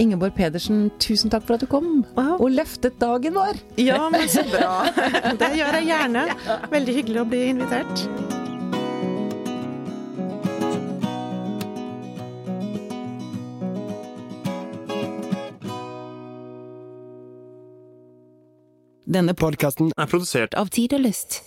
Ingeborg 0.00 0.34
Pedersen, 0.34 0.86
tusen 1.02 1.30
takk 1.30 1.44
for 1.46 1.54
at 1.58 1.60
du 1.64 1.68
kom 1.70 2.04
Wow. 2.16 2.38
og 2.40 2.50
løftet 2.56 2.96
dagen 3.00 3.34
vår. 3.36 3.60
Ja, 3.76 4.08
men 4.12 4.28
så 4.28 4.44
bra. 4.48 4.88
Det 5.38 5.50
gjør 5.58 5.78
jeg 5.80 5.90
gjerne. 5.92 6.26
Veldig 6.76 6.94
hyggelig 7.00 7.20
å 7.22 7.28
bli 7.28 7.42
invitert. 7.52 8.06
Denne 19.12 19.34
Podkasten 19.36 19.90
er 19.98 20.08
produsert 20.10 20.54
av 20.58 20.70
Tid 20.72 20.94
og 20.96 21.02
Lyst. 21.04 21.40